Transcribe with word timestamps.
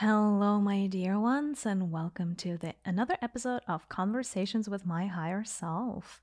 Hello, 0.00 0.60
my 0.60 0.86
dear 0.86 1.18
ones, 1.18 1.66
and 1.66 1.90
welcome 1.90 2.36
to 2.36 2.56
the 2.56 2.74
another 2.84 3.16
episode 3.20 3.62
of 3.66 3.88
Conversations 3.88 4.68
with 4.68 4.86
My 4.86 5.08
Higher 5.08 5.42
Self. 5.42 6.22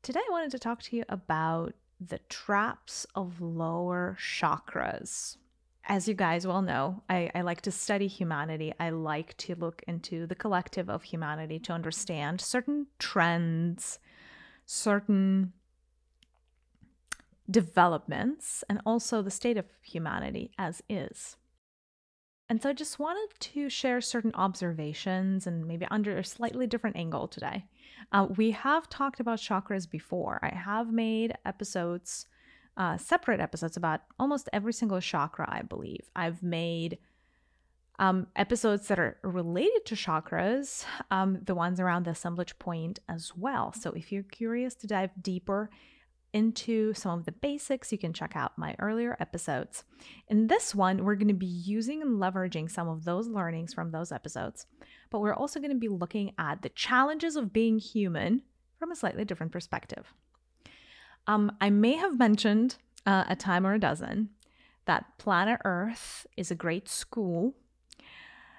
Today, 0.00 0.20
I 0.26 0.32
wanted 0.32 0.52
to 0.52 0.58
talk 0.58 0.80
to 0.84 0.96
you 0.96 1.04
about 1.06 1.74
the 2.00 2.20
traps 2.30 3.06
of 3.14 3.42
lower 3.42 4.16
chakras. 4.18 5.36
As 5.84 6.08
you 6.08 6.14
guys 6.14 6.46
well 6.46 6.62
know, 6.62 7.02
I, 7.10 7.30
I 7.34 7.42
like 7.42 7.60
to 7.62 7.70
study 7.70 8.06
humanity. 8.06 8.72
I 8.80 8.88
like 8.88 9.36
to 9.36 9.54
look 9.54 9.82
into 9.86 10.26
the 10.26 10.34
collective 10.34 10.88
of 10.88 11.02
humanity 11.02 11.58
to 11.58 11.74
understand 11.74 12.40
certain 12.40 12.86
trends, 12.98 13.98
certain 14.64 15.52
developments, 17.50 18.64
and 18.66 18.80
also 18.86 19.20
the 19.20 19.30
state 19.30 19.58
of 19.58 19.66
humanity 19.82 20.52
as 20.56 20.82
is. 20.88 21.36
And 22.48 22.62
so 22.62 22.70
I 22.70 22.72
just 22.72 22.98
wanted 22.98 23.38
to 23.38 23.68
share 23.68 24.00
certain 24.00 24.32
observations 24.34 25.46
and 25.46 25.66
maybe 25.66 25.86
under 25.90 26.16
a 26.16 26.24
slightly 26.24 26.66
different 26.66 26.96
angle 26.96 27.28
today. 27.28 27.66
Uh, 28.10 28.26
we 28.36 28.52
have 28.52 28.88
talked 28.88 29.20
about 29.20 29.38
chakras 29.38 29.88
before. 29.88 30.38
I 30.42 30.54
have 30.54 30.90
made 30.90 31.34
episodes, 31.44 32.26
uh, 32.76 32.96
separate 32.96 33.40
episodes 33.40 33.76
about 33.76 34.00
almost 34.18 34.48
every 34.52 34.72
single 34.72 35.00
chakra, 35.00 35.46
I 35.48 35.62
believe. 35.62 36.10
I've 36.16 36.42
made 36.42 36.98
um, 37.98 38.28
episodes 38.36 38.88
that 38.88 38.98
are 38.98 39.18
related 39.22 39.84
to 39.86 39.94
chakras, 39.94 40.84
um, 41.10 41.40
the 41.44 41.54
ones 41.54 41.80
around 41.80 42.04
the 42.04 42.12
assemblage 42.12 42.58
point 42.58 43.00
as 43.08 43.32
well. 43.36 43.74
So 43.74 43.90
if 43.90 44.10
you're 44.10 44.22
curious 44.22 44.74
to 44.76 44.86
dive 44.86 45.10
deeper 45.20 45.68
into 46.32 46.92
some 46.94 47.18
of 47.18 47.24
the 47.24 47.32
basics, 47.32 47.90
you 47.90 47.98
can 47.98 48.12
check 48.12 48.36
out 48.36 48.58
my 48.58 48.74
earlier 48.78 49.16
episodes. 49.20 49.84
In 50.28 50.46
this 50.46 50.74
one, 50.74 51.04
we're 51.04 51.14
going 51.14 51.28
to 51.28 51.34
be 51.34 51.46
using 51.46 52.02
and 52.02 52.20
leveraging 52.20 52.70
some 52.70 52.88
of 52.88 53.04
those 53.04 53.28
learnings 53.28 53.72
from 53.72 53.90
those 53.90 54.12
episodes, 54.12 54.66
but 55.10 55.20
we're 55.20 55.34
also 55.34 55.60
going 55.60 55.72
to 55.72 55.78
be 55.78 55.88
looking 55.88 56.32
at 56.38 56.62
the 56.62 56.68
challenges 56.70 57.36
of 57.36 57.52
being 57.52 57.78
human 57.78 58.42
from 58.78 58.92
a 58.92 58.96
slightly 58.96 59.24
different 59.24 59.52
perspective. 59.52 60.12
Um, 61.26 61.52
I 61.60 61.70
may 61.70 61.94
have 61.94 62.18
mentioned 62.18 62.76
uh, 63.06 63.24
a 63.28 63.36
time 63.36 63.66
or 63.66 63.74
a 63.74 63.80
dozen 63.80 64.30
that 64.86 65.18
planet 65.18 65.60
Earth 65.64 66.26
is 66.36 66.50
a 66.50 66.54
great 66.54 66.88
school, 66.88 67.54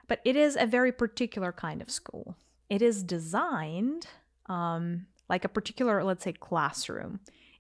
but 0.08 0.22
it 0.26 0.36
is 0.36 0.56
a 0.56 0.66
very 0.66 0.92
particular 0.92 1.52
kind 1.52 1.82
of 1.82 1.90
school. 1.90 2.36
It 2.70 2.82
is 2.82 3.04
designed 3.04 4.08
um, 4.48 5.08
like 5.28 5.46
a 5.46 5.50
particular, 5.50 6.04
let's 6.04 6.24
say, 6.24 6.34
classroom. 6.34 7.20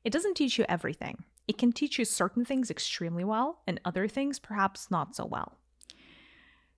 It 0.10 0.14
doesn't 0.14 0.34
teach 0.34 0.58
you 0.58 0.66
everything. 0.68 1.24
It 1.48 1.60
can 1.60 1.72
teach 1.72 2.00
you 2.00 2.04
certain 2.04 2.44
things 2.44 2.72
extremely 2.72 3.24
well 3.24 3.62
and 3.68 3.80
other 3.86 4.08
things 4.08 4.40
perhaps 4.40 4.90
not 4.90 5.16
so 5.16 5.24
well. 5.24 5.60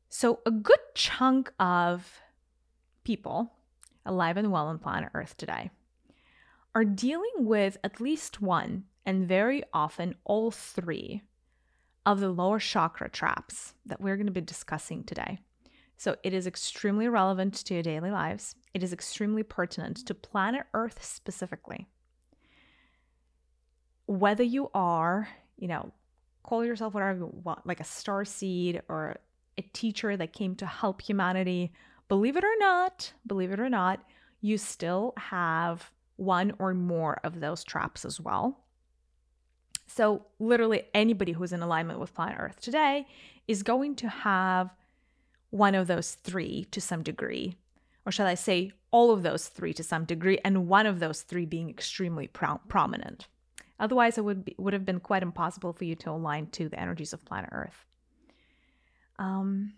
So, 0.10 0.42
a 0.46 0.52
good 0.52 0.82
chunk 0.96 1.50
of 1.58 2.20
people 3.06 3.54
alive 4.06 4.36
and 4.36 4.52
well 4.52 4.68
on 4.68 4.80
planet 4.80 5.12
Earth 5.14 5.38
today 5.38 5.72
are 6.76 6.84
dealing 6.84 7.32
with 7.38 7.78
at 7.86 8.02
least 8.02 8.42
one, 8.42 8.84
and 9.06 9.30
very 9.30 9.64
often 9.72 10.16
all 10.26 10.52
three, 10.52 11.22
of 12.06 12.20
the 12.20 12.28
lower 12.28 12.60
chakra 12.60 13.10
traps 13.10 13.76
that 13.86 14.02
we're 14.02 14.18
going 14.18 14.28
to 14.28 14.34
be 14.34 14.42
discussing 14.42 15.06
today. 15.06 15.40
So, 15.96 16.18
it 16.22 16.34
is 16.34 16.48
extremely 16.48 17.08
relevant 17.08 17.54
to 17.54 17.76
your 17.76 17.84
daily 17.84 18.12
lives. 18.12 18.56
It 18.74 18.84
is 18.84 18.92
extremely 18.92 19.44
pertinent 19.44 20.06
to 20.08 20.14
planet 20.14 20.66
Earth 20.74 21.02
specifically 21.02 21.88
whether 24.12 24.44
you 24.44 24.70
are, 24.74 25.30
you 25.58 25.68
know, 25.68 25.92
call 26.44 26.66
yourself 26.66 26.94
whatever 26.94 27.20
you 27.20 27.42
want, 27.44 27.66
like 27.66 27.80
a 27.80 27.86
star 27.86 28.26
seed 28.26 28.82
or 28.90 29.16
a 29.58 29.62
teacher 29.74 30.18
that 30.18 30.34
came 30.34 30.56
to 30.56 30.66
help 30.66 31.02
humanity, 31.02 31.72
believe 32.10 32.36
it 32.36 32.44
or 32.44 32.58
not, 32.60 33.14
believe 33.26 33.52
it 33.52 33.60
or 33.60 33.70
not, 33.70 34.04
you 34.42 34.58
still 34.58 35.14
have 35.18 35.92
one 36.18 36.52
or 36.60 36.74
more 36.74 37.20
of 37.24 37.40
those 37.40 37.64
traps 37.64 38.04
as 38.04 38.20
well. 38.20 38.60
So, 39.88 40.26
literally, 40.40 40.84
anybody 40.94 41.32
who's 41.32 41.54
in 41.54 41.62
alignment 41.62 42.00
with 42.00 42.14
planet 42.14 42.38
Earth 42.40 42.60
today 42.62 43.08
is 43.48 43.64
going 43.64 43.96
to 43.98 44.10
have 44.10 44.74
one 45.50 45.76
of 45.76 45.88
those 45.88 46.16
three 46.16 46.66
to 46.72 46.82
some 46.82 47.04
degree. 47.04 47.56
Or 48.06 48.12
shall 48.12 48.28
I 48.28 48.36
say, 48.36 48.72
all 48.90 49.12
of 49.12 49.24
those 49.24 49.48
three 49.48 49.74
to 49.74 49.84
some 49.84 50.06
degree, 50.06 50.40
and 50.44 50.68
one 50.68 50.86
of 50.86 51.00
those 51.00 51.22
three 51.22 51.46
being 51.46 51.70
extremely 51.70 52.28
pro- 52.28 52.60
prominent. 52.68 53.28
Otherwise, 53.82 54.18
it 54.18 54.24
would 54.24 54.46
be, 54.46 54.56
would 54.60 54.74
have 54.74 54.86
been 54.86 55.00
quite 55.00 55.24
impossible 55.24 55.74
for 55.74 55.84
you 55.84 55.96
to 55.96 56.12
align 56.12 56.46
to 56.48 56.70
the 56.70 56.80
energies 56.80 57.14
of 57.14 57.26
planet 57.26 57.50
Earth. 57.52 57.86
Um, 59.18 59.74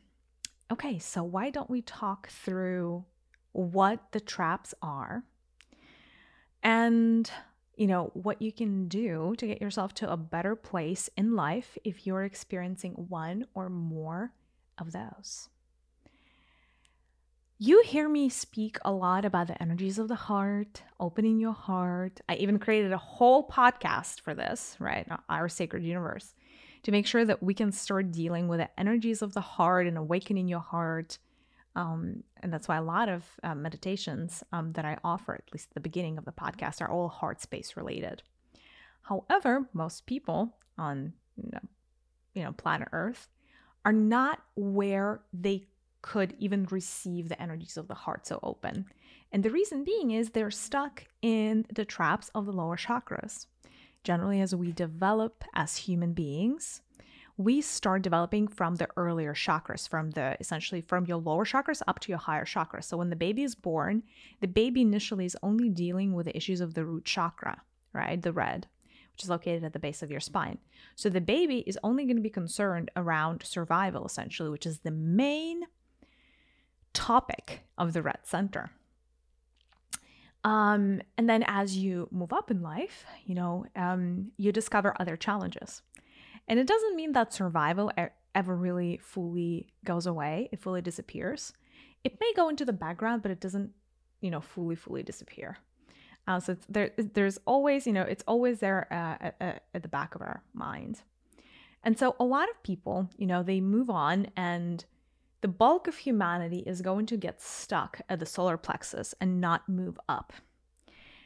okay, 0.69 0.99
so 0.99 1.23
why 1.23 1.49
don't 1.49 1.69
we 1.69 1.81
talk 1.81 2.27
through 2.27 3.05
what 3.53 4.11
the 4.11 4.19
traps 4.19 4.73
are 4.81 5.23
and 6.63 7.29
you 7.75 7.87
know 7.87 8.09
what 8.13 8.41
you 8.41 8.51
can 8.51 8.87
do 8.87 9.35
to 9.37 9.47
get 9.47 9.61
yourself 9.61 9.93
to 9.93 10.11
a 10.11 10.17
better 10.17 10.55
place 10.55 11.09
in 11.17 11.35
life 11.35 11.77
if 11.83 12.07
you're 12.07 12.23
experiencing 12.23 12.93
one 12.93 13.45
or 13.53 13.69
more 13.69 14.33
of 14.77 14.91
those. 14.91 15.49
You 17.65 17.81
hear 17.85 18.09
me 18.09 18.27
speak 18.27 18.77
a 18.83 18.91
lot 18.91 19.23
about 19.23 19.47
the 19.47 19.63
energies 19.63 19.97
of 19.97 20.09
the 20.09 20.15
heart, 20.15 20.83
opening 20.99 21.39
your 21.39 21.53
heart. 21.53 22.19
I 22.27 22.35
even 22.35 22.59
created 22.59 22.91
a 22.91 22.97
whole 22.97 23.47
podcast 23.47 24.19
for 24.19 24.33
this, 24.33 24.75
right? 24.79 25.07
Our 25.29 25.47
sacred 25.47 25.81
universe, 25.81 26.35
to 26.81 26.91
make 26.91 27.07
sure 27.07 27.23
that 27.23 27.41
we 27.41 27.53
can 27.53 27.71
start 27.71 28.11
dealing 28.11 28.49
with 28.49 28.59
the 28.59 28.77
energies 28.77 29.21
of 29.21 29.33
the 29.33 29.39
heart 29.39 29.87
and 29.87 29.97
awakening 29.97 30.49
your 30.49 30.59
heart. 30.59 31.19
Um, 31.73 32.25
and 32.41 32.51
that's 32.51 32.67
why 32.67 32.75
a 32.75 32.83
lot 32.83 33.07
of 33.07 33.23
uh, 33.43 33.55
meditations 33.55 34.43
um, 34.51 34.73
that 34.73 34.83
I 34.83 34.97
offer, 35.01 35.33
at 35.33 35.53
least 35.53 35.69
at 35.69 35.75
the 35.75 35.79
beginning 35.79 36.17
of 36.17 36.25
the 36.25 36.33
podcast, 36.33 36.81
are 36.81 36.91
all 36.91 37.07
heart 37.07 37.39
space 37.39 37.77
related. 37.77 38.23
However, 39.03 39.69
most 39.71 40.05
people 40.05 40.53
on 40.77 41.13
you 42.33 42.43
know, 42.43 42.51
planet 42.51 42.89
Earth 42.91 43.29
are 43.85 43.93
not 43.93 44.41
where 44.57 45.21
they 45.31 45.67
could 46.03 46.35
even 46.37 46.67
receive 46.69 47.29
the 47.29 47.41
energies 47.41 47.77
of 47.77 47.87
the 47.87 47.95
heart 47.95 48.27
so 48.27 48.39
open. 48.43 48.85
And 49.31 49.41
the 49.41 49.49
reason 49.49 49.83
being 49.83 50.11
is 50.11 50.29
they're 50.29 50.51
stuck 50.51 51.05
in 51.23 51.65
the 51.73 51.85
traps 51.85 52.29
of 52.35 52.45
the 52.45 52.51
lower 52.51 52.77
chakras. 52.77 53.47
Generally, 54.03 54.41
as 54.41 54.53
we 54.53 54.71
develop 54.71 55.43
as 55.55 55.77
human 55.77 56.13
beings, 56.13 56.81
we 57.37 57.61
start 57.61 58.03
developing 58.03 58.47
from 58.47 58.75
the 58.75 58.87
earlier 58.95 59.33
chakras, 59.33 59.89
from 59.89 60.11
the 60.11 60.37
essentially 60.39 60.81
from 60.81 61.05
your 61.05 61.17
lower 61.17 61.45
chakras 61.45 61.81
up 61.87 61.99
to 62.01 62.09
your 62.09 62.19
higher 62.19 62.45
chakras. 62.45 62.83
So 62.83 62.97
when 62.97 63.09
the 63.09 63.15
baby 63.15 63.43
is 63.43 63.55
born, 63.55 64.03
the 64.41 64.47
baby 64.47 64.81
initially 64.81 65.25
is 65.25 65.37
only 65.41 65.69
dealing 65.69 66.13
with 66.13 66.27
the 66.27 66.37
issues 66.37 66.61
of 66.61 66.73
the 66.75 66.85
root 66.85 67.05
chakra, 67.05 67.61
right? 67.93 68.21
The 68.21 68.33
red, 68.33 68.67
which 69.13 69.23
is 69.23 69.29
located 69.29 69.63
at 69.63 69.73
the 69.73 69.79
base 69.79 70.03
of 70.03 70.11
your 70.11 70.19
spine. 70.19 70.59
So 70.95 71.09
the 71.09 71.21
baby 71.21 71.59
is 71.65 71.79
only 71.81 72.03
going 72.03 72.17
to 72.17 72.21
be 72.21 72.29
concerned 72.29 72.91
around 72.95 73.41
survival, 73.43 74.05
essentially, 74.05 74.49
which 74.49 74.67
is 74.67 74.79
the 74.79 74.91
main 74.91 75.63
topic 76.93 77.61
of 77.77 77.93
the 77.93 78.01
red 78.01 78.19
center. 78.23 78.71
Um, 80.43 81.01
and 81.17 81.29
then 81.29 81.43
as 81.47 81.77
you 81.77 82.09
move 82.11 82.33
up 82.33 82.51
in 82.51 82.61
life, 82.61 83.05
you 83.25 83.35
know, 83.35 83.65
um, 83.75 84.31
you 84.37 84.51
discover 84.51 84.93
other 84.99 85.15
challenges. 85.15 85.81
And 86.47 86.59
it 86.59 86.67
doesn't 86.67 86.95
mean 86.95 87.13
that 87.13 87.33
survival 87.33 87.91
ever 88.35 88.55
really 88.55 88.99
fully 89.01 89.67
goes 89.85 90.05
away, 90.05 90.49
it 90.51 90.59
fully 90.59 90.81
disappears. 90.81 91.53
It 92.03 92.19
may 92.19 92.33
go 92.35 92.49
into 92.49 92.65
the 92.65 92.73
background, 92.73 93.21
but 93.21 93.31
it 93.31 93.39
doesn't, 93.39 93.71
you 94.19 94.29
know, 94.29 94.41
fully, 94.41 94.75
fully 94.75 95.03
disappear. 95.03 95.57
Uh, 96.27 96.39
so 96.39 96.57
there, 96.67 96.91
there's 96.97 97.37
always, 97.45 97.87
you 97.87 97.93
know, 97.93 98.01
it's 98.01 98.23
always 98.27 98.59
there 98.59 98.87
uh, 98.91 99.31
at, 99.39 99.63
at 99.73 99.81
the 99.83 99.87
back 99.87 100.15
of 100.15 100.21
our 100.21 100.41
mind. 100.53 101.01
And 101.83 101.97
so 101.97 102.15
a 102.19 102.23
lot 102.23 102.49
of 102.49 102.61
people, 102.63 103.09
you 103.17 103.27
know, 103.27 103.43
they 103.43 103.61
move 103.61 103.89
on 103.89 104.27
and 104.35 104.83
the 105.43 105.49
bulk 105.49 105.89
of 105.89 105.97
humanity 105.97 106.59
is 106.59 106.81
going 106.81 107.05
to 107.05 107.17
get 107.17 107.41
stuck 107.41 107.99
at 108.07 108.17
the 108.21 108.25
solar 108.25 108.55
plexus 108.55 109.13
and 109.19 109.41
not 109.41 109.67
move 109.67 109.99
up. 110.07 110.31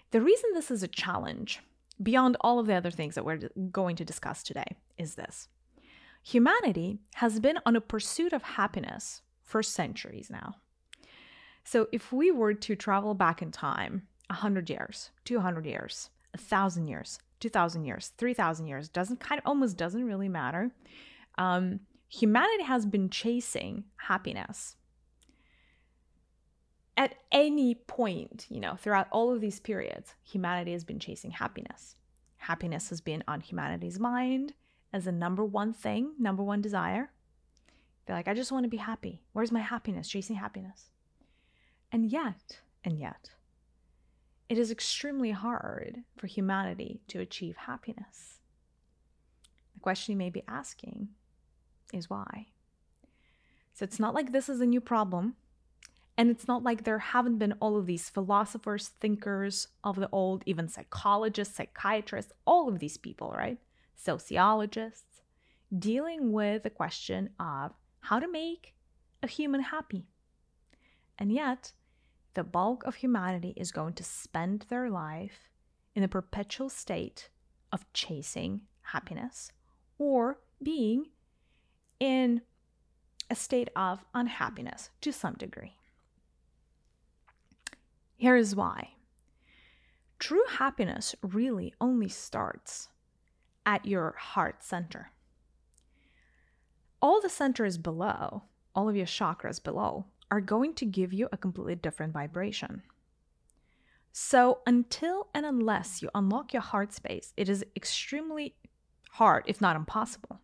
The 0.10 0.22
reason 0.22 0.50
this 0.56 0.72
is 0.72 0.82
a 0.82 0.88
challenge, 0.88 1.62
beyond 2.02 2.36
all 2.42 2.58
of 2.58 2.66
the 2.66 2.74
other 2.74 2.90
things 2.90 3.14
that 3.14 3.24
we're 3.24 3.52
going 3.72 3.96
to 3.96 4.04
discuss 4.04 4.42
today, 4.42 4.76
is 4.98 5.14
this 5.14 5.50
humanity 6.24 6.98
has 7.14 7.40
been 7.40 7.60
on 7.64 7.76
a 7.76 7.82
pursuit 7.82 8.34
of 8.34 8.42
happiness 8.42 9.22
for 9.44 9.62
centuries 9.62 10.32
now. 10.32 10.56
So, 11.64 11.88
if 11.92 12.12
we 12.12 12.32
were 12.32 12.56
to 12.56 12.76
travel 12.76 13.14
back 13.14 13.44
in 13.44 13.52
time 13.52 14.08
100 14.32 14.68
years, 14.68 15.12
200 15.26 15.68
years, 15.68 16.10
1,000 16.34 16.88
years, 16.88 17.20
2,000 17.40 17.86
years, 17.86 18.14
3,000 18.18 18.66
years, 18.66 18.90
doesn't 18.90 19.20
kind 19.20 19.38
of 19.38 19.46
almost 19.46 19.78
doesn't 19.78 20.06
really 20.06 20.28
matter. 20.28 20.72
Um, 21.38 21.82
humanity 22.08 22.64
has 22.64 22.86
been 22.86 23.10
chasing 23.10 23.86
happiness 23.98 24.78
at 26.98 27.14
any 27.32 27.76
point, 27.76 28.48
you 28.50 28.60
know, 28.60 28.76
throughout 28.76 29.08
all 29.12 29.32
of 29.32 29.40
these 29.40 29.60
periods, 29.60 30.16
humanity 30.24 30.72
has 30.72 30.84
been 30.84 31.00
chasing 31.00 31.32
happiness. 31.32 31.96
Happiness 32.38 32.90
has 32.90 33.02
been 33.02 33.24
on 33.28 33.40
humanity's 33.40 34.00
mind 34.00 34.54
as 34.92 35.06
a 35.06 35.12
number 35.12 35.46
one 35.46 35.74
thing, 35.74 36.14
number 36.18 36.42
one 36.42 36.60
desire. 36.60 37.12
They're 38.06 38.16
like, 38.16 38.28
I 38.28 38.34
just 38.34 38.52
want 38.52 38.64
to 38.64 38.70
be 38.70 38.78
happy. 38.78 39.22
Where's 39.34 39.52
my 39.52 39.60
happiness? 39.60 40.08
Chasing 40.08 40.38
happiness. 40.38 40.90
And 41.92 42.06
yet, 42.12 42.60
and 42.84 42.98
yet, 42.98 43.30
it 44.50 44.58
is 44.58 44.72
extremely 44.72 45.32
hard 45.32 46.04
for 46.16 46.26
humanity 46.26 47.02
to 47.10 47.20
achieve 47.20 47.58
happiness. 47.58 48.40
The 49.76 49.82
question 49.82 50.14
you 50.14 50.18
may 50.18 50.30
be 50.30 50.44
asking 50.48 51.10
is 51.94 52.10
why? 52.10 52.48
So 53.74 53.84
it's 53.84 54.00
not 54.00 54.14
like 54.14 54.32
this 54.32 54.50
is 54.50 54.62
a 54.62 54.66
new 54.66 54.82
problem. 54.82 55.36
And 56.18 56.32
it's 56.32 56.48
not 56.48 56.64
like 56.64 56.84
there 56.84 56.98
haven't 56.98 57.38
been 57.38 57.54
all 57.60 57.78
of 57.78 57.86
these 57.86 58.10
philosophers, 58.10 58.88
thinkers 58.88 59.68
of 59.84 59.98
the 59.98 60.10
old, 60.12 60.42
even 60.48 60.68
psychologists, 60.68 61.56
psychiatrists, 61.56 62.34
all 62.46 62.68
of 62.68 62.80
these 62.80 62.98
people, 62.98 63.32
right? 63.38 63.60
Sociologists, 63.96 65.22
dealing 65.78 66.32
with 66.32 66.64
the 66.64 66.72
question 66.72 67.30
of 67.40 67.74
how 68.00 68.20
to 68.20 68.28
make 68.28 68.74
a 69.22 69.28
human 69.28 69.62
happy. 69.62 70.08
And 71.20 71.32
yet, 71.32 71.74
the 72.34 72.44
bulk 72.44 72.84
of 72.86 72.96
humanity 72.96 73.54
is 73.56 73.72
going 73.72 73.94
to 73.94 74.04
spend 74.04 74.66
their 74.70 74.90
life 74.90 75.50
in 75.94 76.04
a 76.04 76.08
perpetual 76.08 76.70
state 76.70 77.30
of 77.72 77.92
chasing 77.94 78.62
happiness 78.82 79.52
or 80.00 80.40
being 80.62 81.08
in 82.00 82.42
a 83.30 83.36
state 83.36 83.70
of 83.76 84.06
unhappiness 84.14 84.90
to 85.02 85.12
some 85.12 85.34
degree. 85.36 85.76
Here 88.16 88.36
is 88.36 88.56
why. 88.56 88.94
True 90.20 90.44
happiness 90.50 91.16
really 91.22 91.74
only 91.80 92.10
starts 92.10 92.90
at 93.66 93.86
your 93.86 94.16
heart 94.18 94.64
center. 94.64 95.12
All 97.02 97.22
the 97.22 97.30
centers 97.30 97.78
below, 97.78 98.44
all 98.74 98.90
of 98.90 98.96
your 98.96 99.06
chakras 99.06 99.64
below, 99.64 100.06
are 100.32 100.42
going 100.42 100.74
to 100.76 100.86
give 100.86 101.14
you 101.14 101.30
a 101.32 101.38
completely 101.38 101.76
different 101.76 102.14
vibration. 102.14 102.82
So, 104.12 104.62
until 104.66 105.28
and 105.36 105.46
unless 105.46 106.02
you 106.02 106.10
unlock 106.16 106.52
your 106.52 106.64
heart 106.64 106.92
space, 106.92 107.34
it 107.38 107.50
is 107.50 107.64
extremely 107.76 108.56
hard, 109.12 109.44
if 109.46 109.62
not 109.62 109.76
impossible, 109.76 110.40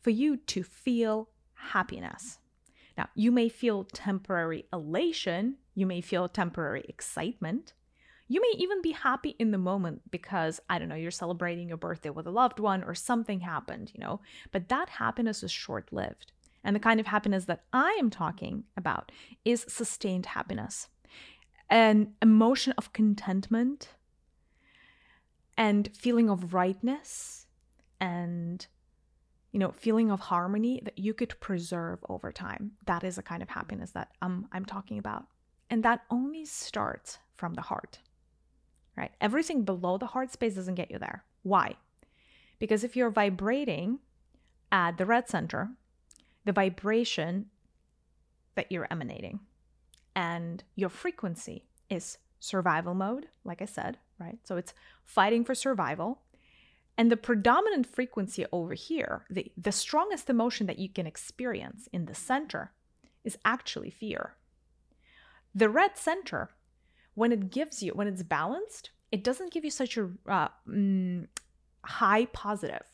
for 0.00 0.10
you 0.10 0.36
to 0.36 0.62
feel 0.62 1.28
happiness. 1.54 2.38
Now, 2.96 3.08
you 3.14 3.30
may 3.30 3.48
feel 3.48 3.84
temporary 3.84 4.66
elation, 4.72 5.56
you 5.74 5.86
may 5.86 6.00
feel 6.00 6.28
temporary 6.28 6.84
excitement. 6.88 7.74
You 8.30 8.42
may 8.42 8.58
even 8.58 8.82
be 8.82 8.92
happy 8.92 9.36
in 9.38 9.52
the 9.52 9.58
moment 9.58 10.02
because, 10.10 10.60
I 10.68 10.78
don't 10.78 10.88
know, 10.88 10.96
you're 10.96 11.10
celebrating 11.10 11.68
your 11.68 11.78
birthday 11.78 12.10
with 12.10 12.26
a 12.26 12.30
loved 12.30 12.58
one 12.58 12.84
or 12.84 12.94
something 12.94 13.40
happened, 13.40 13.90
you 13.94 14.00
know, 14.00 14.20
but 14.52 14.68
that 14.68 14.90
happiness 14.90 15.42
is 15.42 15.50
short 15.50 15.90
lived. 15.92 16.32
And 16.62 16.76
the 16.76 16.80
kind 16.80 17.00
of 17.00 17.06
happiness 17.06 17.46
that 17.46 17.64
I 17.72 17.96
am 17.98 18.10
talking 18.10 18.64
about 18.76 19.12
is 19.44 19.64
sustained 19.68 20.26
happiness, 20.26 20.88
an 21.70 22.14
emotion 22.20 22.74
of 22.76 22.92
contentment 22.92 23.94
and 25.56 25.88
feeling 25.96 26.28
of 26.28 26.52
rightness 26.52 27.46
and 28.00 28.66
you 29.52 29.58
know 29.58 29.72
feeling 29.72 30.10
of 30.10 30.20
harmony 30.20 30.80
that 30.84 30.98
you 30.98 31.14
could 31.14 31.38
preserve 31.40 31.98
over 32.08 32.32
time. 32.32 32.72
That 32.86 33.04
is 33.04 33.18
a 33.18 33.22
kind 33.22 33.42
of 33.42 33.48
happiness 33.48 33.90
that 33.92 34.10
um, 34.22 34.48
i'm 34.52 34.64
talking 34.64 34.98
about. 34.98 35.24
And 35.70 35.82
that 35.82 36.02
only 36.10 36.44
starts 36.44 37.18
from 37.34 37.54
the 37.54 37.62
heart 37.62 37.98
right? 38.96 39.12
Everything 39.20 39.62
below 39.62 39.96
the 39.96 40.06
heart 40.06 40.32
space 40.32 40.56
doesn't 40.56 40.74
get 40.74 40.90
you 40.90 40.98
there. 40.98 41.22
Why? 41.44 41.76
Because 42.58 42.82
if 42.82 42.96
you're 42.96 43.10
vibrating 43.10 44.00
at 44.72 44.98
the 44.98 45.06
red 45.06 45.28
center 45.28 45.70
the 46.44 46.52
vibration 46.52 47.46
that 48.54 48.72
you're 48.72 48.88
emanating 48.90 49.38
and 50.16 50.64
your 50.74 50.88
frequency 50.88 51.64
is 51.88 52.18
survival 52.40 52.94
mode 52.94 53.28
like 53.44 53.62
i 53.62 53.64
said 53.64 53.98
right? 54.18 54.38
So 54.44 54.56
it's 54.56 54.74
fighting 55.04 55.44
for 55.44 55.54
survival 55.54 56.20
and 56.98 57.12
the 57.12 57.16
predominant 57.16 57.86
frequency 57.86 58.44
over 58.50 58.74
here, 58.74 59.24
the, 59.30 59.52
the 59.56 59.70
strongest 59.70 60.28
emotion 60.28 60.66
that 60.66 60.80
you 60.80 60.88
can 60.88 61.06
experience 61.06 61.88
in 61.92 62.06
the 62.06 62.14
center, 62.14 62.72
is 63.22 63.38
actually 63.44 63.90
fear. 63.90 64.34
The 65.54 65.68
red 65.68 65.96
center, 65.96 66.50
when 67.14 67.30
it 67.30 67.50
gives 67.50 67.82
you, 67.84 67.92
when 67.92 68.08
it's 68.08 68.24
balanced, 68.24 68.90
it 69.12 69.22
doesn't 69.22 69.52
give 69.52 69.64
you 69.64 69.70
such 69.70 69.96
a 69.96 70.10
uh, 70.26 70.48
mm, 70.68 71.28
high 71.84 72.26
positive. 72.26 72.84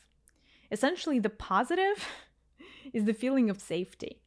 Essentially, 0.71 1.19
the 1.19 1.31
positive 1.31 2.07
is 2.93 3.05
the 3.05 3.15
feeling 3.15 3.49
of 3.49 3.59
safety. 3.59 4.21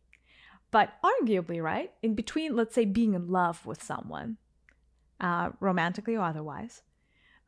But 0.72 0.94
arguably, 1.04 1.62
right, 1.62 1.92
in 2.02 2.16
between, 2.16 2.56
let's 2.56 2.74
say, 2.74 2.86
being 2.86 3.14
in 3.14 3.28
love 3.28 3.66
with 3.66 3.82
someone, 3.84 4.38
uh, 5.22 5.52
romantically 5.60 6.16
or 6.16 6.24
otherwise, 6.24 6.82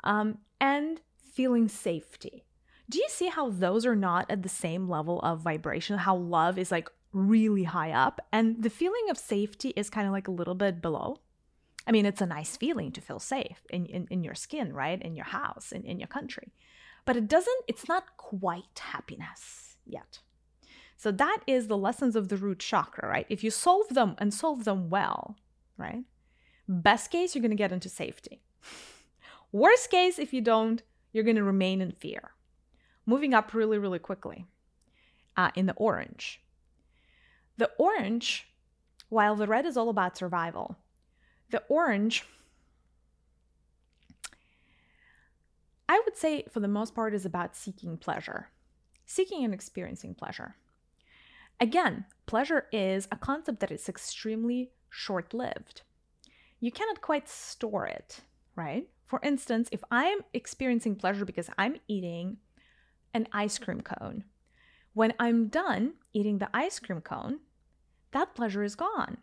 um, 0.04 0.38
and 0.62 1.02
feeling 1.40 1.70
safety. 1.70 2.44
Do 2.90 2.98
you 2.98 3.08
see 3.08 3.30
how 3.30 3.50
those 3.50 3.86
are 3.86 3.96
not 3.96 4.30
at 4.30 4.44
the 4.44 4.50
same 4.50 4.90
level 4.90 5.22
of 5.22 5.40
vibration? 5.40 5.98
How 5.98 6.18
love 6.18 6.58
is 6.58 6.70
like 6.70 6.90
really 7.14 7.64
high 7.64 7.94
up 7.94 8.20
and 8.34 8.62
the 8.62 8.70
feeling 8.70 9.10
of 9.10 9.18
safety 9.18 9.70
is 9.78 9.90
kind 9.90 10.06
of 10.06 10.12
like 10.12 10.28
a 10.28 10.32
little 10.32 10.54
bit 10.54 10.82
below? 10.82 11.22
I 11.88 11.94
mean, 11.94 12.06
it's 12.06 12.20
a 12.20 12.26
nice 12.26 12.58
feeling 12.58 12.92
to 12.92 13.00
feel 13.00 13.22
safe 13.22 13.62
in, 13.70 13.86
in, 13.86 14.06
in 14.10 14.22
your 14.22 14.36
skin, 14.36 14.74
right? 14.74 15.02
In 15.02 15.16
your 15.16 15.28
house, 15.28 15.72
in, 15.72 15.86
in 15.86 15.98
your 15.98 16.10
country. 16.10 16.52
But 17.06 17.16
it 17.16 17.30
doesn't, 17.30 17.64
it's 17.70 17.88
not 17.88 18.18
quite 18.18 18.78
happiness 18.78 19.78
yet. 19.86 20.20
So 20.98 21.10
that 21.10 21.40
is 21.48 21.68
the 21.68 21.78
lessons 21.78 22.18
of 22.18 22.28
the 22.28 22.36
root 22.36 22.60
chakra, 22.60 23.08
right? 23.08 23.28
If 23.30 23.46
you 23.46 23.50
solve 23.50 23.88
them 23.88 24.16
and 24.18 24.34
solve 24.34 24.66
them 24.66 24.90
well, 24.90 25.38
right? 25.78 26.04
Best 26.68 27.12
case, 27.12 27.34
you're 27.34 27.42
going 27.42 27.58
to 27.58 27.64
get 27.64 27.72
into 27.72 27.88
safety. 27.88 28.42
Worst 29.54 29.90
case, 29.90 30.20
if 30.20 30.34
you 30.34 30.42
don't, 30.42 30.84
you're 31.12 31.24
going 31.24 31.36
to 31.36 31.44
remain 31.44 31.82
in 31.82 31.92
fear. 31.92 32.32
Moving 33.06 33.34
up 33.34 33.54
really, 33.54 33.78
really 33.78 34.00
quickly 34.00 34.46
uh, 35.36 35.52
in 35.56 35.66
the 35.66 35.74
orange. 35.74 36.42
The 37.58 37.72
orange, 37.78 38.48
while 39.10 39.36
the 39.36 39.48
red 39.48 39.66
is 39.66 39.78
all 39.78 39.90
about 39.90 40.18
survival, 40.18 40.78
the 41.50 41.64
orange, 41.68 42.24
I 45.88 46.02
would 46.06 46.16
say 46.16 46.46
for 46.52 46.60
the 46.60 46.68
most 46.68 46.94
part, 46.94 47.14
is 47.14 47.26
about 47.26 47.56
seeking 47.56 47.98
pleasure, 47.98 48.50
seeking 49.06 49.44
and 49.44 49.54
experiencing 49.54 50.14
pleasure. 50.14 50.56
Again, 51.60 52.06
pleasure 52.28 52.68
is 52.72 53.08
a 53.12 53.18
concept 53.18 53.60
that 53.60 53.72
is 53.72 53.90
extremely 53.90 54.72
short 54.90 55.34
lived. 55.34 55.82
You 56.60 56.72
cannot 56.72 57.02
quite 57.02 57.28
store 57.28 57.88
it, 57.88 58.22
right? 58.56 58.88
For 59.10 59.20
instance, 59.24 59.70
if 59.72 59.84
I'm 59.90 60.20
experiencing 60.36 60.96
pleasure 60.96 61.26
because 61.26 61.50
I'm 61.58 61.78
eating 61.88 62.38
an 63.12 63.28
ice 63.34 63.58
cream 63.58 63.82
cone, 63.82 64.24
when 64.94 65.14
I'm 65.20 65.48
done 65.48 65.94
eating 66.14 66.38
the 66.38 66.50
ice 66.54 66.78
cream 66.78 67.02
cone, 67.02 67.40
that 68.12 68.36
pleasure 68.36 68.64
is 68.64 68.76
gone. 68.76 69.18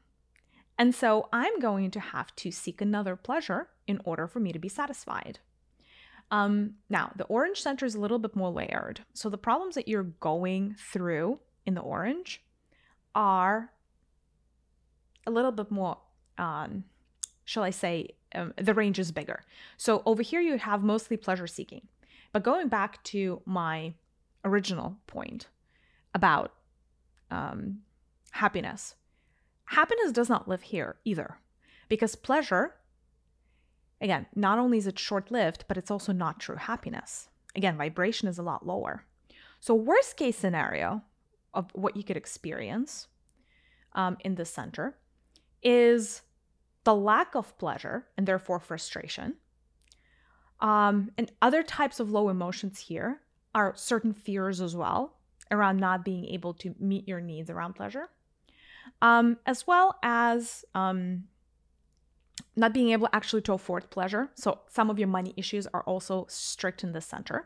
And 0.76 0.92
so 0.92 1.28
I'm 1.32 1.60
going 1.60 1.92
to 1.92 2.00
have 2.00 2.34
to 2.36 2.50
seek 2.50 2.80
another 2.80 3.14
pleasure 3.14 3.68
in 3.86 4.00
order 4.04 4.26
for 4.26 4.40
me 4.40 4.50
to 4.52 4.58
be 4.58 4.68
satisfied. 4.68 5.38
Um, 6.32 6.74
now, 6.90 7.12
the 7.14 7.24
orange 7.26 7.60
center 7.60 7.86
is 7.86 7.94
a 7.94 8.00
little 8.00 8.18
bit 8.18 8.34
more 8.34 8.50
layered. 8.50 9.02
So 9.14 9.30
the 9.30 9.38
problems 9.38 9.76
that 9.76 9.86
you're 9.86 10.02
going 10.02 10.74
through 10.76 11.38
in 11.64 11.74
the 11.74 11.80
orange 11.80 12.42
are 13.14 13.70
a 15.26 15.30
little 15.30 15.52
bit 15.52 15.70
more, 15.70 15.98
um, 16.38 16.84
shall 17.46 17.62
I 17.62 17.70
say, 17.70 18.10
um, 18.34 18.52
the 18.56 18.74
range 18.74 18.98
is 18.98 19.12
bigger. 19.12 19.44
So 19.78 20.02
over 20.04 20.20
here, 20.20 20.40
you 20.40 20.58
have 20.58 20.82
mostly 20.82 21.16
pleasure 21.16 21.46
seeking. 21.46 21.86
But 22.32 22.42
going 22.42 22.68
back 22.68 23.02
to 23.04 23.40
my 23.46 23.94
original 24.44 24.98
point 25.06 25.46
about 26.12 26.52
um, 27.30 27.78
happiness, 28.32 28.96
happiness 29.64 30.12
does 30.12 30.28
not 30.28 30.48
live 30.48 30.62
here 30.62 30.96
either, 31.04 31.38
because 31.88 32.16
pleasure, 32.16 32.74
again, 34.00 34.26
not 34.34 34.58
only 34.58 34.78
is 34.78 34.88
it 34.88 34.98
short 34.98 35.30
lived, 35.30 35.64
but 35.68 35.78
it's 35.78 35.90
also 35.90 36.12
not 36.12 36.40
true 36.40 36.56
happiness. 36.56 37.28
Again, 37.54 37.78
vibration 37.78 38.28
is 38.28 38.38
a 38.38 38.42
lot 38.42 38.66
lower. 38.66 39.04
So, 39.60 39.72
worst 39.74 40.16
case 40.16 40.36
scenario 40.36 41.02
of 41.54 41.70
what 41.74 41.96
you 41.96 42.02
could 42.02 42.16
experience 42.16 43.06
um, 43.94 44.18
in 44.20 44.34
the 44.34 44.44
center 44.44 44.98
is 45.62 46.22
the 46.86 46.94
lack 46.94 47.34
of 47.34 47.46
pleasure 47.58 47.98
and 48.16 48.24
therefore 48.26 48.60
frustration. 48.60 49.28
Um, 50.60 51.10
and 51.18 51.26
other 51.42 51.62
types 51.62 52.00
of 52.00 52.10
low 52.16 52.28
emotions 52.36 52.76
here 52.88 53.10
are 53.52 53.74
certain 53.76 54.14
fears 54.14 54.60
as 54.60 54.74
well 54.82 55.00
around 55.50 55.76
not 55.78 56.04
being 56.04 56.24
able 56.36 56.54
to 56.62 56.68
meet 56.78 57.04
your 57.06 57.20
needs 57.20 57.50
around 57.50 57.72
pleasure, 57.74 58.06
um, 59.02 59.26
as 59.52 59.66
well 59.66 59.88
as 60.02 60.64
um, 60.74 61.24
not 62.54 62.72
being 62.72 62.90
able 62.96 63.08
actually 63.12 63.42
to 63.42 63.52
afford 63.52 63.90
pleasure. 63.90 64.24
So 64.34 64.60
some 64.68 64.88
of 64.90 64.98
your 65.00 65.08
money 65.08 65.32
issues 65.36 65.66
are 65.74 65.82
also 65.82 66.26
strict 66.28 66.84
in 66.84 66.92
the 66.92 67.00
center. 67.00 67.38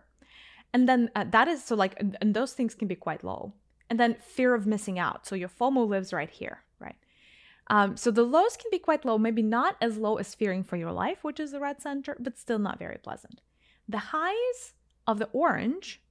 And 0.73 0.89
then 0.89 1.11
uh, 1.17 1.25
that 1.31 1.49
is 1.49 1.65
so 1.65 1.75
like, 1.75 1.95
and 2.21 2.35
those 2.35 2.53
things 2.53 2.75
can 2.75 2.89
be 2.89 2.95
quite 3.07 3.25
low. 3.25 3.43
and 3.91 3.99
then 3.99 4.17
fear 4.21 4.55
of 4.55 4.67
missing 4.67 4.99
out. 4.99 5.27
So 5.27 5.35
your 5.35 5.49
FOMO 5.49 5.87
lives 5.87 6.13
right 6.13 6.31
here? 6.31 6.63
Um, 7.71 7.97
so 7.97 8.11
the 8.11 8.25
lows 8.25 8.57
can 8.57 8.69
be 8.73 8.81
quite 8.81 9.05
low, 9.05 9.17
maybe 9.17 9.43
not 9.43 9.77
as 9.81 9.97
low 9.97 10.17
as 10.17 10.35
fearing 10.35 10.65
for 10.65 10.77
your 10.77 10.91
life, 10.91 11.23
which 11.23 11.39
is 11.39 11.53
the 11.53 11.61
red 11.61 11.81
center, 11.81 12.17
but 12.19 12.37
still 12.37 12.59
not 12.59 12.81
very 12.81 12.99
pleasant. 12.99 13.41
The 13.89 13.99
highs 13.99 14.75
of 15.07 15.21
the 15.21 15.29
orange 15.33 16.03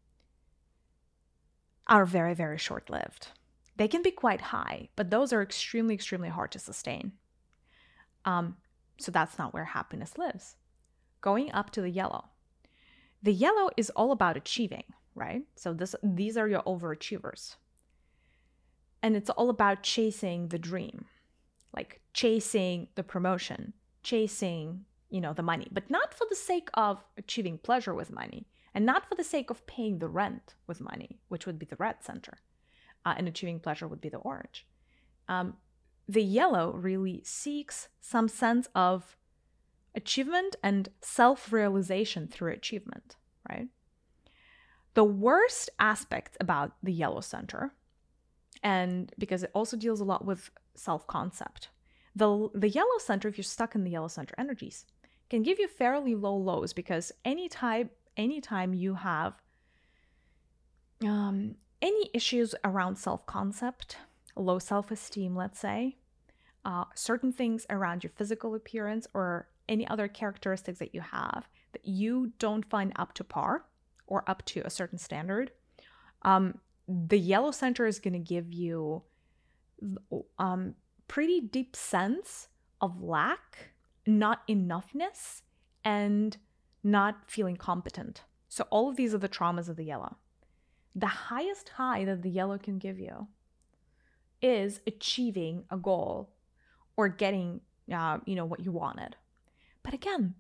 are 1.86 2.06
very, 2.06 2.34
very 2.34 2.58
short 2.58 2.90
lived. 2.90 3.28
They 3.76 3.90
can 3.90 4.02
be 4.02 4.12
quite 4.12 4.40
high, 4.40 4.88
but 4.96 5.10
those 5.10 5.34
are 5.34 5.42
extremely, 5.42 5.94
extremely 5.94 6.30
hard 6.30 6.52
to 6.54 6.60
sustain. 6.60 7.12
Um, 8.24 8.56
so 8.98 9.12
that's 9.12 9.38
not 9.38 9.54
where 9.54 9.66
happiness 9.66 10.18
lives. 10.18 10.56
Going 11.20 11.52
up 11.52 11.72
to 11.72 11.82
the 11.82 11.90
yellow. 11.90 12.30
The 13.22 13.34
yellow 13.34 13.70
is 13.76 13.90
all 13.92 14.14
about 14.14 14.38
achieving, 14.38 14.84
right? 15.14 15.44
So 15.56 15.74
this 15.74 15.94
these 16.02 16.38
are 16.38 16.48
your 16.48 16.64
overachievers. 16.64 17.58
And 19.04 19.18
it's 19.18 19.30
all 19.30 19.50
about 19.50 19.84
chasing 19.84 20.50
the 20.50 20.60
dream. 20.60 21.06
Like 21.76 22.02
chasing 22.14 22.88
the 22.96 23.04
promotion, 23.04 23.74
chasing, 24.04 24.86
you 25.10 25.22
know, 25.22 25.34
the 25.34 25.44
money, 25.44 25.68
but 25.72 25.90
not 25.90 26.14
for 26.14 26.26
the 26.30 26.36
sake 26.36 26.70
of 26.74 27.04
achieving 27.18 27.58
pleasure 27.58 27.94
with 27.94 28.12
money 28.12 28.48
and 28.74 28.86
not 28.86 29.08
for 29.08 29.16
the 29.16 29.24
sake 29.24 29.50
of 29.50 29.66
paying 29.68 30.00
the 30.00 30.08
rent 30.08 30.56
with 30.68 30.82
money, 30.82 31.20
which 31.28 31.46
would 31.46 31.60
be 31.60 31.66
the 31.66 31.76
red 31.78 32.04
center, 32.04 32.38
uh, 33.06 33.14
and 33.18 33.28
achieving 33.28 33.60
pleasure 33.60 33.88
would 33.88 34.02
be 34.02 34.10
the 34.10 34.18
orange. 34.18 34.68
Um, 35.28 35.58
the 36.08 36.24
yellow 36.24 36.72
really 36.74 37.22
seeks 37.24 37.88
some 38.02 38.28
sense 38.28 38.68
of 38.74 39.16
achievement 39.96 40.56
and 40.64 40.90
self 41.02 41.52
realization 41.52 42.28
through 42.28 42.52
achievement, 42.54 43.16
right? 43.48 43.68
The 44.96 45.04
worst 45.04 45.70
aspect 45.80 46.36
about 46.40 46.74
the 46.82 46.92
yellow 46.92 47.22
center, 47.22 47.74
and 48.64 49.14
because 49.18 49.44
it 49.44 49.52
also 49.54 49.78
deals 49.78 50.02
a 50.02 50.06
lot 50.06 50.26
with 50.26 50.50
self 50.80 51.06
concept, 51.08 51.70
the, 52.16 52.50
the 52.54 52.70
yellow 52.70 52.98
center, 52.98 53.28
if 53.28 53.38
you're 53.38 53.44
stuck 53.44 53.76
in 53.76 53.84
the 53.84 53.92
yellow 53.92 54.08
center 54.08 54.34
energies, 54.38 54.86
can 55.30 55.44
give 55.44 55.60
you 55.60 55.68
fairly 55.68 56.16
low 56.16 56.36
lows 56.36 56.74
because 56.74 57.12
any 57.24 57.48
type 57.48 57.96
anytime 58.18 58.74
you 58.74 58.96
have 58.96 59.34
um, 61.04 61.56
any 61.82 62.10
issues 62.14 62.54
around 62.64 62.98
self 62.98 63.26
concept, 63.26 63.98
low 64.36 64.60
self 64.60 64.92
esteem, 64.92 65.36
let's 65.36 65.60
say, 65.60 65.98
uh, 66.66 66.86
certain 66.94 67.32
things 67.32 67.66
around 67.70 68.04
your 68.04 68.12
physical 68.16 68.56
appearance 68.56 69.08
or 69.14 69.48
any 69.68 69.88
other 69.88 70.08
characteristics 70.08 70.80
that 70.80 70.94
you 70.94 71.02
have 71.02 71.48
that 71.72 71.86
you 71.86 72.34
don't 72.40 72.66
find 72.66 72.92
up 72.96 73.14
to 73.14 73.24
par 73.24 73.66
or 74.08 74.28
up 74.28 74.44
to 74.44 74.62
a 74.62 74.70
certain 74.70 74.98
standard, 74.98 75.52
um, 76.24 76.58
the 76.88 77.20
yellow 77.20 77.52
center 77.52 77.86
is 77.86 78.00
going 78.00 78.14
to 78.14 78.20
give 78.20 78.52
you 78.52 79.04
um, 80.38 80.76
pretty 81.08 81.42
deep 81.42 81.76
sense 81.76 82.48
of 82.82 83.02
lack, 83.02 83.72
not 84.06 84.48
enoughness, 84.48 85.42
and 85.84 86.38
not 86.84 87.30
feeling 87.30 87.56
competent. 87.56 88.24
So, 88.48 88.66
all 88.70 88.90
of 88.90 88.96
these 88.96 89.14
are 89.14 89.20
the 89.20 89.30
traumas 89.30 89.70
of 89.70 89.76
the 89.76 89.84
yellow. 89.84 90.18
The 90.96 91.08
highest 91.08 91.70
high 91.70 92.06
that 92.06 92.24
the 92.24 92.30
yellow 92.30 92.58
can 92.58 92.80
give 92.80 93.00
you 93.00 93.28
is 94.42 94.82
achieving 94.88 95.66
a 95.70 95.78
goal 95.78 96.30
or 96.98 97.08
getting, 97.08 97.62
uh, 97.94 98.20
you 98.26 98.36
know, 98.36 98.46
what 98.46 98.62
you 98.62 98.72
wanted. 98.72 99.16
But 99.84 99.94
again, 99.94 100.36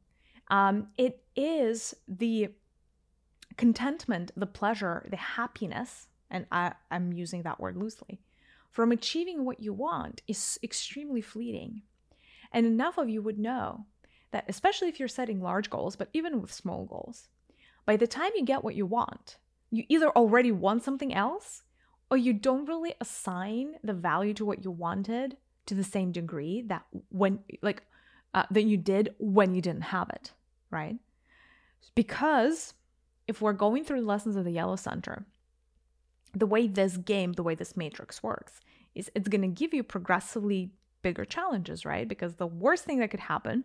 um, 0.49 0.87
it 0.97 1.23
is 1.35 1.95
the 2.07 2.49
contentment, 3.57 4.31
the 4.35 4.47
pleasure, 4.47 5.07
the 5.09 5.17
happiness, 5.17 6.07
and 6.29 6.45
I, 6.51 6.73
I'm 6.89 7.13
using 7.13 7.43
that 7.43 7.59
word 7.59 7.77
loosely, 7.77 8.21
from 8.69 8.91
achieving 8.91 9.45
what 9.45 9.59
you 9.59 9.73
want 9.73 10.21
is 10.27 10.59
extremely 10.63 11.21
fleeting. 11.21 11.81
And 12.51 12.65
enough 12.65 12.97
of 12.97 13.09
you 13.09 13.21
would 13.21 13.39
know 13.39 13.85
that 14.31 14.45
especially 14.47 14.87
if 14.87 14.99
you're 14.99 15.07
setting 15.07 15.41
large 15.41 15.69
goals, 15.69 15.95
but 15.95 16.09
even 16.13 16.41
with 16.41 16.53
small 16.53 16.85
goals, 16.85 17.27
by 17.85 17.97
the 17.97 18.07
time 18.07 18.31
you 18.35 18.45
get 18.45 18.63
what 18.63 18.75
you 18.75 18.85
want, 18.85 19.37
you 19.71 19.83
either 19.89 20.09
already 20.09 20.51
want 20.51 20.83
something 20.83 21.13
else 21.13 21.63
or 22.11 22.17
you 22.17 22.33
don't 22.33 22.67
really 22.67 22.93
assign 23.01 23.75
the 23.83 23.93
value 23.93 24.33
to 24.35 24.45
what 24.45 24.63
you 24.63 24.71
wanted 24.71 25.37
to 25.65 25.75
the 25.75 25.83
same 25.83 26.11
degree 26.11 26.63
that 26.67 26.83
when 27.09 27.39
like 27.61 27.83
uh, 28.33 28.43
that 28.51 28.63
you 28.63 28.77
did 28.77 29.13
when 29.19 29.53
you 29.53 29.61
didn't 29.61 29.83
have 29.83 30.09
it, 30.09 30.33
right? 30.71 30.97
Because 31.95 32.73
if 33.27 33.41
we're 33.41 33.53
going 33.53 33.83
through 33.83 34.01
the 34.01 34.07
lessons 34.07 34.35
of 34.35 34.45
the 34.45 34.51
yellow 34.51 34.75
center, 34.75 35.25
the 36.33 36.45
way 36.45 36.67
this 36.67 36.97
game, 36.97 37.33
the 37.33 37.43
way 37.43 37.55
this 37.55 37.75
matrix 37.75 38.21
works, 38.21 38.59
is 38.95 39.11
it's 39.15 39.27
going 39.27 39.41
to 39.41 39.47
give 39.47 39.73
you 39.73 39.83
progressively 39.83 40.71
bigger 41.01 41.25
challenges, 41.25 41.85
right? 41.85 42.07
Because 42.07 42.35
the 42.35 42.47
worst 42.47 42.85
thing 42.85 42.99
that 42.99 43.11
could 43.11 43.19
happen 43.19 43.63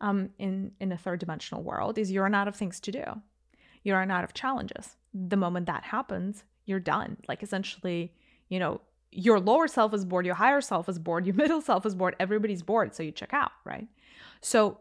um, 0.00 0.30
in 0.38 0.72
in 0.80 0.92
a 0.92 0.96
third 0.96 1.20
dimensional 1.20 1.62
world 1.62 1.98
is 1.98 2.10
you 2.10 2.22
run 2.22 2.34
out 2.34 2.48
of 2.48 2.56
things 2.56 2.80
to 2.80 2.92
do. 2.92 3.04
You 3.82 3.94
run 3.94 4.10
out 4.10 4.24
of 4.24 4.34
challenges. 4.34 4.96
The 5.14 5.36
moment 5.36 5.66
that 5.66 5.84
happens, 5.84 6.44
you're 6.66 6.80
done. 6.80 7.16
Like 7.28 7.42
essentially, 7.42 8.12
you 8.48 8.58
know, 8.58 8.80
your 9.10 9.40
lower 9.40 9.68
self 9.68 9.92
is 9.94 10.04
bored, 10.04 10.26
your 10.26 10.34
higher 10.34 10.60
self 10.60 10.88
is 10.88 10.98
bored, 10.98 11.26
your 11.26 11.34
middle 11.34 11.60
self 11.60 11.84
is 11.86 11.94
bored, 11.94 12.16
everybody's 12.20 12.62
bored, 12.62 12.94
so 12.94 13.02
you 13.02 13.12
check 13.12 13.32
out, 13.32 13.52
right? 13.64 13.88
So 14.40 14.78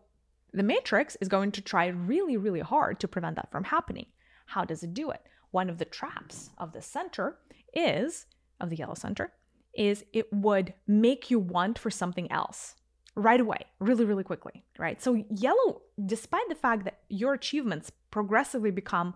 the 0.54 0.64
matrix 0.64 1.18
is 1.22 1.28
going 1.28 1.52
to 1.54 1.62
try 1.62 1.88
really, 1.88 2.38
really 2.38 2.60
hard 2.60 3.00
to 3.02 3.08
prevent 3.08 3.36
that 3.36 3.52
from 3.52 3.64
happening. 3.64 4.08
How 4.46 4.66
does 4.66 4.84
it 4.84 4.94
do 4.94 5.12
it? 5.12 5.22
One 5.52 5.70
of 5.70 5.78
the 5.78 5.86
traps 5.86 6.52
of 6.58 6.74
the 6.74 6.82
center 6.82 7.38
is, 7.74 8.26
of 8.60 8.70
the 8.70 8.78
yellow 8.78 8.94
center, 8.94 9.34
is 9.74 10.04
it 10.14 10.32
would 10.34 10.74
make 10.88 11.30
you 11.32 11.40
want 11.40 11.80
for 11.80 11.90
something 11.90 12.32
else 12.32 12.76
right 13.16 13.40
away, 13.40 13.66
really, 13.80 14.06
really 14.06 14.24
quickly, 14.24 14.64
right? 14.78 15.02
So, 15.02 15.24
yellow, 15.30 15.82
despite 16.06 16.48
the 16.50 16.56
fact 16.56 16.86
that 16.86 17.00
your 17.10 17.34
achievements 17.34 17.92
progressively 18.12 18.72
become 18.72 19.16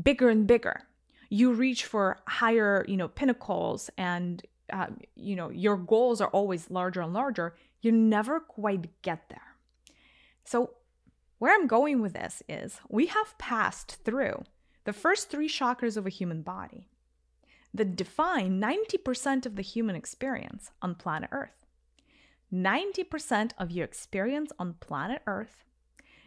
bigger 0.00 0.28
and 0.28 0.46
bigger, 0.46 0.82
you 1.28 1.52
reach 1.52 1.84
for 1.84 2.20
higher, 2.28 2.84
you 2.88 2.96
know, 2.96 3.08
pinnacles 3.08 3.90
and, 3.98 4.42
uh, 4.72 4.86
you 5.16 5.36
know, 5.36 5.50
your 5.50 5.76
goals 5.76 6.20
are 6.20 6.28
always 6.28 6.70
larger 6.70 7.00
and 7.00 7.12
larger, 7.12 7.54
you 7.80 7.92
never 7.92 8.40
quite 8.40 9.02
get 9.02 9.28
there. 9.28 9.56
So, 10.44 10.70
where 11.38 11.54
I'm 11.54 11.66
going 11.66 12.00
with 12.00 12.14
this 12.14 12.42
is 12.48 12.80
we 12.88 13.06
have 13.06 13.36
passed 13.38 13.98
through 14.04 14.44
the 14.84 14.92
first 14.92 15.30
three 15.30 15.48
chakras 15.48 15.96
of 15.96 16.06
a 16.06 16.10
human 16.10 16.42
body 16.42 16.88
that 17.72 17.96
define 17.96 18.60
90% 18.60 19.46
of 19.46 19.56
the 19.56 19.62
human 19.62 19.96
experience 19.96 20.70
on 20.80 20.94
planet 20.94 21.30
Earth. 21.32 21.66
90% 22.52 23.50
of 23.58 23.72
your 23.72 23.84
experience 23.84 24.52
on 24.58 24.74
planet 24.74 25.22
Earth 25.26 25.64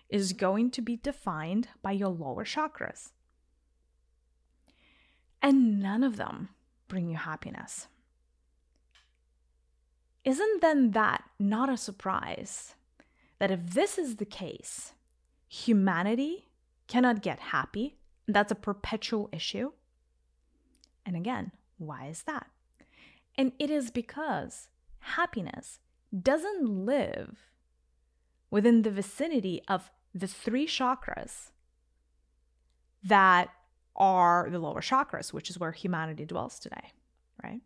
is 0.09 0.33
going 0.33 0.71
to 0.71 0.81
be 0.81 0.97
defined 0.97 1.69
by 1.81 1.91
your 1.91 2.09
lower 2.09 2.43
chakras. 2.43 3.11
And 5.41 5.79
none 5.79 6.03
of 6.03 6.17
them 6.17 6.49
bring 6.87 7.07
you 7.09 7.17
happiness. 7.17 7.87
Isn't 10.25 10.61
then 10.61 10.91
that 10.91 11.23
not 11.39 11.69
a 11.69 11.77
surprise 11.77 12.75
that 13.39 13.51
if 13.51 13.73
this 13.73 13.97
is 13.97 14.17
the 14.17 14.25
case, 14.25 14.91
humanity 15.47 16.47
cannot 16.87 17.21
get 17.21 17.39
happy? 17.39 17.97
That's 18.27 18.51
a 18.51 18.55
perpetual 18.55 19.29
issue. 19.31 19.71
And 21.05 21.15
again, 21.15 21.51
why 21.77 22.07
is 22.07 22.23
that? 22.23 22.47
And 23.37 23.51
it 23.59 23.69
is 23.69 23.91
because 23.91 24.67
happiness 24.99 25.79
doesn't 26.21 26.67
live 26.85 27.37
within 28.49 28.81
the 28.81 28.91
vicinity 28.91 29.61
of 29.67 29.91
the 30.13 30.27
three 30.27 30.65
chakras 30.65 31.51
that 33.03 33.49
are 33.95 34.49
the 34.49 34.59
lower 34.59 34.81
chakras, 34.81 35.33
which 35.33 35.49
is 35.49 35.59
where 35.59 35.71
humanity 35.71 36.25
dwells 36.25 36.59
today, 36.59 36.93
right? 37.43 37.61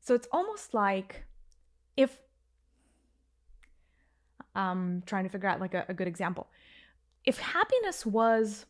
So 0.00 0.14
it's 0.14 0.28
almost 0.32 0.74
like 0.74 1.24
if 1.96 2.18
I'm 4.54 4.70
um, 4.70 5.02
trying 5.06 5.24
to 5.24 5.30
figure 5.30 5.48
out 5.48 5.60
like 5.60 5.74
a, 5.74 5.84
a 5.88 5.94
good 5.94 6.08
example. 6.08 6.48
If 7.24 7.38
happiness 7.38 8.04
was 8.04 8.66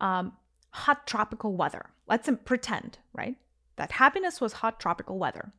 um, 0.00 0.32
hot 0.70 1.06
tropical 1.06 1.54
weather, 1.54 1.90
let's 2.06 2.28
pretend, 2.44 2.98
right? 3.12 3.36
That 3.76 3.92
happiness 3.92 4.40
was 4.40 4.54
hot 4.54 4.80
tropical 4.80 5.18
weather 5.18 5.52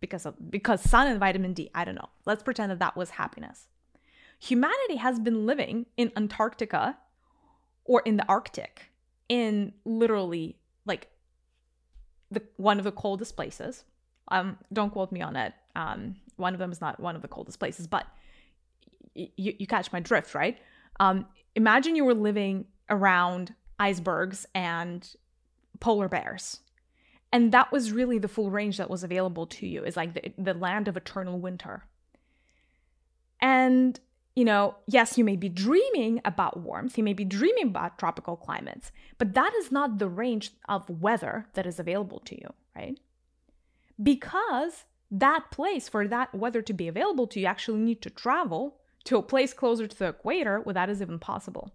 because 0.00 0.26
of 0.26 0.34
because 0.50 0.82
sun 0.82 1.06
and 1.06 1.20
vitamin 1.20 1.52
D. 1.52 1.70
I 1.74 1.84
don't 1.84 1.94
know. 1.94 2.08
Let's 2.26 2.42
pretend 2.42 2.70
that 2.72 2.78
that 2.80 2.96
was 2.96 3.10
happiness. 3.10 3.68
Humanity 4.40 4.96
has 4.96 5.18
been 5.18 5.46
living 5.46 5.86
in 5.96 6.12
Antarctica 6.16 6.98
or 7.84 8.02
in 8.04 8.16
the 8.16 8.26
Arctic 8.28 8.90
in 9.28 9.72
literally 9.84 10.58
like 10.84 11.08
the 12.30 12.42
one 12.56 12.78
of 12.78 12.84
the 12.84 12.92
coldest 12.92 13.36
places. 13.36 13.84
Um, 14.28 14.58
don't 14.72 14.90
quote 14.90 15.12
me 15.12 15.22
on 15.22 15.36
it. 15.36 15.54
Um, 15.76 16.16
one 16.36 16.54
of 16.54 16.58
them 16.58 16.72
is 16.72 16.80
not 16.80 16.98
one 17.00 17.16
of 17.16 17.22
the 17.22 17.28
coldest 17.28 17.58
places, 17.58 17.86
but 17.86 18.06
y- 19.14 19.30
you, 19.36 19.66
catch 19.66 19.92
my 19.92 20.00
drift, 20.00 20.34
right? 20.34 20.58
Um, 21.00 21.26
imagine 21.54 21.96
you 21.96 22.04
were 22.04 22.14
living 22.14 22.66
around 22.90 23.54
icebergs 23.78 24.46
and 24.54 25.16
polar 25.80 26.08
bears 26.08 26.60
And 27.34 27.50
that 27.50 27.72
was 27.72 27.90
really 27.90 28.18
the 28.18 28.28
full 28.28 28.52
range 28.52 28.76
that 28.76 28.88
was 28.88 29.02
available 29.02 29.44
to 29.48 29.66
you, 29.66 29.82
is 29.82 29.96
like 29.96 30.14
the, 30.14 30.32
the 30.38 30.54
land 30.54 30.86
of 30.86 30.96
eternal 30.96 31.40
winter. 31.40 31.82
And, 33.40 33.98
you 34.36 34.44
know, 34.44 34.76
yes, 34.86 35.18
you 35.18 35.24
may 35.24 35.34
be 35.34 35.48
dreaming 35.48 36.20
about 36.24 36.60
warmth, 36.60 36.96
you 36.96 37.02
may 37.02 37.12
be 37.12 37.24
dreaming 37.24 37.66
about 37.66 37.98
tropical 37.98 38.36
climates, 38.36 38.92
but 39.18 39.34
that 39.34 39.52
is 39.54 39.72
not 39.72 39.98
the 39.98 40.08
range 40.08 40.52
of 40.68 40.88
weather 40.88 41.46
that 41.54 41.66
is 41.66 41.80
available 41.80 42.20
to 42.20 42.40
you, 42.40 42.52
right? 42.76 43.00
Because 44.00 44.84
that 45.10 45.50
place 45.50 45.88
for 45.88 46.06
that 46.06 46.32
weather 46.36 46.62
to 46.62 46.72
be 46.72 46.86
available 46.86 47.26
to 47.26 47.40
you, 47.40 47.46
you 47.46 47.48
actually 47.48 47.80
need 47.80 48.00
to 48.02 48.10
travel 48.10 48.76
to 49.06 49.16
a 49.16 49.22
place 49.22 49.52
closer 49.52 49.88
to 49.88 49.98
the 49.98 50.10
equator 50.10 50.60
where 50.60 50.74
that 50.74 50.88
is 50.88 51.02
even 51.02 51.18
possible. 51.18 51.72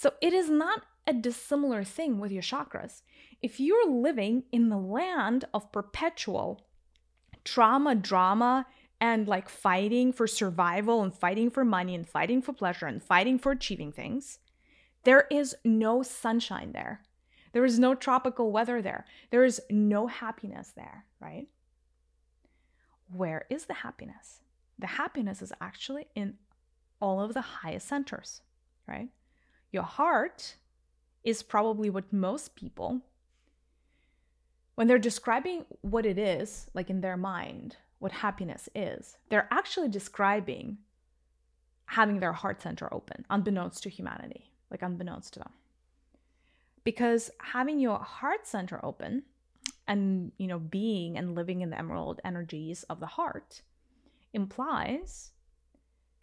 So 0.00 0.12
it 0.20 0.32
is 0.32 0.48
not 0.48 0.84
a 1.08 1.12
dissimilar 1.12 1.82
thing 1.82 2.20
with 2.20 2.30
your 2.30 2.40
chakras. 2.40 3.02
If 3.42 3.58
you're 3.58 3.90
living 3.90 4.44
in 4.52 4.68
the 4.68 4.78
land 4.78 5.46
of 5.52 5.72
perpetual 5.72 6.64
trauma, 7.42 7.96
drama, 7.96 8.66
and 9.00 9.26
like 9.26 9.48
fighting 9.48 10.12
for 10.12 10.28
survival 10.28 11.02
and 11.02 11.12
fighting 11.12 11.50
for 11.50 11.64
money 11.64 11.96
and 11.96 12.08
fighting 12.08 12.40
for 12.40 12.52
pleasure 12.52 12.86
and 12.86 13.02
fighting 13.02 13.40
for 13.40 13.50
achieving 13.50 13.90
things, 13.90 14.38
there 15.02 15.26
is 15.32 15.56
no 15.64 16.04
sunshine 16.04 16.70
there. 16.70 17.02
There 17.52 17.64
is 17.64 17.80
no 17.80 17.96
tropical 17.96 18.52
weather 18.52 18.80
there. 18.80 19.04
There 19.30 19.44
is 19.44 19.60
no 19.68 20.06
happiness 20.06 20.74
there, 20.76 21.06
right? 21.18 21.48
Where 23.12 23.46
is 23.50 23.64
the 23.64 23.74
happiness? 23.74 24.42
The 24.78 24.86
happiness 24.86 25.42
is 25.42 25.52
actually 25.60 26.06
in 26.14 26.34
all 27.00 27.20
of 27.20 27.34
the 27.34 27.40
highest 27.40 27.88
centers, 27.88 28.42
right? 28.86 29.08
Your 29.72 29.82
heart 29.82 30.56
is 31.24 31.42
probably 31.42 31.90
what 31.90 32.12
most 32.12 32.54
people, 32.54 33.00
when 34.74 34.86
they're 34.86 34.98
describing 34.98 35.64
what 35.82 36.06
it 36.06 36.18
is, 36.18 36.70
like 36.74 36.88
in 36.90 37.00
their 37.00 37.16
mind, 37.16 37.76
what 37.98 38.12
happiness 38.12 38.68
is, 38.74 39.16
they're 39.28 39.48
actually 39.50 39.88
describing 39.88 40.78
having 41.86 42.20
their 42.20 42.32
heart 42.32 42.62
center 42.62 42.92
open, 42.92 43.24
unbeknownst 43.30 43.82
to 43.82 43.88
humanity, 43.88 44.50
like 44.70 44.82
unbeknownst 44.82 45.32
to 45.32 45.40
them. 45.40 45.52
Because 46.84 47.30
having 47.42 47.78
your 47.78 47.98
heart 47.98 48.46
center 48.46 48.80
open 48.84 49.24
and, 49.86 50.32
you 50.38 50.46
know, 50.46 50.58
being 50.58 51.18
and 51.18 51.34
living 51.34 51.60
in 51.60 51.70
the 51.70 51.78
emerald 51.78 52.20
energies 52.24 52.84
of 52.84 53.00
the 53.00 53.06
heart 53.06 53.62
implies 54.32 55.32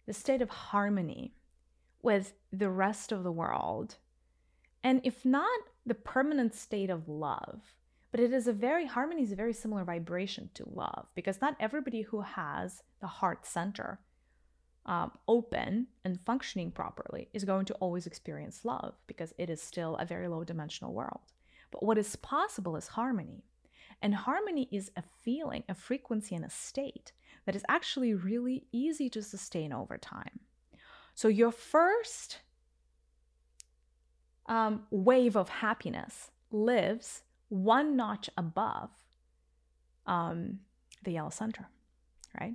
the 0.06 0.12
state 0.12 0.40
of 0.40 0.48
harmony 0.48 1.34
with 2.02 2.34
the 2.52 2.70
rest 2.70 3.12
of 3.12 3.24
the 3.24 3.32
world. 3.32 3.96
And 4.82 5.00
if 5.04 5.24
not 5.24 5.60
the 5.84 5.94
permanent 5.94 6.54
state 6.54 6.90
of 6.90 7.08
love, 7.08 7.74
but 8.12 8.20
it 8.20 8.32
is 8.32 8.46
a 8.46 8.52
very, 8.52 8.86
harmony 8.86 9.22
is 9.22 9.32
a 9.32 9.36
very 9.36 9.52
similar 9.52 9.84
vibration 9.84 10.50
to 10.54 10.68
love 10.72 11.06
because 11.14 11.40
not 11.40 11.56
everybody 11.60 12.02
who 12.02 12.20
has 12.20 12.82
the 13.00 13.06
heart 13.06 13.44
center 13.44 14.00
um, 14.86 15.10
open 15.26 15.88
and 16.04 16.20
functioning 16.24 16.70
properly 16.70 17.28
is 17.34 17.44
going 17.44 17.66
to 17.66 17.74
always 17.74 18.06
experience 18.06 18.64
love 18.64 18.94
because 19.06 19.34
it 19.36 19.50
is 19.50 19.60
still 19.60 19.96
a 19.96 20.06
very 20.06 20.28
low 20.28 20.44
dimensional 20.44 20.94
world. 20.94 21.20
But 21.70 21.82
what 21.82 21.98
is 21.98 22.16
possible 22.16 22.76
is 22.76 22.88
harmony. 22.88 23.42
And 24.00 24.14
harmony 24.14 24.68
is 24.70 24.90
a 24.96 25.02
feeling, 25.22 25.64
a 25.68 25.74
frequency, 25.74 26.34
and 26.34 26.44
a 26.44 26.50
state 26.50 27.12
that 27.44 27.56
is 27.56 27.64
actually 27.68 28.14
really 28.14 28.66
easy 28.70 29.08
to 29.10 29.22
sustain 29.22 29.72
over 29.72 29.98
time. 29.98 30.40
So, 31.16 31.28
your 31.28 31.50
first 31.50 32.40
um, 34.44 34.82
wave 34.90 35.34
of 35.34 35.48
happiness 35.48 36.30
lives 36.50 37.22
one 37.48 37.96
notch 37.96 38.28
above 38.36 38.90
um, 40.06 40.60
the 41.02 41.12
yellow 41.12 41.30
center, 41.30 41.68
right? 42.38 42.52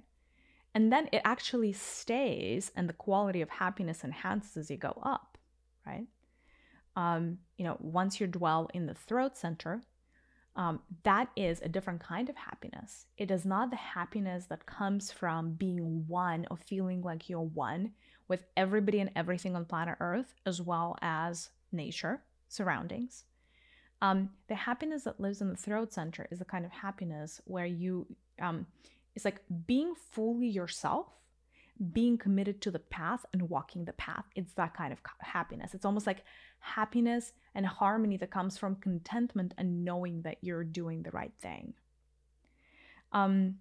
And 0.76 0.94
then 0.94 1.10
it 1.12 1.24
actually 1.26 1.74
stays, 1.74 2.72
and 2.76 2.88
the 2.88 2.94
quality 2.94 3.42
of 3.42 3.50
happiness 3.50 4.04
enhances 4.04 4.56
as 4.56 4.70
you 4.70 4.78
go 4.78 4.94
up, 5.02 5.40
right? 5.86 6.06
Um, 6.96 7.40
you 7.58 7.66
know, 7.66 7.78
once 7.80 8.22
you 8.22 8.28
dwell 8.28 8.70
in 8.76 8.86
the 8.86 8.94
throat 8.94 9.36
center, 9.36 9.82
um, 10.56 10.82
that 11.04 11.30
is 11.36 11.62
a 11.62 11.70
different 11.70 12.02
kind 12.02 12.30
of 12.30 12.36
happiness. 12.36 13.08
It 13.18 13.32
is 13.32 13.44
not 13.44 13.72
the 13.72 13.76
happiness 13.76 14.46
that 14.46 14.68
comes 14.68 15.12
from 15.12 15.54
being 15.54 16.06
one 16.08 16.46
or 16.52 16.58
feeling 16.58 17.02
like 17.02 17.28
you're 17.28 17.42
one 17.42 17.94
with 18.32 18.46
everybody 18.56 19.02
and 19.02 19.12
everything 19.14 19.58
on 19.58 19.66
planet 19.66 19.98
Earth, 20.00 20.34
as 20.46 20.62
well 20.62 20.96
as 21.02 21.50
nature, 21.74 22.22
surroundings. 22.48 23.26
Um, 24.02 24.30
the 24.48 24.56
happiness 24.56 25.04
that 25.04 25.20
lives 25.20 25.42
in 25.42 25.50
the 25.50 25.58
throat 25.58 25.92
center 25.92 26.30
is 26.32 26.40
the 26.40 26.46
kind 26.46 26.64
of 26.64 26.72
happiness 26.72 27.42
where 27.44 27.66
you, 27.66 28.08
um, 28.42 28.68
it's 29.16 29.26
like 29.26 29.42
being 29.68 29.96
fully 30.12 30.48
yourself, 30.48 31.08
being 31.92 32.18
committed 32.18 32.62
to 32.62 32.72
the 32.72 32.80
path 32.80 33.26
and 33.34 33.50
walking 33.50 33.84
the 33.84 33.92
path. 34.08 34.24
It's 34.34 34.54
that 34.54 34.74
kind 34.76 34.94
of 34.94 35.00
happiness. 35.20 35.74
It's 35.74 35.84
almost 35.84 36.08
like 36.08 36.24
happiness 36.60 37.34
and 37.54 37.66
harmony 37.66 38.16
that 38.16 38.32
comes 38.32 38.58
from 38.58 38.78
contentment 38.78 39.54
and 39.58 39.84
knowing 39.84 40.22
that 40.22 40.38
you're 40.40 40.64
doing 40.64 41.04
the 41.04 41.12
right 41.12 41.34
thing. 41.42 41.74
Um, 43.12 43.56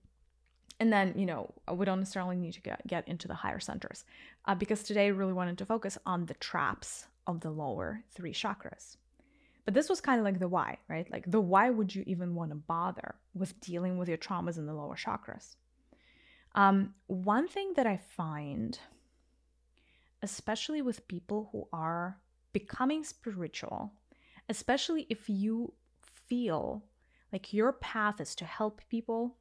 and 0.80 0.90
then, 0.90 1.12
you 1.14 1.26
know, 1.26 1.52
we 1.70 1.84
don't 1.84 2.00
necessarily 2.00 2.36
need 2.36 2.54
to 2.54 2.62
get, 2.62 2.84
get 2.86 3.06
into 3.06 3.28
the 3.28 3.34
higher 3.34 3.60
centers 3.60 4.04
uh, 4.46 4.54
because 4.54 4.82
today 4.82 5.04
I 5.04 5.08
really 5.08 5.34
wanted 5.34 5.58
to 5.58 5.66
focus 5.66 5.98
on 6.06 6.24
the 6.24 6.34
traps 6.34 7.06
of 7.26 7.40
the 7.40 7.50
lower 7.50 8.02
three 8.10 8.32
chakras. 8.32 8.96
But 9.66 9.74
this 9.74 9.90
was 9.90 10.00
kind 10.00 10.18
of 10.18 10.24
like 10.24 10.38
the 10.38 10.48
why, 10.48 10.78
right? 10.88 11.08
Like 11.12 11.30
the 11.30 11.40
why 11.40 11.68
would 11.68 11.94
you 11.94 12.02
even 12.06 12.34
want 12.34 12.50
to 12.50 12.56
bother 12.56 13.16
with 13.34 13.60
dealing 13.60 13.98
with 13.98 14.08
your 14.08 14.16
traumas 14.16 14.56
in 14.56 14.64
the 14.64 14.72
lower 14.72 14.96
chakras? 14.96 15.56
Um, 16.54 16.94
one 17.06 17.46
thing 17.46 17.74
that 17.76 17.86
I 17.86 17.98
find, 17.98 18.78
especially 20.22 20.80
with 20.80 21.06
people 21.06 21.50
who 21.52 21.68
are 21.74 22.18
becoming 22.52 23.04
spiritual, 23.04 23.92
especially 24.48 25.06
if 25.10 25.28
you 25.28 25.74
feel 26.26 26.82
like 27.32 27.52
your 27.52 27.72
path 27.72 28.18
is 28.18 28.34
to 28.36 28.46
help 28.46 28.80
people 28.88 29.36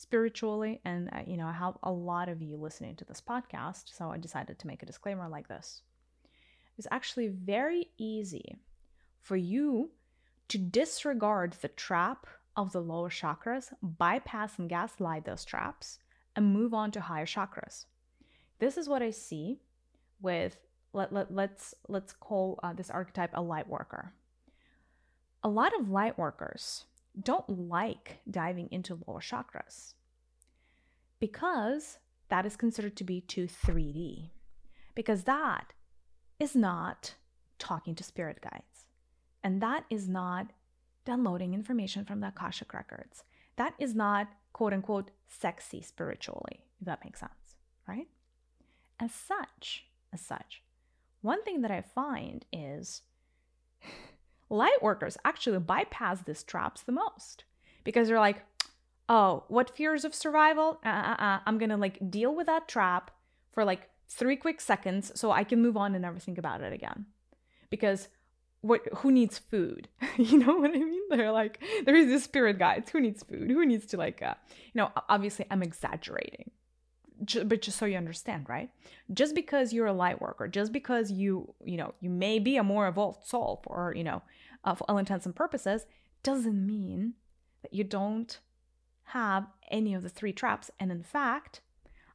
spiritually, 0.00 0.80
and 0.84 1.10
uh, 1.12 1.20
you 1.26 1.36
know, 1.36 1.46
I 1.46 1.52
have 1.52 1.76
a 1.82 1.92
lot 1.92 2.30
of 2.30 2.40
you 2.40 2.56
listening 2.56 2.96
to 2.96 3.04
this 3.04 3.20
podcast, 3.20 3.94
so 3.94 4.10
I 4.10 4.16
decided 4.16 4.58
to 4.58 4.66
make 4.66 4.82
a 4.82 4.86
disclaimer 4.86 5.28
like 5.28 5.48
this. 5.48 5.82
It's 6.78 6.88
actually 6.90 7.28
very 7.28 7.90
easy 7.98 8.56
for 9.20 9.36
you 9.36 9.90
to 10.48 10.56
disregard 10.56 11.54
the 11.60 11.68
trap 11.68 12.26
of 12.56 12.72
the 12.72 12.80
lower 12.80 13.10
chakras, 13.10 13.72
bypass 13.82 14.58
and 14.58 14.70
gaslight 14.70 15.26
those 15.26 15.44
traps, 15.44 15.98
and 16.34 16.54
move 16.54 16.72
on 16.72 16.90
to 16.92 17.00
higher 17.02 17.26
chakras. 17.26 17.84
This 18.58 18.78
is 18.78 18.88
what 18.88 19.02
I 19.02 19.10
see 19.10 19.60
with 20.22 20.56
let, 20.94 21.12
let, 21.12 21.32
let's 21.32 21.74
let's 21.88 22.14
call 22.14 22.58
uh, 22.62 22.72
this 22.72 22.90
archetype 22.90 23.30
a 23.34 23.42
light 23.42 23.68
worker. 23.68 24.14
A 25.42 25.48
lot 25.48 25.78
of 25.78 25.90
light 25.90 26.18
workers 26.18 26.86
don't 27.22 27.68
like 27.68 28.20
diving 28.30 28.68
into 28.70 28.98
lower 29.06 29.20
chakras 29.20 29.94
because 31.18 31.98
that 32.30 32.46
is 32.46 32.56
considered 32.56 32.96
to 32.96 33.04
be 33.04 33.20
too 33.20 33.46
3D. 33.46 34.30
Because 34.94 35.24
that 35.24 35.72
is 36.38 36.56
not 36.56 37.14
talking 37.58 37.94
to 37.94 38.04
spirit 38.04 38.40
guides. 38.40 38.86
And 39.44 39.60
that 39.60 39.84
is 39.90 40.08
not 40.08 40.52
downloading 41.04 41.54
information 41.54 42.04
from 42.04 42.20
the 42.20 42.28
Akashic 42.28 42.72
records. 42.72 43.24
That 43.56 43.74
is 43.78 43.94
not 43.94 44.28
quote 44.52 44.72
unquote 44.72 45.10
sexy 45.28 45.82
spiritually, 45.82 46.64
if 46.80 46.86
that 46.86 47.04
makes 47.04 47.20
sense, 47.20 47.56
right? 47.86 48.08
As 48.98 49.12
such, 49.12 49.86
as 50.12 50.20
such, 50.20 50.62
one 51.20 51.42
thing 51.44 51.60
that 51.62 51.70
I 51.70 51.82
find 51.82 52.44
is 52.52 53.02
light 54.50 54.82
workers 54.82 55.16
actually 55.24 55.58
bypass 55.58 56.22
these 56.22 56.42
traps 56.42 56.82
the 56.82 56.92
most 56.92 57.44
because 57.84 58.08
they're 58.08 58.18
like, 58.18 58.44
oh, 59.08 59.44
what 59.48 59.74
fears 59.74 60.04
of 60.04 60.14
survival? 60.14 60.80
Uh, 60.84 60.88
uh, 61.18 61.38
I'm 61.46 61.56
gonna 61.58 61.76
like 61.76 62.10
deal 62.10 62.34
with 62.34 62.46
that 62.46 62.68
trap 62.68 63.10
for 63.52 63.64
like 63.64 63.88
three 64.08 64.36
quick 64.36 64.60
seconds 64.60 65.12
so 65.14 65.30
I 65.30 65.44
can 65.44 65.62
move 65.62 65.76
on 65.76 65.94
and 65.94 66.02
never 66.02 66.18
think 66.18 66.36
about 66.36 66.60
it 66.60 66.72
again. 66.72 67.06
Because 67.70 68.08
what 68.60 68.82
who 68.96 69.10
needs 69.10 69.38
food? 69.38 69.88
You 70.18 70.38
know 70.38 70.56
what 70.56 70.70
i 70.70 70.78
mean? 70.78 71.00
They're 71.08 71.32
like 71.32 71.62
there's 71.86 72.06
these 72.06 72.24
spirit 72.24 72.58
guides. 72.58 72.90
Who 72.90 73.00
needs 73.00 73.22
food? 73.22 73.50
Who 73.50 73.64
needs 73.64 73.86
to 73.86 73.96
like 73.96 74.20
uh, 74.22 74.34
you 74.50 74.80
know 74.80 74.90
obviously 75.08 75.46
i'm 75.50 75.62
exaggerating 75.62 76.50
but 77.44 77.62
just 77.62 77.78
so 77.78 77.86
you 77.86 77.96
understand 77.96 78.48
right? 78.48 78.70
Just 79.12 79.34
because 79.34 79.72
you're 79.72 79.86
a 79.86 79.92
light 79.92 80.20
worker 80.20 80.48
just 80.48 80.72
because 80.72 81.10
you 81.10 81.54
you 81.64 81.76
know 81.76 81.94
you 82.00 82.10
may 82.10 82.38
be 82.38 82.56
a 82.56 82.62
more 82.62 82.88
evolved 82.88 83.26
soul 83.26 83.60
for 83.64 83.94
you 83.96 84.04
know 84.04 84.22
uh, 84.64 84.74
for 84.74 84.84
all 84.88 84.98
intents 84.98 85.26
and 85.26 85.34
purposes 85.34 85.86
doesn't 86.22 86.66
mean 86.66 87.14
that 87.62 87.74
you 87.74 87.84
don't 87.84 88.40
have 89.04 89.46
any 89.70 89.94
of 89.94 90.02
the 90.02 90.08
three 90.08 90.32
traps. 90.32 90.70
And 90.78 90.90
in 90.90 91.02
fact 91.02 91.60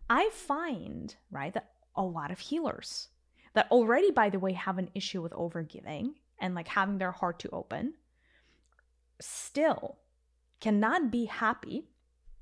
i 0.07 0.29
find 0.31 1.15
right 1.31 1.53
that 1.55 1.71
a 1.95 2.03
lot 2.03 2.29
of 2.29 2.37
healers 2.37 3.07
that 3.53 3.67
already 3.71 4.11
by 4.11 4.29
the 4.29 4.37
way 4.37 4.53
have 4.53 4.77
an 4.77 4.89
issue 4.93 5.21
with 5.21 5.31
overgiving 5.31 6.11
and 6.39 6.53
like 6.53 6.67
having 6.67 6.97
their 6.97 7.11
heart 7.11 7.39
to 7.39 7.49
open 7.49 7.93
still 9.19 9.97
cannot 10.59 11.11
be 11.11 11.25
happy, 11.25 11.85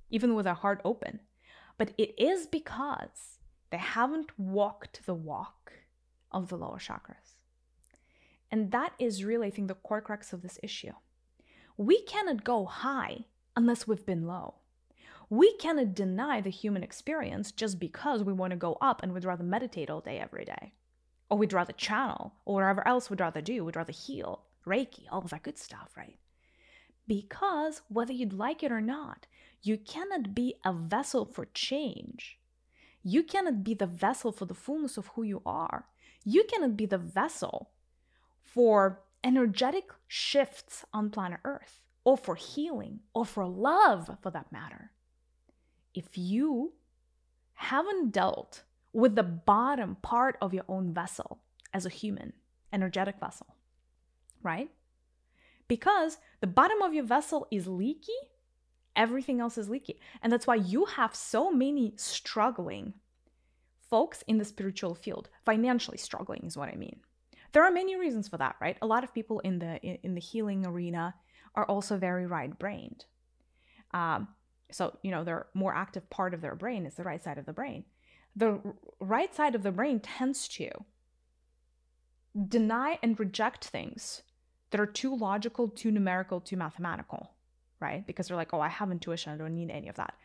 even 0.10 0.36
with 0.36 0.46
a 0.46 0.54
heart 0.54 0.82
open, 0.86 1.20
but 1.84 1.94
it 1.98 2.16
is 2.18 2.48
because 2.48 3.40
they 3.70 3.76
haven't 3.76 4.40
walked 4.40 5.06
the 5.06 5.14
walk 5.14 5.74
of 6.32 6.48
the 6.48 6.56
lower 6.56 6.78
chakras. 6.78 7.36
And 8.50 8.72
that 8.72 8.94
is 9.00 9.26
really, 9.26 9.48
I 9.48 9.50
think, 9.50 9.68
the 9.68 9.74
core 9.74 10.00
crux 10.00 10.32
of 10.32 10.44
this 10.44 10.58
issue. 10.64 10.94
We 11.76 12.02
cannot 12.04 12.46
go 12.46 12.64
high 12.64 13.26
unless 13.58 13.86
we've 13.86 14.06
been 14.06 14.26
low. 14.26 14.54
We 15.30 15.58
cannot 15.58 15.94
deny 15.94 16.40
the 16.40 16.50
human 16.50 16.84
experience 16.84 17.52
just 17.52 17.80
because 17.80 18.24
we 18.24 18.32
want 18.32 18.52
to 18.52 18.58
go 18.58 18.78
up 18.80 19.04
and 19.04 19.14
we'd 19.14 19.26
rather 19.26 19.44
meditate 19.44 19.90
all 19.90 20.00
day 20.00 20.20
every 20.20 20.46
day. 20.46 20.72
Or 21.30 21.38
we'd 21.38 21.52
rather 21.52 21.74
channel, 21.74 22.36
or 22.46 22.56
whatever 22.56 22.88
else 22.88 23.10
we'd 23.10 23.20
rather 23.20 23.42
do. 23.42 23.66
We'd 23.66 23.76
rather 23.76 23.92
heal, 23.92 24.44
Reiki, 24.66 25.04
all 25.12 25.20
of 25.26 25.32
that 25.32 25.44
good 25.44 25.58
stuff, 25.58 25.98
right? 25.98 26.18
Because 27.10 27.82
whether 27.90 28.14
you'd 28.14 28.32
like 28.32 28.64
it 28.64 28.72
or 28.72 28.80
not, 28.80 29.28
you 29.64 29.78
cannot 29.78 30.36
be 30.36 30.56
a 30.66 30.74
vessel 30.74 31.26
for 31.26 31.46
change. 31.54 32.38
You 33.02 33.24
cannot 33.24 33.64
be 33.64 33.74
the 33.74 33.88
vessel 33.88 34.32
for 34.32 34.46
the 34.46 34.54
fullness 34.54 34.98
of 34.98 35.08
who 35.08 35.24
you 35.24 35.42
are. 35.46 35.88
You 36.26 36.44
cannot 36.44 36.78
be 36.78 36.86
the 36.86 36.98
vessel 36.98 37.72
for 38.42 39.02
energetic 39.24 39.90
shifts 40.08 40.86
on 40.94 41.10
planet 41.10 41.40
Earth, 41.46 41.82
or 42.04 42.18
for 42.18 42.36
healing, 42.36 43.00
or 43.14 43.26
for 43.26 43.46
love 43.48 44.18
for 44.22 44.30
that 44.32 44.52
matter. 44.52 44.92
If 45.94 46.18
you 46.18 46.74
haven't 47.54 48.12
dealt 48.12 48.64
with 48.92 49.16
the 49.16 49.24
bottom 49.24 49.96
part 50.02 50.38
of 50.42 50.54
your 50.54 50.66
own 50.68 50.94
vessel 50.94 51.40
as 51.74 51.86
a 51.86 51.90
human, 51.90 52.34
energetic 52.72 53.20
vessel, 53.20 53.56
right? 54.42 54.70
Because 55.68 56.18
the 56.42 56.48
bottom 56.48 56.82
of 56.82 56.94
your 56.94 57.06
vessel 57.06 57.48
is 57.50 57.68
leaky, 57.68 58.12
everything 58.96 59.40
else 59.40 59.58
is 59.58 59.70
leaky. 59.70 60.00
And 60.22 60.32
that's 60.32 60.48
why 60.48 60.56
you 60.56 60.86
have 60.86 61.16
so 61.16 61.52
many 61.52 61.94
struggling 61.96 62.94
folks 63.90 64.24
in 64.28 64.38
the 64.38 64.46
spiritual 64.46 64.96
field, 64.96 65.30
financially 65.46 65.98
struggling 65.98 66.44
is 66.46 66.58
what 66.58 66.70
I 66.70 66.76
mean. 66.76 67.00
There 67.52 67.64
are 67.64 67.72
many 67.72 67.96
reasons 67.96 68.28
for 68.28 68.38
that, 68.38 68.56
right? 68.60 68.78
A 68.82 68.88
lot 68.88 69.04
of 69.04 69.14
people 69.14 69.40
in 69.42 69.60
the 69.60 69.80
in 70.04 70.16
the 70.16 70.22
healing 70.22 70.66
arena 70.66 71.14
are 71.54 71.66
also 71.66 71.98
very 71.98 72.26
right-brained. 72.26 73.06
Um, 73.94 74.30
so 74.72 74.98
you 75.04 75.12
know 75.12 75.24
their 75.24 75.46
more 75.54 75.76
active 75.76 76.10
part 76.10 76.34
of 76.34 76.42
their 76.42 76.56
brain 76.56 76.88
is 76.88 76.96
the 76.96 77.04
right 77.04 77.24
side 77.24 77.38
of 77.38 77.46
the 77.46 77.54
brain. 77.54 77.86
The 78.36 78.60
right 79.00 79.34
side 79.36 79.54
of 79.54 79.62
the 79.62 79.72
brain 79.72 80.00
tends 80.00 80.48
to 80.50 80.70
deny 82.48 82.98
and 83.04 83.20
reject 83.20 83.66
things 83.66 84.24
that 84.72 84.80
are 84.80 84.88
too 84.88 85.16
logical, 85.16 85.68
too 85.68 85.92
numerical, 85.92 86.42
too 86.42 86.58
mathematical, 86.58 87.33
right? 87.84 88.08
Because 88.08 88.28
they're 88.28 88.38
like, 88.38 88.54
oh, 88.54 88.62
I 88.62 88.70
have 88.70 88.92
intuition, 88.92 89.34
I 89.34 89.38
don't 89.38 89.54
need 89.54 89.70
any 89.70 89.90
of 89.90 89.96
that. 89.96 90.16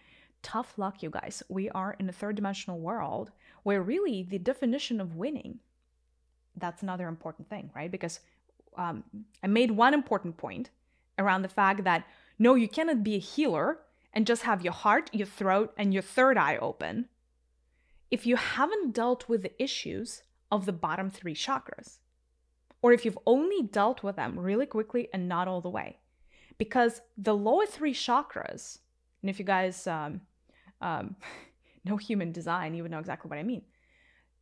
Tough 0.43 0.79
luck, 0.79 1.03
you 1.03 1.11
guys. 1.11 1.43
We 1.49 1.69
are 1.71 1.97
in 1.99 2.09
a 2.09 2.13
third 2.13 2.37
dimensional 2.37 2.79
world 2.79 3.33
where 3.65 3.83
really 3.83 4.23
the 4.23 4.39
definition 4.39 5.01
of 5.01 5.17
winning 5.17 5.59
that's 6.61 6.83
another 6.83 7.09
important 7.09 7.49
thing, 7.49 7.71
right? 7.75 7.91
Because 7.91 8.21
um, 8.77 9.05
I 9.43 9.47
made 9.47 9.71
one 9.71 9.95
important 9.95 10.37
point 10.37 10.71
around 11.19 11.43
the 11.43 11.49
fact 11.49 11.85
that 11.85 12.05
no, 12.39 12.55
you 12.55 12.69
cannot 12.69 13.03
be 13.03 13.17
a 13.17 13.21
healer 13.21 13.81
and 14.13 14.27
just 14.27 14.43
have 14.43 14.63
your 14.63 14.73
heart, 14.73 15.11
your 15.13 15.27
throat, 15.27 15.73
and 15.77 15.93
your 15.93 16.03
third 16.03 16.37
eye 16.37 16.57
open 16.57 17.09
if 18.11 18.27
you 18.27 18.37
haven't 18.37 18.95
dealt 18.95 19.29
with 19.29 19.43
the 19.43 19.63
issues 19.63 20.23
of 20.51 20.65
the 20.65 20.73
bottom 20.73 21.11
three 21.11 21.35
chakras, 21.35 21.99
or 22.81 22.93
if 22.93 23.05
you've 23.05 23.19
only 23.27 23.63
dealt 23.63 24.03
with 24.03 24.17
them 24.17 24.39
really 24.39 24.65
quickly 24.65 25.09
and 25.13 25.29
not 25.29 25.47
all 25.47 25.61
the 25.61 25.69
way. 25.69 25.99
Because 26.59 27.01
the 27.17 27.35
lower 27.35 27.67
three 27.67 27.95
chakras, 27.95 28.79
and 29.23 29.31
if 29.31 29.39
you 29.39 29.45
guys 29.45 29.87
um, 29.87 30.21
um, 30.81 31.17
know 31.85 31.97
human 31.97 32.33
design, 32.33 32.75
you 32.75 32.83
would 32.83 32.91
know 32.91 32.99
exactly 32.99 33.29
what 33.29 33.39
I 33.39 33.43
mean. 33.43 33.63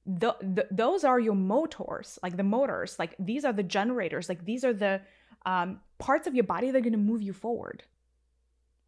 The, 0.07 0.37
the, 0.41 0.69
those 0.71 1.03
are 1.03 1.19
your 1.19 1.35
motors 1.35 2.17
like 2.23 2.37
the 2.37 2.45
motors 2.45 2.97
like 2.97 3.17
these 3.19 3.45
are 3.45 3.53
the 3.53 3.65
generators 3.65 4.29
like 4.29 4.45
these 4.45 4.65
are 4.65 4.73
the 4.73 5.01
um, 5.45 5.81
parts 5.99 6.29
of 6.29 6.35
your 6.37 6.45
body 6.45 6.71
that 6.71 6.79
are 6.79 6.81
going 6.81 6.93
to 6.93 6.99
move 6.99 7.23
you 7.23 7.33
forward. 7.33 7.83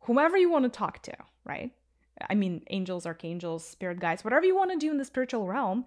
Whomever 0.03 0.38
you 0.38 0.49
want 0.49 0.64
to 0.64 0.69
talk 0.69 1.03
to 1.03 1.14
right? 1.45 1.73
I 2.31 2.35
mean 2.37 2.62
angels 2.71 3.05
archangels 3.05 3.67
spirit 3.67 3.99
guides 3.99 4.23
whatever 4.23 4.47
you 4.47 4.57
want 4.57 4.71
to 4.71 4.77
do 4.77 4.93
in 4.93 4.99
the 4.99 5.05
spiritual 5.05 5.47
realm 5.47 5.87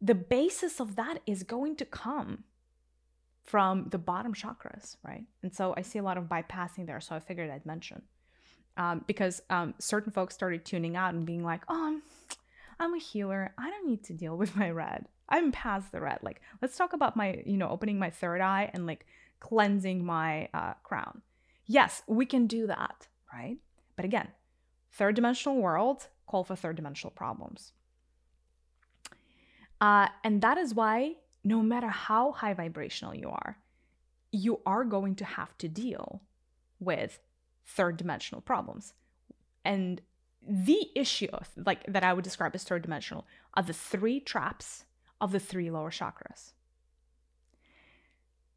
the 0.00 0.14
basis 0.14 0.80
of 0.80 0.96
that 0.96 1.20
is 1.26 1.42
going 1.42 1.76
to 1.76 1.84
come 1.84 2.44
from 3.46 3.86
the 3.90 3.98
bottom 3.98 4.34
chakras 4.34 4.96
right 5.02 5.24
and 5.42 5.54
so 5.54 5.72
i 5.76 5.82
see 5.82 5.98
a 5.98 6.02
lot 6.02 6.18
of 6.18 6.24
bypassing 6.24 6.86
there 6.86 7.00
so 7.00 7.14
i 7.14 7.20
figured 7.20 7.50
i'd 7.50 7.66
mention 7.66 8.02
um, 8.78 9.04
because 9.06 9.40
um, 9.48 9.72
certain 9.78 10.12
folks 10.12 10.34
started 10.34 10.64
tuning 10.66 10.96
out 10.96 11.14
and 11.14 11.24
being 11.24 11.42
like 11.42 11.62
oh 11.68 12.00
I'm 12.78 12.94
a 12.94 12.98
healer. 12.98 13.54
I 13.58 13.70
don't 13.70 13.86
need 13.86 14.04
to 14.04 14.12
deal 14.12 14.36
with 14.36 14.56
my 14.56 14.70
red. 14.70 15.06
I'm 15.28 15.52
past 15.52 15.92
the 15.92 16.00
red. 16.00 16.18
Like, 16.22 16.40
let's 16.62 16.76
talk 16.76 16.92
about 16.92 17.16
my, 17.16 17.42
you 17.44 17.56
know, 17.56 17.68
opening 17.68 17.98
my 17.98 18.10
third 18.10 18.40
eye 18.40 18.70
and 18.72 18.86
like 18.86 19.06
cleansing 19.40 20.04
my 20.04 20.48
uh, 20.54 20.74
crown. 20.82 21.22
Yes, 21.66 22.02
we 22.06 22.26
can 22.26 22.46
do 22.46 22.66
that, 22.68 23.08
right? 23.32 23.56
But 23.96 24.04
again, 24.04 24.28
third 24.92 25.16
dimensional 25.16 25.58
world 25.58 26.08
call 26.26 26.44
for 26.44 26.54
third 26.54 26.76
dimensional 26.76 27.10
problems. 27.10 27.72
Uh, 29.80 30.08
and 30.22 30.40
that 30.42 30.58
is 30.58 30.74
why, 30.74 31.16
no 31.46 31.62
matter 31.62 31.88
how 31.88 32.32
high 32.32 32.54
vibrational 32.54 33.14
you 33.14 33.28
are, 33.28 33.56
you 34.32 34.60
are 34.66 34.84
going 34.84 35.14
to 35.14 35.24
have 35.24 35.56
to 35.58 35.68
deal 35.68 36.20
with 36.80 37.20
third 37.64 37.96
dimensional 37.96 38.40
problems. 38.40 38.94
And 39.64 40.02
the 40.42 40.90
issue 40.96 41.28
like 41.64 41.84
that 41.86 42.02
I 42.02 42.12
would 42.12 42.24
describe 42.24 42.56
as 42.56 42.64
third 42.64 42.82
dimensional 42.82 43.28
are 43.54 43.62
the 43.62 43.72
three 43.72 44.18
traps 44.18 44.86
of 45.20 45.30
the 45.30 45.38
three 45.38 45.70
lower 45.70 45.90
chakras. 45.90 46.52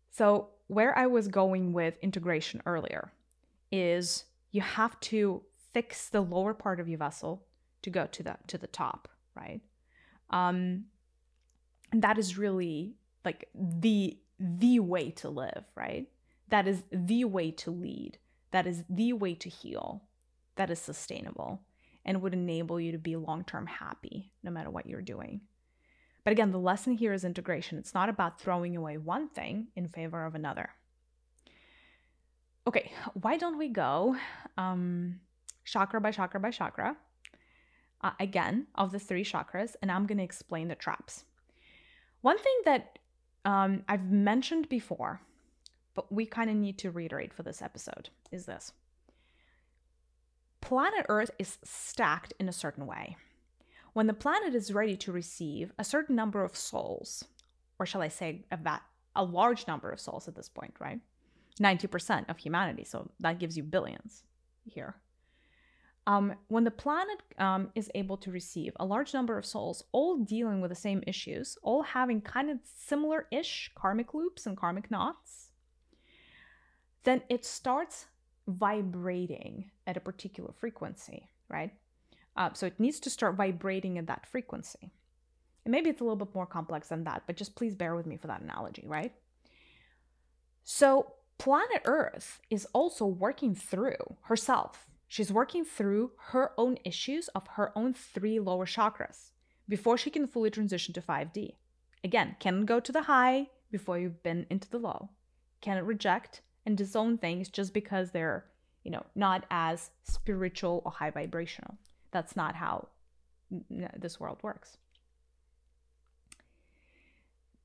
So, 0.10 0.50
where 0.66 0.98
I 0.98 1.06
was 1.06 1.28
going 1.28 1.74
with 1.74 1.96
integration 2.02 2.62
earlier 2.66 3.12
is 3.72 4.26
you 4.52 4.62
have 4.62 5.00
to 5.02 5.44
fix 5.74 6.10
the 6.10 6.22
lower 6.22 6.56
part 6.56 6.80
of 6.80 6.90
your 6.90 6.98
vessel 6.98 7.46
to 7.84 7.92
go 7.92 8.08
to 8.08 8.24
the 8.24 8.38
to 8.48 8.58
the 8.58 8.68
top, 8.68 9.08
right? 9.36 9.62
Um, 10.32 10.86
and 11.92 12.02
that 12.02 12.18
is 12.18 12.38
really 12.38 12.96
like 13.26 13.50
the 13.54 14.18
the 14.40 14.80
way 14.80 15.12
to 15.12 15.30
live, 15.30 15.66
right? 15.76 16.08
That 16.48 16.68
is 16.68 16.84
the 16.92 17.26
way 17.26 17.52
to 17.52 17.72
lead. 17.72 18.18
That 18.52 18.66
is 18.66 18.84
the 18.90 19.14
way 19.14 19.36
to 19.36 19.50
heal. 19.50 20.04
That 20.56 20.70
is 20.70 20.80
sustainable 20.80 21.62
and 22.06 22.22
would 22.22 22.34
enable 22.34 22.80
you 22.80 22.92
to 22.92 22.98
be 22.98 23.16
long 23.16 23.44
term 23.44 23.68
happy 23.68 24.32
no 24.44 24.52
matter 24.52 24.70
what 24.70 24.88
you're 24.88 25.02
doing. 25.02 25.42
But 26.24 26.32
again, 26.32 26.52
the 26.52 26.60
lesson 26.60 26.94
here 26.94 27.14
is 27.14 27.24
integration. 27.24 27.78
It's 27.78 27.94
not 27.94 28.10
about 28.10 28.40
throwing 28.40 28.76
away 28.76 28.98
one 28.98 29.30
thing 29.30 29.68
in 29.76 29.88
favor 29.88 30.26
of 30.26 30.36
another. 30.36 30.70
Okay, 32.68 32.92
why 33.14 33.38
don't 33.38 33.58
we 33.58 33.70
go 33.70 34.16
um, 34.58 35.20
chakra 35.66 36.00
by 36.00 36.12
chakra 36.12 36.40
by 36.40 36.52
chakra? 36.52 36.98
Uh, 38.02 38.12
again, 38.20 38.68
of 38.76 38.92
the 38.92 39.00
three 39.00 39.24
chakras, 39.24 39.76
and 39.82 39.92
I'm 39.92 40.06
going 40.06 40.20
to 40.20 40.24
explain 40.24 40.68
the 40.68 40.76
traps. 40.76 41.26
One 42.22 42.38
thing 42.38 42.60
that 42.66 43.00
um, 43.46 43.84
I've 43.88 44.12
mentioned 44.12 44.70
before, 44.70 45.22
but 45.94 46.12
we 46.12 46.26
kind 46.26 46.50
of 46.50 46.56
need 46.56 46.78
to 46.80 46.92
reiterate 46.92 47.34
for 47.34 47.44
this 47.44 47.62
episode 47.62 48.10
is 48.32 48.46
this 48.46 48.74
planet 50.62 51.06
Earth 51.10 51.32
is 51.40 51.58
stacked 51.64 52.34
in 52.40 52.50
a 52.50 52.54
certain 52.54 52.86
way. 52.86 53.18
When 53.94 54.08
the 54.08 54.14
planet 54.14 54.54
is 54.54 54.74
ready 54.74 54.96
to 54.98 55.12
receive 55.12 55.72
a 55.80 55.84
certain 55.84 56.16
number 56.16 56.44
of 56.44 56.56
souls, 56.56 57.26
or 57.80 57.86
shall 57.86 58.02
I 58.02 58.08
say 58.08 58.44
a, 58.52 58.58
va- 58.58 58.84
a 59.16 59.24
large 59.24 59.68
number 59.68 59.90
of 59.90 60.00
souls 60.00 60.28
at 60.28 60.36
this 60.36 60.50
point, 60.50 60.76
right? 60.80 61.00
90% 61.60 62.30
of 62.30 62.38
humanity, 62.38 62.84
so 62.84 63.10
that 63.20 63.40
gives 63.40 63.58
you 63.58 63.64
billions 63.64 64.24
here. 64.66 64.96
Um, 66.10 66.34
when 66.48 66.64
the 66.64 66.72
planet 66.72 67.22
um, 67.38 67.70
is 67.76 67.92
able 67.94 68.18
to 68.18 68.32
receive 68.32 68.74
a 68.80 68.86
large 68.86 69.14
number 69.14 69.38
of 69.38 69.46
souls, 69.46 69.84
all 69.92 70.18
dealing 70.18 70.60
with 70.60 70.70
the 70.70 70.76
same 70.76 71.04
issues, 71.06 71.56
all 71.62 71.84
having 71.84 72.20
kind 72.20 72.50
of 72.50 72.58
similar 72.64 73.28
ish 73.30 73.70
karmic 73.76 74.16
loops 74.16 74.48
and 74.48 74.58
karmic 74.58 74.90
knots, 74.90 75.52
then 77.04 77.22
it 77.30 77.46
starts 77.46 78.08
vibrating 78.48 79.70
at 79.86 79.98
a 79.98 80.00
particular 80.00 80.52
frequency, 80.52 81.30
right? 81.48 81.74
Uh, 82.36 82.50
so 82.54 82.66
it 82.66 82.80
needs 82.80 83.00
to 83.02 83.12
start 83.12 83.36
vibrating 83.36 84.00
at 84.00 84.08
that 84.08 84.26
frequency. 84.26 84.92
And 85.64 85.72
maybe 85.72 85.92
it's 85.92 86.02
a 86.02 86.04
little 86.04 86.16
bit 86.16 86.34
more 86.34 86.48
complex 86.48 86.88
than 86.88 87.04
that, 87.04 87.22
but 87.28 87.36
just 87.36 87.54
please 87.54 87.76
bear 87.76 87.96
with 87.96 88.08
me 88.08 88.18
for 88.18 88.26
that 88.26 88.42
analogy, 88.42 88.86
right? 88.88 89.14
So 90.64 91.14
planet 91.38 91.84
Earth 91.86 92.40
is 92.50 92.66
also 92.74 93.06
working 93.06 93.54
through 93.54 94.18
herself. 94.24 94.88
She's 95.12 95.34
working 95.34 95.66
through 95.66 96.12
her 96.28 96.52
own 96.56 96.78
issues 96.86 97.30
of 97.30 97.48
her 97.56 97.76
own 97.76 97.96
three 97.96 98.40
lower 98.40 98.68
chakras 98.68 99.32
before 99.68 99.98
she 99.98 100.12
can 100.12 100.28
fully 100.28 100.52
transition 100.52 100.94
to 100.94 101.02
5D. 101.02 101.56
Again, 102.04 102.36
can 102.40 102.64
go 102.64 102.80
to 102.80 102.92
the 102.92 103.02
high 103.02 103.48
before 103.72 103.98
you've 103.98 104.22
been 104.22 104.46
into 104.52 104.70
the 104.70 104.78
low. 104.78 105.10
Can 105.62 105.84
reject 105.84 106.42
and 106.64 106.78
disown 106.78 107.18
things 107.18 107.50
just 107.50 107.74
because 107.74 108.12
they're, 108.12 108.46
you 108.84 108.92
know, 108.92 109.04
not 109.16 109.48
as 109.50 109.90
spiritual 110.04 110.84
or 110.86 110.92
high 110.92 111.10
vibrational. 111.10 111.76
That's 112.12 112.36
not 112.36 112.54
how 112.54 112.90
this 113.50 114.20
world 114.20 114.38
works. 114.44 114.78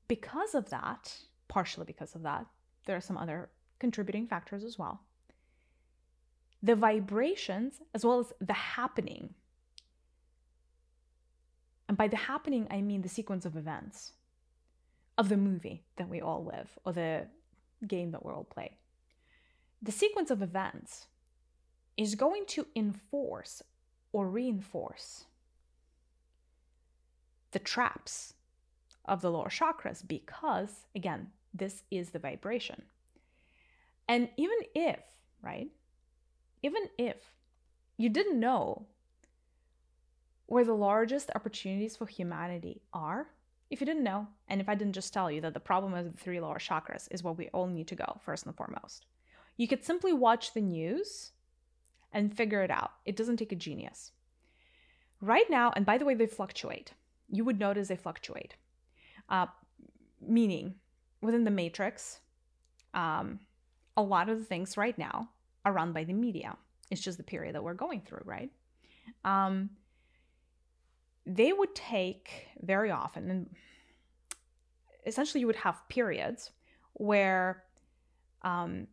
Because 0.07 0.55
of 0.55 0.71
that, 0.71 1.15
partially 1.47 1.85
because 1.85 2.15
of 2.15 2.23
that, 2.23 2.47
there 2.87 2.95
are 2.95 3.01
some 3.01 3.17
other 3.17 3.49
contributing 3.77 4.25
factors 4.25 4.63
as 4.63 4.79
well. 4.79 5.01
The 6.63 6.75
vibrations, 6.75 7.81
as 7.93 8.05
well 8.05 8.19
as 8.19 8.33
the 8.39 8.53
happening, 8.53 9.33
and 11.87 11.97
by 11.97 12.07
the 12.07 12.17
happening, 12.17 12.67
I 12.71 12.81
mean 12.81 13.01
the 13.01 13.09
sequence 13.09 13.45
of 13.45 13.55
events 13.55 14.13
of 15.17 15.29
the 15.29 15.37
movie 15.37 15.83
that 15.97 16.09
we 16.09 16.19
all 16.19 16.43
live 16.43 16.69
or 16.83 16.93
the 16.93 17.27
game 17.87 18.11
that 18.11 18.25
we 18.25 18.31
all 18.31 18.43
play. 18.43 18.77
The 19.81 19.91
sequence 19.91 20.31
of 20.31 20.41
events 20.41 21.07
is 21.95 22.15
going 22.15 22.45
to 22.47 22.67
enforce 22.75 23.61
or 24.11 24.27
reinforce 24.27 25.25
the 27.51 27.59
traps 27.59 28.33
of 29.05 29.21
the 29.21 29.31
lower 29.31 29.49
chakras 29.49 30.05
because, 30.05 30.87
again, 30.95 31.27
this 31.53 31.83
is 31.91 32.09
the 32.09 32.19
vibration. 32.19 32.81
And 34.07 34.29
even 34.37 34.57
if, 34.73 34.99
right, 35.41 35.69
even 36.65 36.89
if 36.97 37.17
you 37.95 38.09
didn't 38.09 38.39
know 38.39 38.87
where 40.47 40.65
the 40.65 40.73
largest 40.73 41.29
opportunities 41.35 41.95
for 41.95 42.07
humanity 42.07 42.81
are, 42.91 43.27
if 43.69 43.79
you 43.79 43.85
didn't 43.85 44.03
know, 44.03 44.27
and 44.47 44.59
if 44.59 44.67
I 44.67 44.73
didn't 44.73 44.93
just 44.93 45.13
tell 45.13 45.29
you 45.29 45.41
that 45.41 45.53
the 45.53 45.59
problem 45.59 45.93
of 45.93 46.11
the 46.11 46.17
three 46.17 46.39
lower 46.39 46.57
chakras 46.57 47.07
is 47.11 47.23
where 47.23 47.33
we 47.33 47.49
all 47.49 47.67
need 47.67 47.87
to 47.89 47.95
go 47.95 48.19
first 48.25 48.47
and 48.47 48.55
foremost, 48.55 49.05
you 49.57 49.67
could 49.67 49.83
simply 49.83 50.11
watch 50.11 50.53
the 50.53 50.61
news 50.61 51.33
and 52.11 52.35
figure 52.35 52.63
it 52.63 52.71
out. 52.71 52.93
It 53.05 53.15
doesn't 53.15 53.37
take 53.37 53.51
a 53.51 53.55
genius. 53.55 54.11
Right 55.21 55.49
now, 55.49 55.71
and 55.75 55.85
by 55.85 55.99
the 55.99 56.05
way, 56.05 56.15
they 56.15 56.25
fluctuate. 56.25 56.93
You 57.29 57.45
would 57.45 57.59
notice 57.59 57.89
they 57.89 57.95
fluctuate. 57.95 58.55
Uh, 59.29 59.47
meaning, 60.19 60.75
within 61.21 61.43
the 61.43 61.51
matrix, 61.51 62.21
um, 62.95 63.39
a 63.95 64.01
lot 64.01 64.29
of 64.29 64.39
the 64.39 64.45
things 64.45 64.77
right 64.77 64.97
now 64.97 65.29
are 65.65 65.73
run 65.73 65.91
by 65.91 66.03
the 66.03 66.13
media. 66.13 66.55
It's 66.91 67.01
just 67.01 67.17
the 67.17 67.23
period 67.23 67.55
that 67.55 67.63
we're 67.63 67.73
going 67.73 68.01
through, 68.01 68.21
right? 68.23 68.51
Um, 69.23 69.71
they 71.25 71.51
would 71.51 71.73
take 71.73 72.47
very 72.61 72.91
often, 72.91 73.29
and 73.31 73.49
essentially 75.05 75.41
you 75.41 75.47
would 75.47 75.55
have 75.55 75.81
periods 75.89 76.51
where 76.93 77.63
um, 78.43 78.87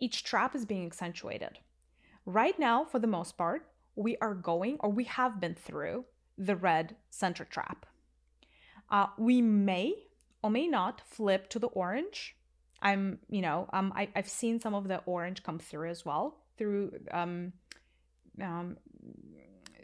each 0.00 0.24
trap 0.24 0.54
is 0.54 0.64
being 0.64 0.86
accentuated. 0.86 1.58
Right 2.24 2.58
now, 2.58 2.84
for 2.84 2.98
the 2.98 3.06
most 3.06 3.36
part, 3.36 3.68
we 3.96 4.16
are 4.18 4.34
going 4.34 4.76
or 4.80 4.90
we 4.90 5.04
have 5.04 5.40
been 5.40 5.54
through 5.54 6.04
the 6.36 6.56
red 6.56 6.96
center 7.10 7.44
trap. 7.44 7.84
Uh, 8.90 9.06
we 9.18 9.42
may 9.42 9.94
or 10.42 10.50
may 10.50 10.66
not 10.66 11.02
flip 11.04 11.48
to 11.50 11.58
the 11.58 11.66
orange. 11.68 12.36
I'm, 12.80 13.18
you 13.28 13.42
know, 13.42 13.68
um, 13.72 13.92
I, 13.96 14.08
have 14.14 14.28
seen 14.28 14.60
some 14.60 14.74
of 14.74 14.86
the 14.86 14.98
orange 15.06 15.42
come 15.42 15.58
through 15.58 15.90
as 15.90 16.04
well 16.04 16.36
through 16.56 16.92
um, 17.12 17.52
um, 18.42 18.76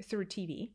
through 0.02 0.26
TV. 0.26 0.70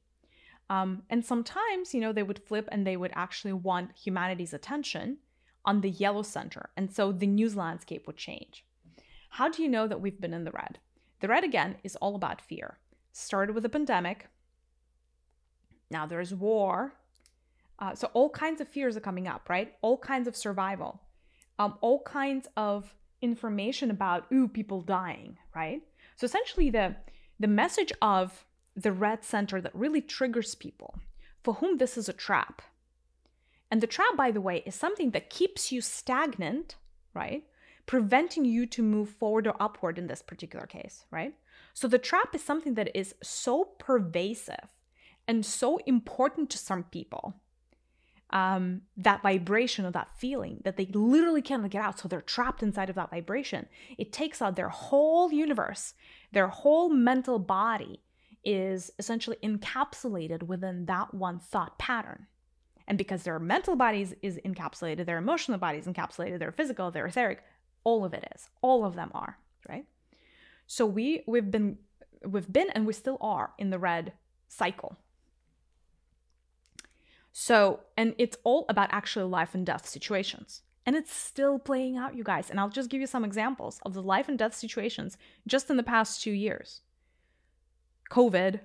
Um, 0.69 1.03
and 1.09 1.25
sometimes, 1.25 1.93
you 1.93 2.01
know, 2.01 2.13
they 2.13 2.23
would 2.23 2.39
flip 2.39 2.67
and 2.71 2.85
they 2.85 2.97
would 2.97 3.11
actually 3.15 3.53
want 3.53 3.97
humanity's 3.97 4.53
attention 4.53 5.17
on 5.65 5.81
the 5.81 5.89
yellow 5.89 6.21
center. 6.21 6.69
And 6.77 6.91
so 6.91 7.11
the 7.11 7.27
news 7.27 7.55
landscape 7.55 8.05
would 8.05 8.17
change. 8.17 8.65
How 9.31 9.49
do 9.49 9.63
you 9.63 9.69
know 9.69 9.87
that 9.87 10.01
we've 10.01 10.19
been 10.19 10.33
in 10.33 10.43
the 10.43 10.51
red? 10.51 10.79
The 11.21 11.27
red, 11.27 11.43
again, 11.43 11.77
is 11.83 11.95
all 11.97 12.15
about 12.15 12.41
fear. 12.41 12.77
Started 13.11 13.55
with 13.55 13.65
a 13.65 13.69
pandemic. 13.69 14.27
Now 15.89 16.05
there's 16.05 16.33
war. 16.33 16.93
Uh, 17.79 17.95
so 17.95 18.09
all 18.13 18.29
kinds 18.29 18.61
of 18.61 18.67
fears 18.67 18.95
are 18.95 19.01
coming 19.01 19.27
up, 19.27 19.49
right? 19.49 19.73
All 19.81 19.97
kinds 19.97 20.27
of 20.27 20.35
survival. 20.35 21.01
Um, 21.59 21.77
all 21.81 22.01
kinds 22.03 22.47
of 22.55 22.95
information 23.21 23.91
about, 23.91 24.25
ooh, 24.31 24.47
people 24.47 24.81
dying, 24.81 25.37
right? 25.53 25.81
So 26.15 26.25
essentially 26.25 26.69
the 26.69 26.95
the 27.39 27.47
message 27.47 27.93
of 28.01 28.45
the 28.75 28.91
red 28.91 29.23
center 29.23 29.61
that 29.61 29.75
really 29.75 30.01
triggers 30.01 30.55
people 30.55 30.99
for 31.43 31.55
whom 31.55 31.77
this 31.77 31.97
is 31.97 32.09
a 32.09 32.13
trap. 32.13 32.61
And 33.71 33.81
the 33.81 33.87
trap, 33.87 34.17
by 34.17 34.31
the 34.31 34.41
way, 34.41 34.63
is 34.65 34.75
something 34.75 35.11
that 35.11 35.29
keeps 35.29 35.71
you 35.71 35.79
stagnant, 35.81 36.75
right? 37.13 37.43
Preventing 37.85 38.45
you 38.45 38.65
to 38.67 38.83
move 38.83 39.09
forward 39.09 39.47
or 39.47 39.55
upward 39.59 39.97
in 39.97 40.07
this 40.07 40.21
particular 40.21 40.65
case, 40.65 41.05
right? 41.11 41.33
So 41.73 41.87
the 41.87 41.99
trap 41.99 42.35
is 42.35 42.43
something 42.43 42.73
that 42.75 42.97
is 42.97 43.15
so 43.21 43.63
pervasive 43.79 44.75
and 45.27 45.45
so 45.45 45.77
important 45.85 46.49
to 46.49 46.57
some 46.57 46.83
people. 46.83 47.35
Um, 48.31 48.81
that 48.95 49.23
vibration 49.23 49.87
or 49.87 49.91
that 49.91 50.15
feeling 50.15 50.61
that 50.63 50.77
they 50.77 50.85
literally 50.93 51.41
cannot 51.41 51.71
get 51.71 51.81
out. 51.83 51.97
So 51.97 52.07
they're 52.07 52.21
trapped 52.21 52.61
inside 52.61 52.87
of 52.89 52.95
that 52.95 53.09
vibration. 53.09 53.67
It 53.97 54.13
takes 54.13 54.39
out 54.39 54.55
their 54.55 54.69
whole 54.69 55.31
universe, 55.31 55.95
their 56.31 56.47
whole 56.47 56.89
mental 56.89 57.39
body, 57.39 58.03
is 58.43 58.91
essentially 58.99 59.37
encapsulated 59.43 60.43
within 60.43 60.85
that 60.85 61.13
one 61.13 61.39
thought 61.39 61.77
pattern. 61.79 62.27
And 62.87 62.97
because 62.97 63.23
their 63.23 63.39
mental 63.39 63.75
bodies 63.75 64.15
is 64.21 64.39
encapsulated, 64.45 65.05
their 65.05 65.17
emotional 65.17 65.57
bodies 65.57 65.85
encapsulated, 65.85 66.39
their 66.39 66.51
physical, 66.51 66.89
their 66.89 67.05
etheric, 67.05 67.43
all 67.83 68.03
of 68.03 68.13
it 68.13 68.27
is. 68.35 68.49
All 68.61 68.83
of 68.83 68.95
them 68.95 69.11
are, 69.13 69.37
right? 69.67 69.85
So 70.67 70.85
we 70.85 71.23
we've 71.27 71.49
been 71.49 71.77
we've 72.25 72.51
been 72.51 72.69
and 72.71 72.85
we 72.85 72.93
still 72.93 73.17
are 73.21 73.51
in 73.57 73.69
the 73.69 73.79
red 73.79 74.13
cycle. 74.47 74.97
So, 77.41 77.79
and 77.95 78.15
it's 78.17 78.35
all 78.43 78.65
about 78.67 78.89
actually 78.91 79.23
life 79.23 79.55
and 79.55 79.65
death 79.65 79.87
situations. 79.87 80.61
And 80.85 80.93
it's 80.93 81.13
still 81.13 81.57
playing 81.57 81.95
out, 81.95 82.13
you 82.13 82.21
guys. 82.21 82.49
And 82.49 82.59
I'll 82.59 82.67
just 82.67 82.89
give 82.89 82.99
you 82.99 83.07
some 83.07 83.23
examples 83.23 83.79
of 83.85 83.93
the 83.93 84.03
life 84.03 84.27
and 84.27 84.37
death 84.37 84.53
situations 84.53 85.17
just 85.47 85.69
in 85.69 85.77
the 85.77 85.83
past 85.83 86.21
two 86.21 86.33
years. 86.33 86.81
COVID, 88.11 88.59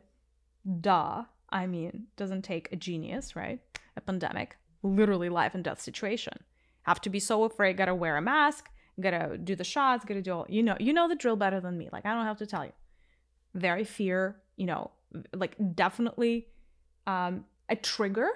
duh. 0.80 1.22
I 1.50 1.68
mean, 1.68 2.08
doesn't 2.16 2.42
take 2.42 2.72
a 2.72 2.76
genius, 2.76 3.36
right? 3.36 3.60
A 3.96 4.00
pandemic, 4.00 4.56
literally 4.82 5.28
life 5.28 5.54
and 5.54 5.62
death 5.62 5.80
situation. 5.80 6.36
Have 6.82 7.00
to 7.02 7.10
be 7.10 7.20
so 7.20 7.44
afraid, 7.44 7.76
gotta 7.76 7.94
wear 7.94 8.16
a 8.16 8.22
mask, 8.22 8.70
gotta 9.00 9.38
do 9.38 9.54
the 9.54 9.62
shots, 9.62 10.04
gotta 10.04 10.20
do 10.20 10.32
all, 10.32 10.46
you 10.48 10.64
know, 10.64 10.76
you 10.80 10.92
know 10.92 11.08
the 11.08 11.14
drill 11.14 11.36
better 11.36 11.60
than 11.60 11.78
me. 11.78 11.90
Like, 11.92 12.06
I 12.06 12.12
don't 12.12 12.26
have 12.26 12.38
to 12.38 12.46
tell 12.46 12.64
you. 12.64 12.72
Very 13.54 13.84
fear, 13.84 14.40
you 14.56 14.66
know, 14.66 14.90
like 15.32 15.54
definitely 15.76 16.48
um, 17.06 17.44
a 17.68 17.76
trigger 17.76 18.30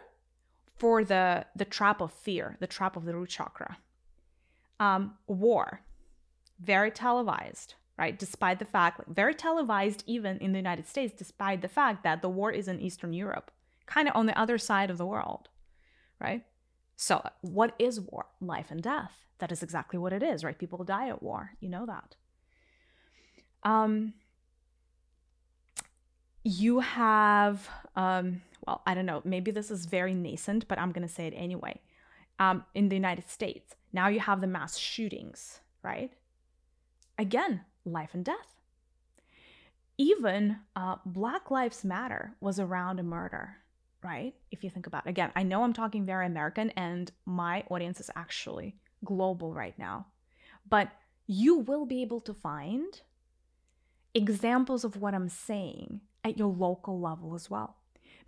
for 0.79 1.05
the 1.05 1.47
the 1.55 1.65
trap 1.65 2.01
of 2.01 2.13
fear, 2.13 2.57
the 2.61 2.67
trap 2.67 2.97
of 2.97 3.05
the 3.05 3.15
root 3.15 3.31
chakra. 3.31 3.79
Um, 4.81 5.15
war, 5.27 5.81
very 6.61 6.91
televised, 6.91 7.75
right? 7.99 8.17
Despite 8.17 8.61
the 8.61 8.65
fact, 8.65 9.01
like, 9.01 9.09
very 9.09 9.35
televised 9.35 10.05
even 10.07 10.39
in 10.39 10.53
the 10.53 10.59
United 10.59 10.87
States, 10.87 11.13
despite 11.17 11.63
the 11.63 11.69
fact 11.69 12.05
that 12.05 12.23
the 12.23 12.29
war 12.29 12.53
is 12.53 12.69
in 12.69 12.81
Eastern 12.81 13.13
Europe, 13.13 13.51
kind 13.87 14.09
of 14.09 14.15
on 14.15 14.27
the 14.27 14.39
other 14.39 14.57
side 14.57 14.91
of 14.91 14.99
the 14.99 15.07
world, 15.07 15.49
right? 16.21 16.45
So, 16.97 17.29
what 17.41 17.75
is 17.79 18.01
war? 18.01 18.27
Life 18.41 18.71
and 18.71 18.83
death. 18.83 19.25
That 19.39 19.53
is 19.53 19.63
exactly 19.63 19.99
what 19.99 20.13
it 20.13 20.23
is, 20.23 20.43
right? 20.45 20.59
People 20.59 20.83
die 20.85 21.09
at 21.09 21.23
war. 21.23 21.53
You 21.61 21.69
know 21.69 21.87
that. 21.87 22.17
Um, 23.63 24.15
you 26.43 26.81
have, 26.81 27.69
um, 27.95 28.43
well, 28.69 28.83
I 28.87 28.93
don't 28.93 29.07
know, 29.07 29.23
maybe 29.25 29.51
this 29.51 29.71
is 29.71 29.87
very 29.87 30.13
nascent, 30.13 30.69
but 30.69 30.79
I'm 30.79 30.93
going 30.93 31.09
to 31.09 31.15
say 31.15 31.27
it 31.27 31.33
anyway. 31.35 31.81
Um, 32.39 32.65
in 32.75 32.91
the 32.91 32.97
United 32.97 33.31
States, 33.31 33.75
now 33.95 34.09
you 34.09 34.21
have 34.21 34.43
the 34.43 34.47
mass 34.47 34.77
shootings, 34.77 35.61
right? 35.83 36.13
Again, 37.17 37.63
life 37.87 38.11
and 38.13 38.23
death. 38.23 38.61
Even 39.97 40.59
uh, 40.77 40.97
Black 41.07 41.51
Lives 41.51 41.83
Matter 41.83 42.35
was 42.41 42.61
around 42.61 43.01
a 43.01 43.03
murder, 43.03 43.57
right? 44.05 44.35
If 44.51 44.63
you 44.63 44.69
think 44.69 44.87
about 44.87 45.07
it. 45.07 45.09
Again, 45.09 45.33
I 45.35 45.45
know 45.45 45.63
I'm 45.65 45.73
talking 45.73 46.05
very 46.05 46.27
American 46.27 46.69
and 46.73 47.11
my 47.25 47.65
audience 47.71 48.01
is 48.01 48.11
actually 48.15 48.77
global 49.03 49.55
right 49.55 49.79
now, 49.79 50.09
but 50.69 50.91
you 51.27 51.57
will 51.57 51.87
be 51.87 52.03
able 52.03 52.21
to 52.21 52.35
find 52.35 53.01
examples 54.13 54.85
of 54.85 55.01
what 55.01 55.15
I'm 55.15 55.31
saying 55.31 56.03
at 56.23 56.37
your 56.37 56.53
local 56.53 57.01
level 57.01 57.35
as 57.35 57.49
well. 57.49 57.78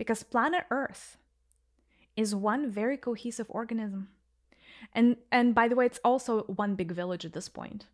Because 0.01 0.23
planet 0.23 0.65
Earth 0.71 1.19
is 2.17 2.35
one 2.35 2.71
very 2.71 2.97
cohesive 2.97 3.45
organism. 3.51 4.09
And 4.95 5.19
and 5.31 5.55
by 5.55 5.69
the 5.69 5.77
way, 5.77 5.85
it's 5.85 6.01
also 6.03 6.45
one 6.45 6.75
big 6.75 6.91
village 6.91 7.27
at 7.27 7.35
this 7.35 7.51
point. 7.51 7.85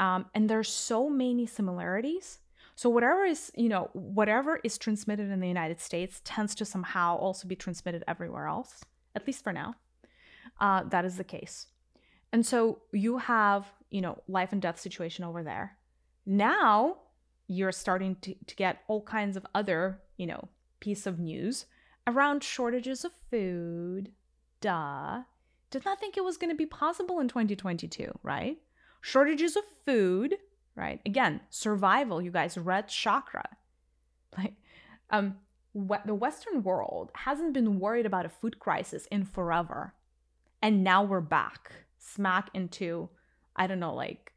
Um, 0.00 0.26
and 0.34 0.50
there's 0.50 0.68
so 0.68 1.08
many 1.08 1.46
similarities. 1.46 2.40
So 2.74 2.90
whatever 2.90 3.24
is, 3.24 3.52
you 3.54 3.68
know, 3.68 3.88
whatever 3.92 4.58
is 4.64 4.76
transmitted 4.78 5.30
in 5.30 5.38
the 5.38 5.46
United 5.46 5.78
States 5.80 6.20
tends 6.24 6.56
to 6.56 6.64
somehow 6.64 7.16
also 7.18 7.46
be 7.46 7.54
transmitted 7.54 8.02
everywhere 8.08 8.48
else, 8.48 8.84
at 9.14 9.24
least 9.24 9.44
for 9.44 9.52
now. 9.52 9.76
Uh, 10.58 10.82
that 10.88 11.04
is 11.04 11.18
the 11.18 11.30
case. 11.36 11.68
And 12.32 12.44
so 12.44 12.80
you 12.90 13.18
have, 13.18 13.66
you 13.90 14.00
know, 14.00 14.18
life 14.26 14.52
and 14.52 14.60
death 14.60 14.80
situation 14.80 15.24
over 15.24 15.44
there. 15.44 15.78
Now 16.26 16.96
you're 17.46 17.70
starting 17.70 18.16
to, 18.22 18.34
to 18.48 18.56
get 18.56 18.82
all 18.88 19.02
kinds 19.02 19.36
of 19.36 19.46
other, 19.54 20.00
you 20.16 20.26
know, 20.26 20.48
piece 20.82 21.06
of 21.06 21.20
news 21.20 21.66
around 22.08 22.42
shortages 22.42 23.04
of 23.04 23.12
food. 23.30 24.10
Duh. 24.60 25.22
Did 25.70 25.84
not 25.84 26.00
think 26.00 26.16
it 26.16 26.24
was 26.24 26.36
going 26.36 26.50
to 26.50 26.56
be 26.56 26.66
possible 26.66 27.20
in 27.20 27.28
2022, 27.28 28.18
right? 28.22 28.58
Shortages 29.00 29.56
of 29.56 29.62
food, 29.86 30.36
right? 30.74 31.00
Again, 31.06 31.40
survival, 31.50 32.20
you 32.20 32.30
guys, 32.30 32.58
red 32.58 32.88
chakra. 32.88 33.48
Like, 34.38 34.54
um, 35.10 35.36
what 35.74 36.06
the 36.06 36.14
Western 36.14 36.62
world 36.62 37.10
hasn't 37.14 37.52
been 37.52 37.78
worried 37.78 38.06
about 38.06 38.24
a 38.24 38.30
food 38.30 38.58
crisis 38.58 39.06
in 39.10 39.26
forever. 39.26 39.92
And 40.62 40.82
now 40.82 41.04
we're 41.04 41.20
back, 41.20 41.70
smack 41.98 42.48
into, 42.54 43.10
I 43.54 43.66
don't 43.66 43.78
know, 43.78 43.94
like 43.94 44.32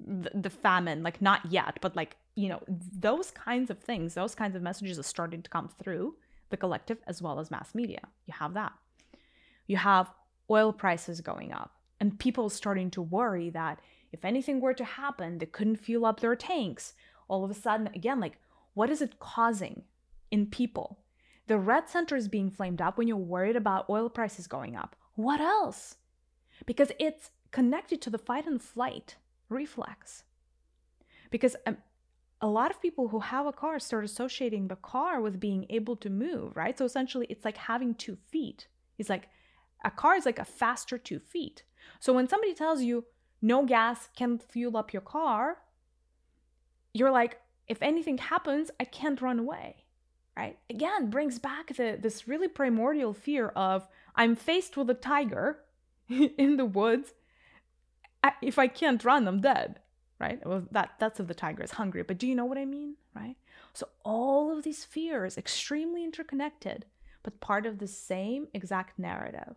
the, 0.00 0.30
the 0.34 0.48
famine, 0.48 1.02
like 1.02 1.20
not 1.20 1.52
yet, 1.52 1.76
but 1.82 1.94
like, 1.94 2.16
you 2.36 2.48
know, 2.48 2.60
those 2.68 3.32
kinds 3.32 3.70
of 3.70 3.80
things, 3.80 4.14
those 4.14 4.34
kinds 4.34 4.54
of 4.54 4.62
messages 4.62 4.98
are 4.98 5.02
starting 5.02 5.42
to 5.42 5.50
come 5.50 5.68
through 5.82 6.14
the 6.50 6.56
collective 6.56 6.98
as 7.06 7.20
well 7.20 7.40
as 7.40 7.50
mass 7.50 7.74
media. 7.74 8.02
You 8.26 8.34
have 8.38 8.54
that. 8.54 8.72
You 9.66 9.78
have 9.78 10.12
oil 10.48 10.72
prices 10.72 11.20
going 11.20 11.52
up 11.52 11.72
and 11.98 12.18
people 12.18 12.48
starting 12.50 12.90
to 12.92 13.02
worry 13.02 13.50
that 13.50 13.80
if 14.12 14.24
anything 14.24 14.60
were 14.60 14.74
to 14.74 14.84
happen, 14.84 15.38
they 15.38 15.46
couldn't 15.46 15.76
fuel 15.76 16.06
up 16.06 16.20
their 16.20 16.36
tanks. 16.36 16.94
All 17.26 17.44
of 17.44 17.50
a 17.50 17.54
sudden, 17.54 17.88
again, 17.88 18.20
like, 18.20 18.38
what 18.74 18.90
is 18.90 19.02
it 19.02 19.18
causing 19.18 19.82
in 20.30 20.46
people? 20.46 20.98
The 21.46 21.58
red 21.58 21.88
center 21.88 22.16
is 22.16 22.28
being 22.28 22.50
flamed 22.50 22.80
up 22.80 22.98
when 22.98 23.08
you're 23.08 23.16
worried 23.16 23.56
about 23.56 23.88
oil 23.88 24.08
prices 24.08 24.46
going 24.46 24.76
up. 24.76 24.94
What 25.14 25.40
else? 25.40 25.96
Because 26.66 26.92
it's 26.98 27.30
connected 27.50 28.00
to 28.02 28.10
the 28.10 28.18
fight 28.18 28.46
and 28.46 28.60
flight 28.60 29.16
reflex. 29.48 30.24
Because 31.30 31.56
um, 31.66 31.78
a 32.40 32.46
lot 32.46 32.70
of 32.70 32.82
people 32.82 33.08
who 33.08 33.20
have 33.20 33.46
a 33.46 33.52
car 33.52 33.78
start 33.78 34.04
associating 34.04 34.68
the 34.68 34.76
car 34.76 35.20
with 35.20 35.40
being 35.40 35.66
able 35.70 35.96
to 35.96 36.10
move, 36.10 36.56
right? 36.56 36.76
So 36.76 36.84
essentially, 36.84 37.26
it's 37.30 37.44
like 37.44 37.56
having 37.56 37.94
two 37.94 38.16
feet. 38.30 38.66
It's 38.98 39.08
like 39.08 39.28
a 39.84 39.90
car 39.90 40.16
is 40.16 40.26
like 40.26 40.38
a 40.38 40.44
faster 40.44 40.98
two 40.98 41.18
feet. 41.18 41.62
So 41.98 42.12
when 42.12 42.28
somebody 42.28 42.54
tells 42.54 42.82
you 42.82 43.04
no 43.40 43.64
gas 43.64 44.08
can 44.16 44.38
fuel 44.38 44.76
up 44.76 44.92
your 44.92 45.02
car, 45.02 45.58
you're 46.92 47.10
like, 47.10 47.40
if 47.68 47.82
anything 47.82 48.18
happens, 48.18 48.70
I 48.78 48.84
can't 48.84 49.20
run 49.20 49.38
away, 49.38 49.84
right? 50.36 50.58
Again, 50.68 51.10
brings 51.10 51.38
back 51.38 51.74
the, 51.76 51.98
this 52.00 52.28
really 52.28 52.48
primordial 52.48 53.14
fear 53.14 53.48
of 53.48 53.88
I'm 54.14 54.36
faced 54.36 54.76
with 54.76 54.90
a 54.90 54.94
tiger 54.94 55.60
in 56.08 56.56
the 56.56 56.66
woods. 56.66 57.14
If 58.42 58.58
I 58.58 58.66
can't 58.66 59.04
run, 59.04 59.26
I'm 59.26 59.40
dead 59.40 59.80
right? 60.18 60.44
Well, 60.46 60.64
that 60.70 60.92
that's 60.98 61.20
if 61.20 61.26
the 61.26 61.34
tiger 61.34 61.62
is 61.62 61.72
hungry, 61.72 62.02
but 62.02 62.18
do 62.18 62.26
you 62.26 62.34
know 62.34 62.44
what 62.44 62.58
I 62.58 62.64
mean, 62.64 62.96
right? 63.14 63.36
So 63.72 63.88
all 64.04 64.56
of 64.56 64.64
these 64.64 64.84
fears 64.84 65.36
extremely 65.36 66.02
interconnected, 66.02 66.86
but 67.22 67.40
part 67.40 67.66
of 67.66 67.78
the 67.78 67.88
same 67.88 68.48
exact 68.54 68.98
narrative. 68.98 69.56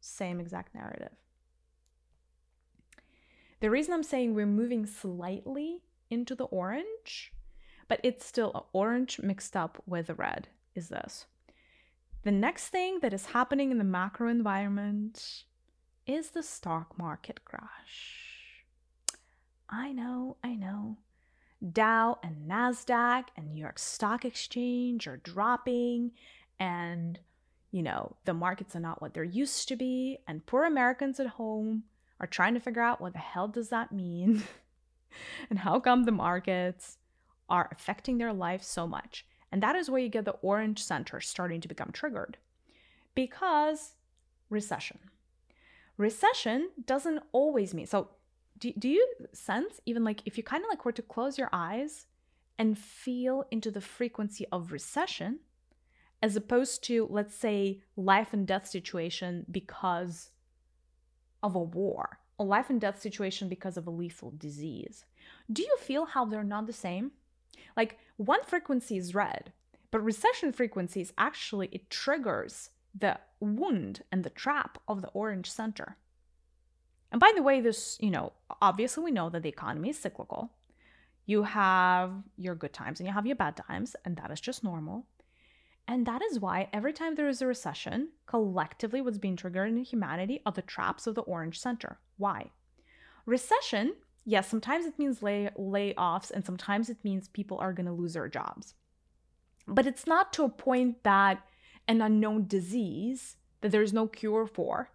Same 0.00 0.40
exact 0.40 0.74
narrative. 0.74 1.12
The 3.60 3.70
reason 3.70 3.92
I'm 3.92 4.02
saying 4.02 4.34
we're 4.34 4.46
moving 4.46 4.86
slightly 4.86 5.82
into 6.08 6.34
the 6.34 6.44
orange, 6.44 7.32
but 7.88 8.00
it's 8.02 8.24
still 8.24 8.68
orange 8.72 9.20
mixed 9.20 9.54
up 9.54 9.82
with 9.86 10.06
the 10.06 10.14
red 10.14 10.48
is 10.74 10.88
this. 10.88 11.26
The 12.22 12.30
next 12.30 12.68
thing 12.68 13.00
that 13.00 13.12
is 13.12 13.26
happening 13.26 13.70
in 13.70 13.78
the 13.78 13.84
macro 13.84 14.28
environment 14.28 15.44
is 16.06 16.30
the 16.30 16.42
stock 16.42 16.98
market 16.98 17.44
crash. 17.44 18.39
I 19.70 19.92
know, 19.92 20.36
I 20.42 20.54
know. 20.56 20.96
Dow 21.72 22.18
and 22.22 22.50
NASDAQ 22.50 23.24
and 23.36 23.52
New 23.52 23.60
York 23.60 23.78
Stock 23.78 24.24
Exchange 24.24 25.06
are 25.06 25.18
dropping, 25.18 26.12
and, 26.58 27.18
you 27.70 27.82
know, 27.82 28.16
the 28.24 28.34
markets 28.34 28.74
are 28.74 28.80
not 28.80 29.00
what 29.00 29.14
they're 29.14 29.22
used 29.22 29.68
to 29.68 29.76
be, 29.76 30.18
and 30.26 30.44
poor 30.46 30.64
Americans 30.64 31.20
at 31.20 31.26
home 31.26 31.84
are 32.18 32.26
trying 32.26 32.54
to 32.54 32.60
figure 32.60 32.82
out 32.82 33.00
what 33.00 33.12
the 33.12 33.18
hell 33.18 33.46
does 33.46 33.68
that 33.68 33.92
mean 33.92 34.42
and 35.50 35.60
how 35.60 35.78
come 35.78 36.04
the 36.04 36.12
markets 36.12 36.98
are 37.48 37.68
affecting 37.70 38.18
their 38.18 38.32
life 38.32 38.62
so 38.62 38.86
much. 38.86 39.24
And 39.52 39.62
that 39.62 39.76
is 39.76 39.90
where 39.90 40.00
you 40.00 40.08
get 40.08 40.24
the 40.24 40.38
orange 40.42 40.82
center 40.82 41.20
starting 41.20 41.60
to 41.60 41.68
become 41.68 41.90
triggered 41.92 42.36
because 43.14 43.94
recession. 44.48 44.98
Recession 45.96 46.70
doesn't 46.86 47.20
always 47.32 47.74
mean 47.74 47.86
so 47.86 48.08
do, 48.60 48.72
do 48.78 48.88
you 48.88 49.06
sense 49.32 49.80
even 49.86 50.04
like 50.04 50.22
if 50.24 50.36
you 50.36 50.44
kind 50.44 50.62
of 50.62 50.68
like 50.68 50.84
were 50.84 50.92
to 50.92 51.02
close 51.02 51.38
your 51.38 51.50
eyes 51.52 52.06
and 52.58 52.78
feel 52.78 53.44
into 53.50 53.70
the 53.70 53.80
frequency 53.80 54.46
of 54.52 54.72
recession 54.72 55.40
as 56.22 56.36
opposed 56.36 56.84
to 56.84 57.06
let's 57.10 57.34
say 57.34 57.82
life 57.96 58.32
and 58.32 58.46
death 58.46 58.66
situation 58.66 59.44
because 59.50 60.30
of 61.42 61.54
a 61.54 61.60
war 61.60 62.18
a 62.38 62.44
life 62.44 62.70
and 62.70 62.80
death 62.80 63.00
situation 63.00 63.48
because 63.48 63.76
of 63.76 63.86
a 63.86 63.90
lethal 63.90 64.32
disease 64.36 65.04
do 65.52 65.62
you 65.62 65.76
feel 65.78 66.04
how 66.06 66.24
they're 66.24 66.44
not 66.44 66.66
the 66.66 66.72
same? 66.72 67.12
Like 67.76 67.98
one 68.16 68.44
frequency 68.44 68.96
is 68.96 69.14
red 69.14 69.52
but 69.90 70.04
recession 70.04 70.52
frequencies 70.52 71.12
actually 71.18 71.68
it 71.72 71.90
triggers 71.90 72.70
the 72.94 73.18
wound 73.40 74.02
and 74.12 74.24
the 74.24 74.30
trap 74.30 74.78
of 74.86 75.02
the 75.02 75.08
orange 75.08 75.50
center 75.50 75.96
and 77.12 77.20
by 77.20 77.32
the 77.34 77.42
way, 77.42 77.60
this, 77.60 77.98
you 78.00 78.10
know, 78.10 78.32
obviously 78.62 79.02
we 79.02 79.10
know 79.10 79.30
that 79.30 79.42
the 79.42 79.48
economy 79.48 79.90
is 79.90 79.98
cyclical. 79.98 80.52
You 81.26 81.42
have 81.42 82.12
your 82.36 82.54
good 82.54 82.72
times 82.72 83.00
and 83.00 83.06
you 83.06 83.12
have 83.12 83.26
your 83.26 83.36
bad 83.36 83.56
times, 83.56 83.96
and 84.04 84.16
that 84.16 84.30
is 84.30 84.40
just 84.40 84.64
normal. 84.64 85.06
And 85.88 86.06
that 86.06 86.22
is 86.22 86.38
why 86.38 86.68
every 86.72 86.92
time 86.92 87.16
there 87.16 87.28
is 87.28 87.42
a 87.42 87.46
recession, 87.46 88.10
collectively 88.26 89.00
what's 89.00 89.18
being 89.18 89.36
triggered 89.36 89.68
in 89.68 89.78
humanity 89.78 90.40
are 90.46 90.52
the 90.52 90.62
traps 90.62 91.06
of 91.06 91.16
the 91.16 91.22
orange 91.22 91.58
center. 91.58 91.98
Why? 92.16 92.50
Recession, 93.26 93.94
yes, 94.24 94.48
sometimes 94.48 94.86
it 94.86 94.98
means 94.98 95.22
lay 95.22 95.50
layoffs 95.58 96.30
and 96.30 96.44
sometimes 96.44 96.90
it 96.90 96.98
means 97.02 97.26
people 97.26 97.58
are 97.58 97.72
going 97.72 97.86
to 97.86 97.92
lose 97.92 98.14
their 98.14 98.28
jobs. 98.28 98.74
But 99.66 99.86
it's 99.86 100.06
not 100.06 100.32
to 100.34 100.44
a 100.44 100.48
point 100.48 101.02
that 101.02 101.44
an 101.88 102.00
unknown 102.02 102.46
disease 102.46 103.36
that 103.60 103.72
there's 103.72 103.92
no 103.92 104.06
cure 104.06 104.46
for 104.46 104.90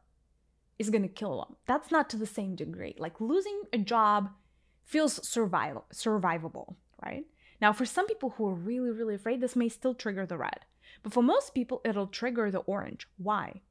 is 0.78 0.90
going 0.90 1.02
to 1.02 1.08
kill 1.08 1.38
them. 1.38 1.56
That's 1.66 1.92
not 1.92 2.10
to 2.10 2.18
the 2.18 2.26
same 2.26 2.56
degree. 2.56 2.96
Like 2.98 3.22
losing 3.22 3.64
a 3.72 3.78
job 3.78 4.30
feels 4.84 5.28
survival 5.28 5.86
survivable, 5.94 6.76
right? 7.04 7.26
Now, 7.62 7.72
for 7.74 7.86
some 7.86 8.08
people 8.08 8.32
who 8.32 8.48
are 8.48 8.54
really, 8.54 8.92
really 8.92 9.16
afraid, 9.16 9.42
this 9.42 9.56
may 9.56 9.70
still 9.70 9.94
trigger 9.94 10.26
the 10.26 10.38
red. 10.38 10.60
But 11.04 11.14
for 11.14 11.24
most 11.24 11.54
people, 11.54 11.82
it'll 11.86 12.08
trigger 12.08 12.52
the 12.52 12.60
orange. 12.60 13.08
Why? 13.18 13.62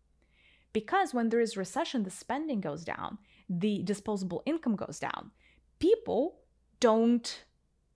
Because 0.72 1.14
when 1.14 1.28
there 1.28 1.40
is 1.40 1.56
recession, 1.56 2.02
the 2.02 2.10
spending 2.10 2.60
goes 2.60 2.84
down, 2.84 3.18
the 3.48 3.82
disposable 3.84 4.42
income 4.46 4.74
goes 4.74 4.98
down. 4.98 5.30
People 5.78 6.40
don't 6.80 7.44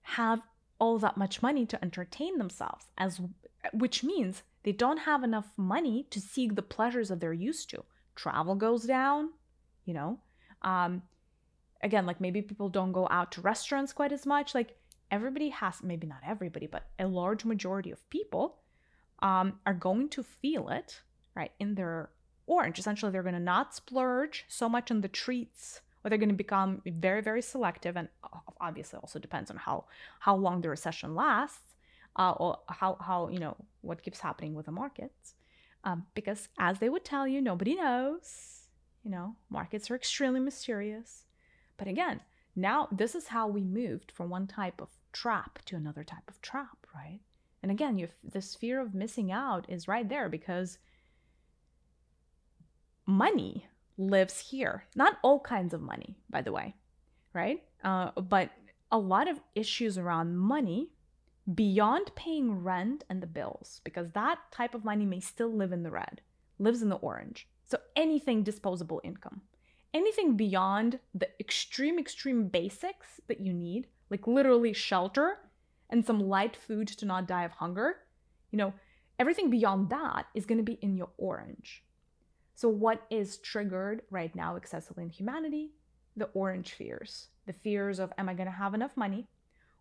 have 0.01 0.41
all 0.79 0.97
that 0.99 1.17
much 1.17 1.41
money 1.41 1.65
to 1.65 1.83
entertain 1.83 2.37
themselves, 2.37 2.85
as 2.97 3.19
which 3.73 4.03
means 4.03 4.43
they 4.63 4.71
don't 4.71 4.99
have 4.99 5.23
enough 5.23 5.51
money 5.57 6.07
to 6.09 6.21
seek 6.21 6.55
the 6.55 6.61
pleasures 6.61 7.09
that 7.09 7.19
they're 7.19 7.33
used 7.33 7.69
to 7.71 7.83
travel 8.19 8.55
goes 8.55 8.83
down, 8.83 9.29
you 9.85 9.93
know. 9.93 10.19
Um, 10.61 11.01
again, 11.81 12.05
like 12.05 12.19
maybe 12.19 12.41
people 12.41 12.69
don't 12.69 12.91
go 12.91 13.07
out 13.09 13.31
to 13.33 13.41
restaurants 13.41 13.93
quite 13.93 14.11
as 14.11 14.25
much. 14.25 14.53
Like 14.53 14.75
everybody 15.09 15.49
has, 15.49 15.81
maybe 15.81 16.05
not 16.05 16.21
everybody, 16.25 16.67
but 16.67 16.83
a 16.99 17.07
large 17.07 17.45
majority 17.45 17.91
of 17.91 18.09
people 18.09 18.57
um, 19.21 19.59
are 19.65 19.73
going 19.73 20.09
to 20.09 20.23
feel 20.23 20.69
it, 20.69 21.01
right, 21.35 21.51
in 21.59 21.75
their 21.75 22.09
orange. 22.45 22.79
Essentially, 22.79 23.11
they're 23.11 23.23
going 23.23 23.33
to 23.33 23.39
not 23.55 23.73
splurge 23.73 24.45
so 24.47 24.67
much 24.67 24.91
on 24.91 25.01
the 25.01 25.07
treats 25.07 25.81
or 26.03 26.09
they're 26.09 26.19
going 26.19 26.29
to 26.29 26.35
become 26.35 26.81
very 26.85 27.21
very 27.21 27.41
selective 27.41 27.97
and 27.97 28.07
obviously 28.61 28.97
also 28.99 29.19
depends 29.19 29.51
on 29.51 29.57
how 29.57 29.83
how 30.19 30.35
long 30.35 30.61
the 30.61 30.69
recession 30.69 31.13
lasts 31.13 31.75
uh, 32.15 32.31
or 32.31 32.57
how 32.67 32.97
how 33.01 33.27
you 33.27 33.39
know 33.39 33.55
what 33.81 34.01
keeps 34.01 34.19
happening 34.19 34.53
with 34.53 34.65
the 34.65 34.71
markets 34.71 35.35
um, 35.83 36.05
because, 36.13 36.49
as 36.57 36.79
they 36.79 36.89
would 36.89 37.05
tell 37.05 37.27
you, 37.27 37.41
nobody 37.41 37.75
knows. 37.75 38.67
You 39.03 39.11
know, 39.11 39.35
markets 39.49 39.89
are 39.89 39.95
extremely 39.95 40.39
mysterious. 40.39 41.23
But 41.77 41.87
again, 41.87 42.21
now 42.55 42.89
this 42.91 43.15
is 43.15 43.27
how 43.27 43.47
we 43.47 43.63
moved 43.63 44.11
from 44.11 44.29
one 44.29 44.47
type 44.47 44.81
of 44.81 44.89
trap 45.13 45.59
to 45.65 45.75
another 45.75 46.03
type 46.03 46.29
of 46.29 46.41
trap, 46.41 46.85
right? 46.93 47.21
And 47.63 47.71
again, 47.71 47.97
you 47.97 48.09
this 48.23 48.55
fear 48.55 48.79
of 48.79 48.93
missing 48.93 49.31
out 49.31 49.65
is 49.69 49.87
right 49.87 50.07
there 50.07 50.29
because 50.29 50.77
money 53.05 53.65
lives 53.97 54.39
here. 54.39 54.85
Not 54.95 55.17
all 55.23 55.39
kinds 55.39 55.73
of 55.73 55.81
money, 55.81 56.17
by 56.29 56.41
the 56.41 56.51
way, 56.51 56.75
right? 57.33 57.63
Uh, 57.83 58.11
but 58.11 58.51
a 58.91 58.97
lot 58.97 59.27
of 59.27 59.39
issues 59.55 59.97
around 59.97 60.37
money 60.37 60.91
beyond 61.53 62.11
paying 62.15 62.63
rent 62.63 63.03
and 63.09 63.21
the 63.21 63.27
bills, 63.27 63.81
because 63.83 64.11
that 64.11 64.39
type 64.51 64.75
of 64.75 64.85
money 64.85 65.05
may 65.05 65.19
still 65.19 65.51
live 65.51 65.71
in 65.71 65.83
the 65.83 65.91
red, 65.91 66.21
lives 66.57 66.81
in 66.81 66.89
the 66.89 66.95
orange. 66.97 67.47
So 67.63 67.77
anything 67.95 68.43
disposable 68.43 69.01
income, 69.03 69.41
anything 69.93 70.35
beyond 70.35 70.99
the 71.13 71.29
extreme, 71.39 71.99
extreme 71.99 72.47
basics 72.47 73.19
that 73.27 73.39
you 73.39 73.53
need, 73.53 73.87
like 74.09 74.27
literally 74.27 74.73
shelter 74.73 75.37
and 75.89 76.05
some 76.05 76.19
light 76.19 76.55
food 76.55 76.87
to 76.87 77.05
not 77.05 77.27
die 77.27 77.45
of 77.45 77.51
hunger, 77.51 77.97
you 78.51 78.57
know, 78.57 78.73
everything 79.17 79.49
beyond 79.49 79.89
that 79.89 80.25
is 80.33 80.45
going 80.45 80.57
to 80.57 80.63
be 80.63 80.79
in 80.81 80.95
your 80.95 81.09
orange. 81.17 81.83
So, 82.55 82.69
what 82.69 83.05
is 83.09 83.37
triggered 83.37 84.01
right 84.09 84.35
now 84.35 84.55
excessively 84.55 85.03
in 85.03 85.09
humanity? 85.09 85.71
The 86.17 86.25
orange 86.33 86.73
fears. 86.73 87.27
The 87.45 87.53
fears 87.53 87.99
of, 87.99 88.11
am 88.17 88.27
I 88.27 88.33
going 88.33 88.47
to 88.47 88.51
have 88.51 88.73
enough 88.73 88.97
money? 88.97 89.27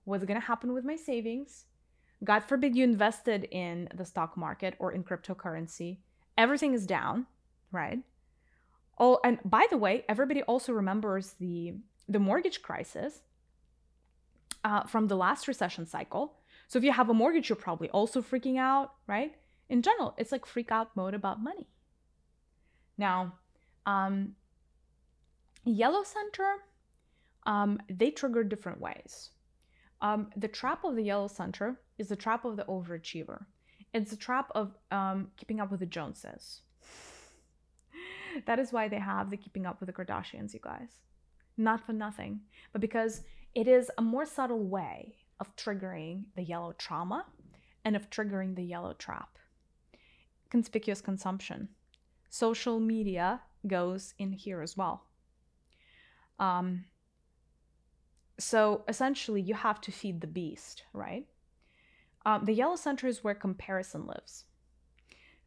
What's 0.08 0.24
going 0.24 0.40
to 0.40 0.46
happen 0.46 0.72
with 0.72 0.86
my 0.86 0.96
savings? 0.96 1.66
God 2.24 2.42
forbid 2.42 2.74
you 2.74 2.82
invested 2.82 3.44
in 3.50 3.90
the 3.94 4.06
stock 4.06 4.38
market 4.38 4.74
or 4.78 4.90
in 4.90 5.04
cryptocurrency. 5.04 5.98
Everything 6.38 6.72
is 6.72 6.86
down, 6.86 7.26
right? 7.72 7.98
Oh, 8.98 9.20
and 9.22 9.38
by 9.44 9.66
the 9.70 9.76
way, 9.76 10.06
everybody 10.08 10.42
also 10.44 10.72
remembers 10.72 11.34
the 11.38 11.74
the 12.08 12.18
mortgage 12.18 12.62
crisis 12.62 13.20
uh, 14.64 14.84
from 14.84 15.08
the 15.08 15.16
last 15.16 15.46
recession 15.46 15.84
cycle. 15.84 16.38
So 16.68 16.78
if 16.78 16.84
you 16.84 16.92
have 16.92 17.10
a 17.10 17.14
mortgage, 17.14 17.50
you're 17.50 17.56
probably 17.56 17.90
also 17.90 18.22
freaking 18.22 18.58
out, 18.58 18.94
right? 19.06 19.34
In 19.68 19.82
general, 19.82 20.14
it's 20.16 20.32
like 20.32 20.46
freak 20.46 20.72
out 20.72 20.96
mode 20.96 21.12
about 21.12 21.42
money. 21.42 21.68
Now, 22.96 23.34
um, 23.84 24.36
yellow 25.64 26.02
center, 26.02 26.64
um, 27.44 27.78
they 27.90 28.10
trigger 28.10 28.42
different 28.42 28.80
ways. 28.80 29.32
Um, 30.00 30.30
the 30.36 30.48
trap 30.48 30.84
of 30.84 30.96
the 30.96 31.02
yellow 31.02 31.28
center 31.28 31.80
is 31.98 32.08
the 32.08 32.16
trap 32.16 32.44
of 32.44 32.56
the 32.56 32.64
overachiever. 32.64 33.44
It's 33.92 34.10
the 34.10 34.16
trap 34.16 34.50
of 34.54 34.76
um, 34.90 35.28
keeping 35.36 35.60
up 35.60 35.70
with 35.70 35.80
the 35.80 35.86
Joneses. 35.86 36.62
that 38.46 38.58
is 38.58 38.72
why 38.72 38.88
they 38.88 38.98
have 38.98 39.30
the 39.30 39.36
keeping 39.36 39.66
up 39.66 39.80
with 39.80 39.88
the 39.88 39.92
Kardashians, 39.92 40.54
you 40.54 40.60
guys. 40.62 41.00
Not 41.56 41.84
for 41.84 41.92
nothing, 41.92 42.40
but 42.72 42.80
because 42.80 43.22
it 43.54 43.66
is 43.66 43.90
a 43.98 44.02
more 44.02 44.26
subtle 44.26 44.62
way 44.62 45.16
of 45.40 45.54
triggering 45.56 46.24
the 46.36 46.42
yellow 46.42 46.72
trauma 46.72 47.24
and 47.84 47.96
of 47.96 48.10
triggering 48.10 48.54
the 48.54 48.62
yellow 48.62 48.92
trap. 48.92 49.38
Conspicuous 50.50 51.00
consumption. 51.00 51.68
Social 52.30 52.78
media 52.78 53.40
goes 53.66 54.14
in 54.18 54.32
here 54.32 54.60
as 54.62 54.76
well. 54.76 55.04
Um, 56.38 56.84
so 58.38 58.84
essentially, 58.88 59.40
you 59.40 59.54
have 59.54 59.80
to 59.82 59.92
feed 59.92 60.20
the 60.20 60.26
beast, 60.26 60.84
right? 60.92 61.26
Um, 62.24 62.44
the 62.44 62.52
yellow 62.52 62.76
center 62.76 63.06
is 63.06 63.24
where 63.24 63.34
comparison 63.34 64.06
lives. 64.06 64.44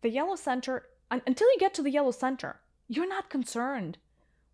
The 0.01 0.09
yellow 0.09 0.35
center, 0.35 0.87
un- 1.09 1.21
until 1.25 1.47
you 1.51 1.57
get 1.59 1.73
to 1.75 1.83
the 1.83 1.91
yellow 1.91 2.11
center, 2.11 2.59
you're 2.87 3.07
not 3.07 3.29
concerned 3.29 3.97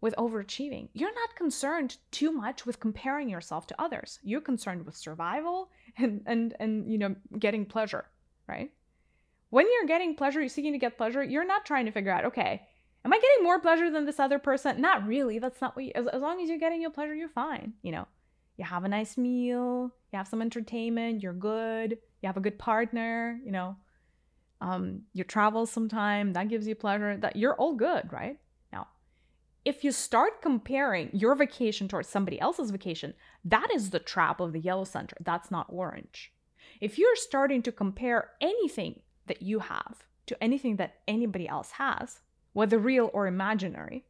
with 0.02 0.14
overachieving. 0.18 0.90
You're 0.94 1.14
not 1.14 1.36
concerned 1.36 1.98
too 2.12 2.32
much 2.32 2.66
with 2.66 2.80
comparing 2.80 3.30
yourself 3.30 3.66
to 3.68 3.82
others. 3.82 4.20
You're 4.22 4.42
concerned 4.42 4.86
with 4.86 4.96
survival 4.96 5.72
and 5.98 6.22
and 6.26 6.56
and 6.60 6.92
you 6.92 6.98
know 6.98 7.16
getting 7.40 7.66
pleasure, 7.66 8.06
right? 8.48 8.72
When 9.50 9.66
you're 9.66 9.88
getting 9.88 10.16
pleasure, 10.16 10.40
you're 10.42 10.50
seeking 10.50 10.74
to 10.74 10.80
get 10.80 10.98
pleasure, 10.98 11.24
you're 11.24 11.46
not 11.46 11.66
trying 11.66 11.86
to 11.86 11.92
figure 11.92 12.12
out, 12.12 12.26
okay, 12.26 12.68
am 13.06 13.14
I 13.14 13.18
getting 13.18 13.44
more 13.44 13.60
pleasure 13.60 13.90
than 13.90 14.06
this 14.06 14.20
other 14.20 14.40
person? 14.40 14.82
Not 14.82 15.08
really. 15.08 15.40
That's 15.40 15.62
not 15.62 15.76
what 15.76 15.86
you, 15.86 15.92
as, 15.96 16.06
as 16.08 16.22
long 16.22 16.42
as 16.42 16.50
you're 16.50 16.60
getting 16.60 16.82
your 16.82 16.92
pleasure, 16.92 17.16
you're 17.16 17.30
fine, 17.30 17.74
you 17.82 17.94
know. 17.94 18.08
You 18.58 18.66
have 18.66 18.84
a 18.84 18.90
nice 18.90 19.18
meal, 19.18 19.92
you 20.12 20.18
have 20.18 20.28
some 20.28 20.42
entertainment, 20.42 21.22
you're 21.22 21.34
good, 21.34 21.98
you 22.22 22.28
have 22.28 22.38
a 22.38 22.42
good 22.42 22.58
partner, 22.58 23.40
you 23.46 23.52
know. 23.52 23.78
Um, 24.60 25.04
you 25.14 25.24
travel 25.24 25.68
sometime, 25.68 26.34
that 26.34 26.50
gives 26.50 26.68
you 26.68 26.74
pleasure, 26.74 27.16
that 27.18 27.36
you're 27.36 27.54
all 27.54 27.76
good, 27.76 28.12
right? 28.12 28.40
Now, 28.74 28.88
if 29.64 29.84
you 29.84 29.92
start 29.92 30.42
comparing 30.42 31.12
your 31.14 31.36
vacation 31.36 31.88
towards 31.88 32.10
somebody 32.10 32.42
else's 32.42 32.72
vacation, 32.72 33.14
that 33.46 33.68
is 33.76 33.92
the 33.92 34.00
trap 34.00 34.40
of 34.40 34.54
the 34.54 34.60
yellow 34.60 34.84
center. 34.84 35.16
That's 35.20 35.52
not 35.52 35.68
orange. 35.70 36.34
If 36.82 36.98
you're 36.98 37.16
starting 37.16 37.62
to 37.64 37.72
compare 37.72 38.32
anything 38.42 39.02
that 39.28 39.44
you 39.44 39.60
have 39.60 40.08
to 40.28 40.44
anything 40.44 40.76
that 40.76 40.96
anybody 41.08 41.48
else 41.48 41.72
has, 41.72 42.20
whether 42.54 42.78
real 42.78 43.10
or 43.14 43.28
imaginary, 43.28 44.06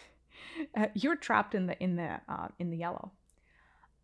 uh, 0.76 0.86
you're 0.94 1.16
trapped 1.16 1.54
in 1.54 1.66
the 1.66 1.82
in 1.82 1.96
the 1.96 2.20
uh, 2.28 2.48
in 2.58 2.70
the 2.70 2.76
yellow. 2.76 3.12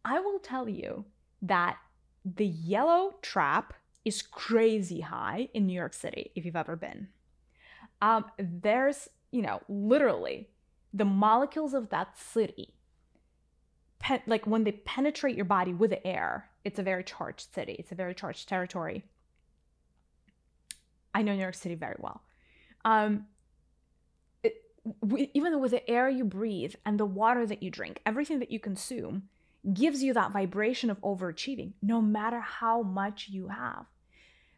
I 0.04 0.20
will 0.20 0.38
tell 0.38 0.68
you 0.68 1.04
that 1.42 1.78
the 2.24 2.46
yellow 2.46 3.16
trap 3.22 3.74
is 4.04 4.22
crazy 4.22 5.00
high 5.00 5.48
in 5.54 5.66
New 5.66 5.74
York 5.74 5.94
City 5.94 6.32
if 6.34 6.44
you've 6.44 6.56
ever 6.56 6.76
been. 6.76 7.08
Um, 8.02 8.24
there's 8.38 9.08
you 9.30 9.42
know 9.42 9.60
literally 9.68 10.48
the 10.92 11.04
molecules 11.04 11.74
of 11.74 11.90
that 11.90 12.18
city, 12.18 12.74
like 14.26 14.46
when 14.46 14.64
they 14.64 14.72
penetrate 14.72 15.36
your 15.36 15.44
body 15.44 15.72
with 15.72 15.90
the 15.90 16.04
air, 16.06 16.50
it's 16.64 16.78
a 16.78 16.82
very 16.82 17.04
charged 17.04 17.52
city. 17.54 17.76
It's 17.78 17.92
a 17.92 17.94
very 17.94 18.14
charged 18.14 18.48
territory. 18.48 19.04
I 21.14 21.22
know 21.22 21.32
New 21.34 21.42
York 21.42 21.54
City 21.54 21.74
very 21.74 21.96
well. 21.98 22.22
Um, 22.84 23.26
it, 24.42 24.54
w- 25.02 25.28
even 25.34 25.60
with 25.60 25.72
the 25.72 25.88
air 25.88 26.08
you 26.08 26.24
breathe 26.24 26.74
and 26.84 26.98
the 26.98 27.06
water 27.06 27.46
that 27.46 27.62
you 27.62 27.70
drink, 27.70 28.00
everything 28.06 28.38
that 28.38 28.50
you 28.50 28.58
consume 28.58 29.28
gives 29.72 30.02
you 30.02 30.14
that 30.14 30.32
vibration 30.32 30.90
of 30.90 31.00
overachieving, 31.00 31.72
no 31.82 32.00
matter 32.00 32.40
how 32.40 32.82
much 32.82 33.28
you 33.30 33.48
have. 33.48 33.86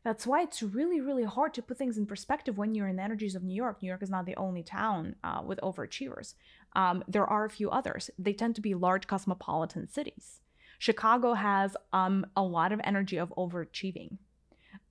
That's 0.04 0.26
why 0.26 0.42
it's 0.42 0.62
really, 0.62 1.00
really 1.00 1.24
hard 1.24 1.54
to 1.54 1.62
put 1.62 1.78
things 1.78 1.96
in 1.96 2.06
perspective 2.06 2.58
when 2.58 2.74
you're 2.74 2.88
in 2.88 2.96
the 2.96 3.02
energies 3.02 3.36
of 3.36 3.44
New 3.44 3.54
York. 3.54 3.80
New 3.80 3.88
York 3.88 4.02
is 4.02 4.10
not 4.10 4.26
the 4.26 4.36
only 4.36 4.62
town 4.62 5.14
uh, 5.22 5.42
with 5.44 5.60
overachievers. 5.62 6.34
Um, 6.74 7.04
there 7.06 7.26
are 7.26 7.44
a 7.44 7.50
few 7.50 7.70
others. 7.70 8.10
They 8.18 8.32
tend 8.32 8.56
to 8.56 8.60
be 8.60 8.74
large 8.74 9.06
cosmopolitan 9.06 9.88
cities. 9.88 10.40
Chicago 10.78 11.34
has 11.34 11.76
um, 11.92 12.26
a 12.36 12.42
lot 12.42 12.72
of 12.72 12.80
energy 12.82 13.16
of 13.16 13.32
overachieving, 13.38 14.18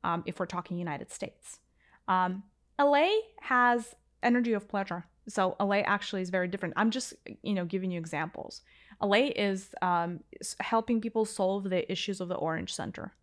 um, 0.06 0.24
if 0.26 0.40
we're 0.40 0.46
talking 0.46 0.78
United 0.78 1.12
States. 1.12 1.60
Um, 2.08 2.44
LA 2.80 3.10
has 3.42 3.96
energy 4.24 4.54
of 4.54 4.70
pleasure. 4.70 5.06
So 5.28 5.58
LA 5.60 5.82
actually 5.82 6.22
is 6.22 6.30
very 6.30 6.48
different. 6.48 6.76
I'm 6.78 6.92
just, 6.92 7.14
you 7.44 7.54
know, 7.54 7.66
giving 7.66 7.92
you 7.92 8.00
examples. 8.00 8.62
LA 9.02 9.30
is 9.36 9.74
um, 9.82 10.20
helping 10.60 11.02
people 11.02 11.26
solve 11.26 11.70
the 11.70 11.90
issues 11.92 12.22
of 12.22 12.28
the 12.28 12.36
orange 12.36 12.74
center, 12.74 13.14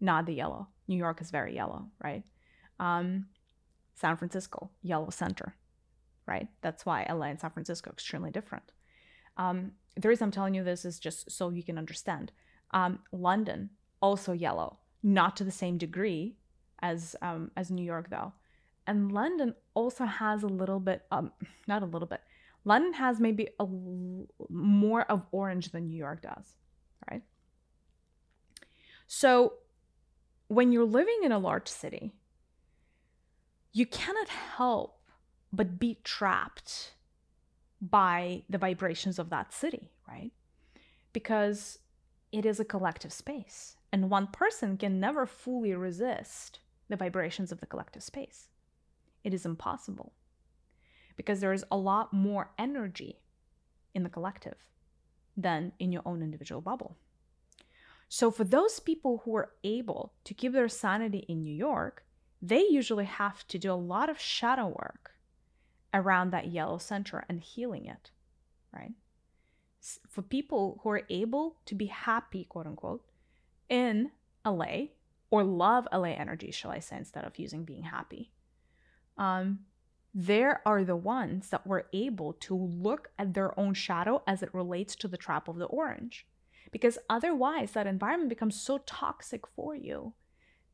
not 0.00 0.26
the 0.26 0.34
yellow. 0.34 0.68
New 0.86 0.96
York 0.96 1.20
is 1.20 1.30
very 1.30 1.54
yellow, 1.54 1.86
right? 2.02 2.22
Um, 2.78 3.26
San 3.94 4.16
Francisco, 4.16 4.70
yellow 4.82 5.10
center, 5.10 5.54
right? 6.26 6.48
That's 6.60 6.84
why 6.84 7.06
LA 7.08 7.26
and 7.26 7.40
San 7.40 7.50
Francisco 7.50 7.90
are 7.90 7.92
extremely 7.92 8.30
different. 8.30 8.64
Um, 9.36 9.72
the 9.96 10.08
reason 10.08 10.24
I'm 10.24 10.30
telling 10.30 10.54
you 10.54 10.64
this 10.64 10.84
is 10.84 10.98
just 10.98 11.30
so 11.30 11.50
you 11.50 11.62
can 11.62 11.78
understand. 11.78 12.32
Um, 12.72 13.00
London, 13.12 13.70
also 14.00 14.32
yellow, 14.32 14.78
not 15.02 15.36
to 15.36 15.44
the 15.44 15.50
same 15.50 15.78
degree 15.78 16.36
as 16.82 17.16
um, 17.22 17.50
as 17.56 17.70
New 17.70 17.84
York 17.84 18.10
though. 18.10 18.32
And 18.86 19.12
London 19.12 19.54
also 19.72 20.04
has 20.04 20.42
a 20.42 20.48
little 20.48 20.80
bit, 20.80 21.02
um, 21.10 21.32
not 21.66 21.82
a 21.82 21.86
little 21.86 22.08
bit. 22.08 22.20
London 22.64 22.94
has 22.94 23.20
maybe 23.20 23.48
a 23.60 23.66
more 24.48 25.02
of 25.02 25.26
orange 25.32 25.70
than 25.72 25.86
New 25.86 25.96
York 25.96 26.22
does, 26.22 26.56
right? 27.10 27.22
So 29.06 29.54
when 30.48 30.72
you're 30.72 30.84
living 30.84 31.20
in 31.22 31.32
a 31.32 31.38
large 31.38 31.68
city, 31.68 32.14
you 33.72 33.86
cannot 33.86 34.28
help 34.28 35.00
but 35.52 35.78
be 35.78 35.98
trapped 36.04 36.94
by 37.80 38.42
the 38.48 38.58
vibrations 38.58 39.18
of 39.18 39.30
that 39.30 39.52
city, 39.52 39.90
right? 40.08 40.32
Because 41.12 41.78
it 42.32 42.46
is 42.46 42.58
a 42.58 42.64
collective 42.64 43.12
space, 43.12 43.76
and 43.92 44.10
one 44.10 44.26
person 44.26 44.76
can 44.76 44.98
never 44.98 45.26
fully 45.26 45.74
resist 45.74 46.60
the 46.88 46.96
vibrations 46.96 47.52
of 47.52 47.60
the 47.60 47.66
collective 47.66 48.02
space. 48.02 48.48
It 49.22 49.34
is 49.34 49.46
impossible 49.46 50.12
because 51.16 51.40
there 51.40 51.52
is 51.52 51.64
a 51.70 51.76
lot 51.76 52.12
more 52.12 52.50
energy 52.58 53.20
in 53.94 54.02
the 54.02 54.08
collective 54.08 54.56
than 55.36 55.72
in 55.78 55.92
your 55.92 56.02
own 56.04 56.22
individual 56.22 56.60
bubble. 56.60 56.96
So, 58.08 58.30
for 58.30 58.44
those 58.44 58.80
people 58.80 59.22
who 59.24 59.34
are 59.34 59.52
able 59.64 60.12
to 60.24 60.34
keep 60.34 60.52
their 60.52 60.68
sanity 60.68 61.24
in 61.28 61.42
New 61.42 61.54
York, 61.54 62.04
they 62.40 62.64
usually 62.68 63.06
have 63.06 63.46
to 63.48 63.58
do 63.58 63.72
a 63.72 63.74
lot 63.74 64.10
of 64.10 64.20
shadow 64.20 64.68
work 64.68 65.12
around 65.92 66.30
that 66.30 66.48
yellow 66.48 66.78
center 66.78 67.24
and 67.28 67.40
healing 67.40 67.86
it, 67.86 68.10
right? 68.72 68.92
For 70.08 70.22
people 70.22 70.80
who 70.82 70.90
are 70.90 71.02
able 71.08 71.56
to 71.66 71.74
be 71.74 71.86
happy, 71.86 72.44
quote 72.44 72.66
unquote, 72.66 73.04
in 73.68 74.10
LA 74.44 74.88
or 75.30 75.42
love 75.42 75.88
LA 75.92 76.10
energy, 76.10 76.50
shall 76.50 76.70
I 76.70 76.80
say, 76.80 76.96
instead 76.96 77.24
of 77.24 77.38
using 77.38 77.64
being 77.64 77.84
happy, 77.84 78.30
um, 79.16 79.60
there 80.14 80.62
are 80.64 80.84
the 80.84 80.96
ones 80.96 81.50
that 81.50 81.66
were 81.66 81.86
able 81.92 82.34
to 82.34 82.54
look 82.54 83.10
at 83.18 83.34
their 83.34 83.58
own 83.58 83.74
shadow 83.74 84.22
as 84.26 84.42
it 84.42 84.54
relates 84.54 84.94
to 84.96 85.08
the 85.08 85.16
trap 85.16 85.48
of 85.48 85.56
the 85.56 85.66
orange. 85.66 86.26
Because 86.70 86.98
otherwise 87.10 87.72
that 87.72 87.86
environment 87.86 88.28
becomes 88.28 88.60
so 88.60 88.78
toxic 88.86 89.46
for 89.46 89.74
you 89.74 90.14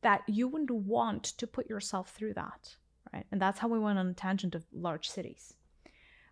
that 0.01 0.21
you 0.27 0.47
wouldn't 0.47 0.71
want 0.71 1.23
to 1.23 1.47
put 1.47 1.69
yourself 1.69 2.11
through 2.11 2.33
that 2.33 2.75
right? 3.13 3.25
And 3.31 3.41
that's 3.41 3.59
how 3.59 3.67
we 3.67 3.79
went 3.79 3.99
on 3.99 4.07
a 4.07 4.13
tangent 4.13 4.55
of 4.55 4.65
large 4.71 5.09
cities. 5.09 5.55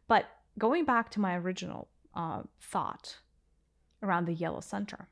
But 0.07 0.25
going 0.57 0.85
back 0.85 1.11
to 1.11 1.19
my 1.19 1.35
original 1.37 1.89
uh, 2.15 2.43
thought 2.61 3.19
around 4.01 4.25
the 4.25 4.33
yellow 4.33 4.61
center, 4.61 5.09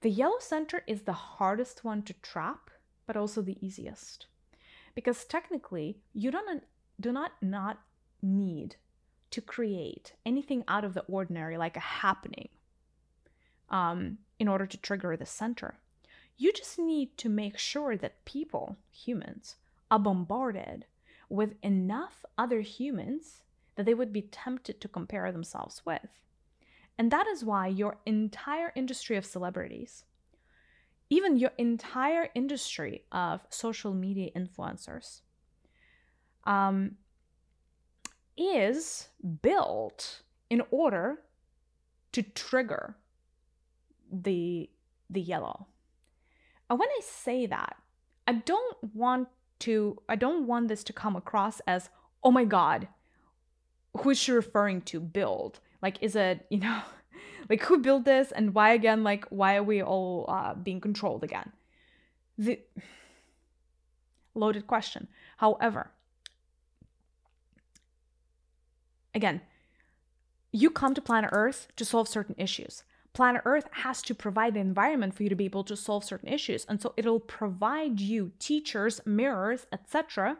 the 0.00 0.10
yellow 0.10 0.38
center 0.38 0.82
is 0.86 1.02
the 1.02 1.12
hardest 1.12 1.84
one 1.84 2.02
to 2.02 2.12
trap, 2.14 2.70
but 3.06 3.16
also 3.16 3.40
the 3.40 3.58
easiest. 3.64 4.26
Because 4.96 5.24
technically, 5.24 5.98
you 6.12 6.32
don't 6.32 6.64
do 6.98 7.12
not 7.12 7.32
not 7.40 7.78
need 8.22 8.76
to 9.30 9.40
create 9.40 10.14
anything 10.24 10.64
out 10.66 10.84
of 10.84 10.94
the 10.94 11.02
ordinary 11.02 11.56
like 11.56 11.76
a 11.76 11.80
happening 11.80 12.48
um, 13.70 14.18
in 14.38 14.48
order 14.48 14.66
to 14.66 14.78
trigger 14.78 15.16
the 15.16 15.26
center. 15.26 15.78
You 16.38 16.52
just 16.52 16.78
need 16.78 17.16
to 17.18 17.28
make 17.28 17.58
sure 17.58 17.96
that 17.96 18.24
people, 18.24 18.76
humans, 18.90 19.56
are 19.90 19.98
bombarded 19.98 20.86
with 21.28 21.54
enough 21.62 22.24
other 22.38 22.60
humans 22.60 23.42
that 23.74 23.84
they 23.84 23.94
would 23.94 24.12
be 24.12 24.22
tempted 24.22 24.80
to 24.80 24.88
compare 24.88 25.30
themselves 25.30 25.82
with. 25.84 26.08
And 26.98 27.10
that 27.10 27.26
is 27.26 27.44
why 27.44 27.66
your 27.66 27.98
entire 28.06 28.72
industry 28.74 29.16
of 29.16 29.26
celebrities, 29.26 30.04
even 31.08 31.36
your 31.36 31.52
entire 31.58 32.28
industry 32.34 33.04
of 33.12 33.40
social 33.48 33.94
media 33.94 34.30
influencers, 34.36 35.20
um, 36.44 36.96
is 38.36 39.08
built 39.42 40.22
in 40.50 40.62
order 40.70 41.18
to 42.12 42.22
trigger 42.22 42.96
the 44.12 44.68
the 45.10 45.20
yellow. 45.20 45.66
And 46.68 46.78
when 46.78 46.88
I 46.88 47.00
say 47.02 47.46
that, 47.46 47.76
I 48.26 48.32
don't 48.32 48.76
want 48.94 49.28
to 49.60 49.96
I 50.08 50.16
don't 50.16 50.46
want 50.46 50.68
this 50.68 50.84
to 50.84 50.92
come 50.92 51.16
across 51.16 51.60
as, 51.66 51.90
oh 52.22 52.30
my 52.30 52.44
god, 52.44 52.88
who 53.98 54.10
is 54.10 54.18
she 54.18 54.32
referring 54.32 54.82
to 54.82 55.00
build? 55.00 55.60
Like 55.82 56.02
is 56.02 56.16
it, 56.16 56.46
you 56.50 56.58
know, 56.58 56.82
like 57.48 57.62
who 57.62 57.78
built 57.78 58.04
this 58.04 58.32
and 58.32 58.54
why 58.54 58.72
again, 58.72 59.04
like 59.04 59.24
why 59.28 59.56
are 59.56 59.62
we 59.62 59.82
all 59.82 60.26
uh, 60.28 60.54
being 60.54 60.80
controlled 60.80 61.24
again? 61.24 61.52
The 62.38 62.60
loaded 64.34 64.66
question. 64.66 65.08
However, 65.38 65.90
again, 69.14 69.40
you 70.52 70.70
come 70.70 70.94
to 70.94 71.02
planet 71.02 71.30
Earth 71.32 71.68
to 71.76 71.84
solve 71.84 72.08
certain 72.08 72.34
issues 72.38 72.84
planet 73.16 73.40
Earth 73.46 73.66
has 73.72 74.02
to 74.02 74.14
provide 74.14 74.52
the 74.52 74.60
environment 74.60 75.14
for 75.14 75.22
you 75.22 75.30
to 75.30 75.34
be 75.34 75.46
able 75.46 75.64
to 75.64 75.74
solve 75.74 76.04
certain 76.04 76.28
issues. 76.28 76.66
And 76.68 76.82
so 76.82 76.92
it'll 76.98 77.18
provide 77.18 77.98
you 77.98 78.32
teachers, 78.38 79.00
mirrors, 79.06 79.66
etc., 79.72 80.36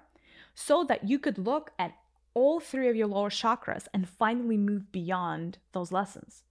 so 0.54 0.84
that 0.84 1.08
you 1.08 1.18
could 1.18 1.38
look 1.38 1.70
at 1.78 1.94
all 2.34 2.60
three 2.60 2.88
of 2.88 2.96
your 2.96 3.06
lower 3.06 3.30
chakras 3.30 3.88
and 3.94 4.06
finally 4.06 4.58
move 4.58 4.92
beyond 4.92 5.56
those 5.72 5.90
lessons. 5.90 6.42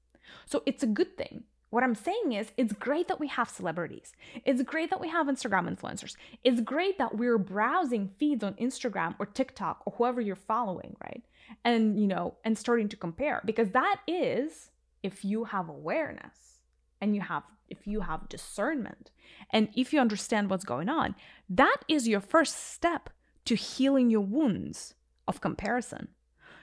So 0.46 0.64
it's 0.66 0.84
a 0.84 0.88
good 0.88 1.18
thing. 1.18 1.44
What 1.72 1.84
I'm 1.84 1.96
saying 1.96 2.32
is, 2.32 2.52
it's 2.56 2.72
great 2.74 3.08
that 3.10 3.20
we 3.20 3.28
have 3.28 3.50
celebrities. 3.50 4.14
It's 4.46 4.62
great 4.62 4.90
that 4.92 5.02
we 5.02 5.10
have 5.10 5.28
Instagram 5.28 5.68
influencers. 5.68 6.16
It's 6.44 6.62
great 6.62 6.98
that 7.00 7.18
we're 7.18 7.38
browsing 7.38 8.12
feeds 8.18 8.44
on 8.44 8.54
Instagram 8.54 9.16
or 9.20 9.26
TikTok 9.26 9.82
or 9.86 9.94
whoever 9.98 10.22
you're 10.22 10.38
following, 10.38 10.96
right? 11.04 11.24
And, 11.66 12.00
you 12.00 12.08
know, 12.08 12.36
and 12.46 12.58
starting 12.58 12.88
to 12.90 12.96
compare 12.96 13.42
because 13.46 13.72
that 13.72 13.98
is 14.08 14.70
if 15.04 15.24
you 15.24 15.44
have 15.44 15.70
awareness 15.70 16.62
and 17.00 17.16
you 17.16 17.22
have 17.22 17.44
if 17.70 17.86
you 17.86 18.02
have 18.02 18.30
discernment 18.30 19.12
and 19.52 19.70
if 19.76 19.94
you 19.94 20.00
understand 20.00 20.50
what's 20.50 20.66
going 20.66 20.90
on 20.90 21.16
that 21.50 21.78
is 21.88 22.08
your 22.08 22.20
first 22.20 22.74
step 22.74 23.10
to 23.46 23.56
healing 23.56 24.10
your 24.10 24.22
wounds 24.22 24.96
of 25.28 25.42
comparison 25.42 26.08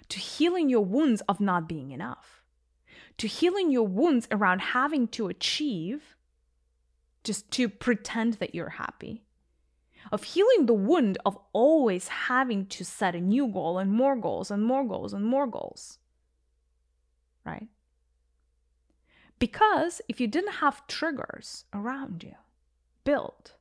to 0.09 0.19
healing 0.19 0.69
your 0.69 0.85
wounds 0.85 1.21
of 1.29 1.41
not 1.41 1.69
being 1.69 1.93
enough 1.93 2.42
to 3.19 3.27
healing 3.27 3.71
your 3.71 3.87
wounds 3.87 4.29
around 4.31 4.61
having 4.61 5.09
to 5.09 5.29
achieve 5.29 6.17
just 7.25 7.51
to 7.53 7.69
pretend 7.69 8.35
that 8.35 8.55
you're 8.55 8.71
happy 8.71 9.25
of 10.11 10.25
healing 10.25 10.67
the 10.67 10.75
wound 10.75 11.17
of 11.25 11.39
always 11.53 12.09
having 12.09 12.67
to 12.67 12.85
set 12.85 13.15
a 13.15 13.21
new 13.21 13.47
goal 13.47 13.79
and 13.79 13.93
more 13.93 14.17
goals 14.17 14.51
and 14.51 14.65
more 14.65 14.85
goals 14.85 15.13
and 15.13 15.25
more 15.25 15.47
goals 15.47 15.99
right 17.45 17.69
because 19.39 20.01
if 20.09 20.21
you 20.21 20.29
didn't 20.29 20.55
have 20.55 20.87
triggers 20.87 21.65
around 21.73 22.23
you 22.23 22.35
built, 23.05 23.55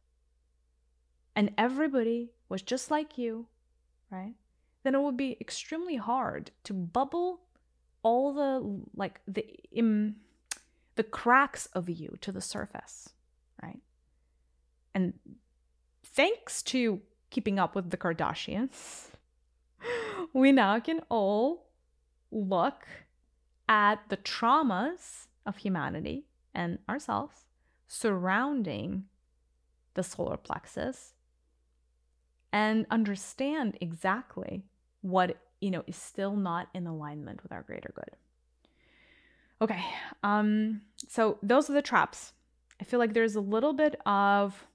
and 1.36 1.52
everybody 1.58 2.30
was 2.50 2.62
just 2.62 2.92
like 2.92 3.18
you, 3.18 3.48
right? 4.10 4.36
Then 4.84 4.96
it 4.96 5.02
would 5.02 5.18
be 5.18 5.38
extremely 5.40 5.96
hard 5.96 6.52
to 6.66 6.74
bubble 6.74 7.42
all 8.04 8.34
the 8.34 8.82
like 8.96 9.22
the 9.28 9.46
im, 9.72 10.18
the 10.96 11.04
cracks 11.04 11.68
of 11.68 11.90
you 11.90 12.18
to 12.22 12.32
the 12.32 12.42
surface, 12.42 13.10
right? 13.62 13.80
And 14.94 15.14
thanks 16.04 16.62
to 16.64 17.02
keeping 17.30 17.60
up 17.60 17.76
with 17.76 17.90
the 17.90 17.98
Kardashians, 17.98 19.08
we 20.34 20.52
now 20.52 20.80
can 20.80 21.02
all 21.10 21.68
look 22.32 22.88
at 23.68 24.10
the 24.10 24.18
traumas 24.18 25.28
of 25.46 25.58
humanity 25.58 26.26
and 26.54 26.80
ourselves 26.90 27.46
surrounding 27.88 29.06
the 29.94 30.04
solar 30.04 30.38
plexus 30.38 31.14
and 32.52 32.86
understand 32.90 33.78
exactly 33.82 34.64
what 35.02 35.38
you 35.62 35.72
know 35.72 35.84
is 35.88 35.96
still 35.96 36.36
not 36.36 36.68
in 36.74 36.88
alignment 36.88 37.42
with 37.44 37.52
our 37.52 37.64
greater 37.64 37.92
good. 37.96 38.16
Okay 39.62 39.84
um 40.24 40.82
so 41.08 41.38
those 41.42 41.70
are 41.70 41.74
the 41.74 41.82
traps. 41.82 42.34
I 42.80 42.84
feel 42.84 43.00
like 43.00 43.14
there's 43.14 43.36
a 43.36 43.42
little 43.42 43.74
bit 43.74 44.00
of 44.06 44.66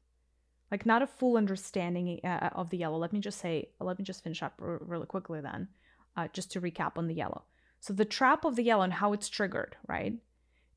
like 0.70 0.86
not 0.86 1.02
a 1.02 1.06
full 1.06 1.36
understanding 1.36 2.20
uh, 2.24 2.50
of 2.52 2.70
the 2.70 2.78
yellow. 2.78 2.98
Let 2.98 3.12
me 3.12 3.20
just 3.20 3.40
say 3.40 3.68
let 3.80 3.98
me 3.98 4.04
just 4.04 4.22
finish 4.22 4.42
up 4.42 4.54
r- 4.60 4.80
really 4.80 5.06
quickly 5.06 5.40
then 5.40 5.68
uh, 6.16 6.28
just 6.32 6.50
to 6.52 6.60
recap 6.60 6.92
on 6.96 7.08
the 7.08 7.14
yellow. 7.14 7.44
So 7.80 7.92
the 7.92 8.04
trap 8.04 8.44
of 8.44 8.56
the 8.56 8.64
yellow 8.64 8.82
and 8.82 8.92
how 8.92 9.12
it's 9.12 9.28
triggered 9.28 9.76
right? 9.86 10.14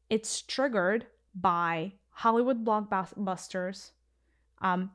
It's 0.09 0.41
triggered 0.41 1.05
by 1.35 1.93
Hollywood 2.09 2.65
blockbusters, 2.65 3.91
um, 4.61 4.91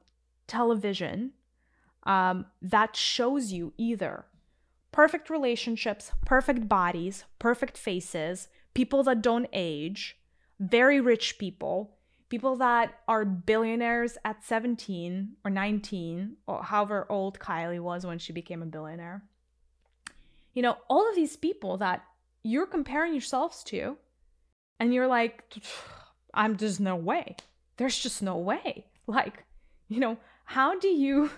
television 0.46 1.32
um, 2.04 2.46
that 2.60 2.96
shows 2.96 3.52
you 3.52 3.72
either 3.78 4.26
perfect 4.94 5.28
relationships, 5.28 6.12
perfect 6.24 6.68
bodies, 6.68 7.24
perfect 7.40 7.76
faces, 7.76 8.46
people 8.74 9.02
that 9.02 9.22
don't 9.22 9.48
age, 9.52 10.16
very 10.60 11.00
rich 11.00 11.36
people, 11.36 11.96
people 12.28 12.54
that 12.54 12.94
are 13.08 13.24
billionaires 13.24 14.16
at 14.24 14.44
17 14.44 15.32
or 15.44 15.50
19, 15.50 16.36
or 16.46 16.62
however 16.62 17.06
old 17.10 17.40
Kylie 17.40 17.80
was 17.80 18.06
when 18.06 18.20
she 18.20 18.32
became 18.32 18.62
a 18.62 18.66
billionaire. 18.66 19.24
You 20.52 20.62
know, 20.62 20.76
all 20.88 21.08
of 21.08 21.16
these 21.16 21.36
people 21.36 21.76
that 21.78 22.04
you're 22.44 22.66
comparing 22.66 23.12
yourselves 23.12 23.64
to 23.64 23.96
and 24.78 24.94
you're 24.94 25.06
like 25.06 25.54
i'm 26.34 26.56
just 26.56 26.78
no 26.80 26.94
way 26.94 27.34
there's 27.76 27.98
just 27.98 28.22
no 28.22 28.36
way 28.36 28.86
like 29.06 29.44
you 29.88 29.98
know 29.98 30.16
how 30.44 30.78
do 30.78 30.88
you 30.88 31.30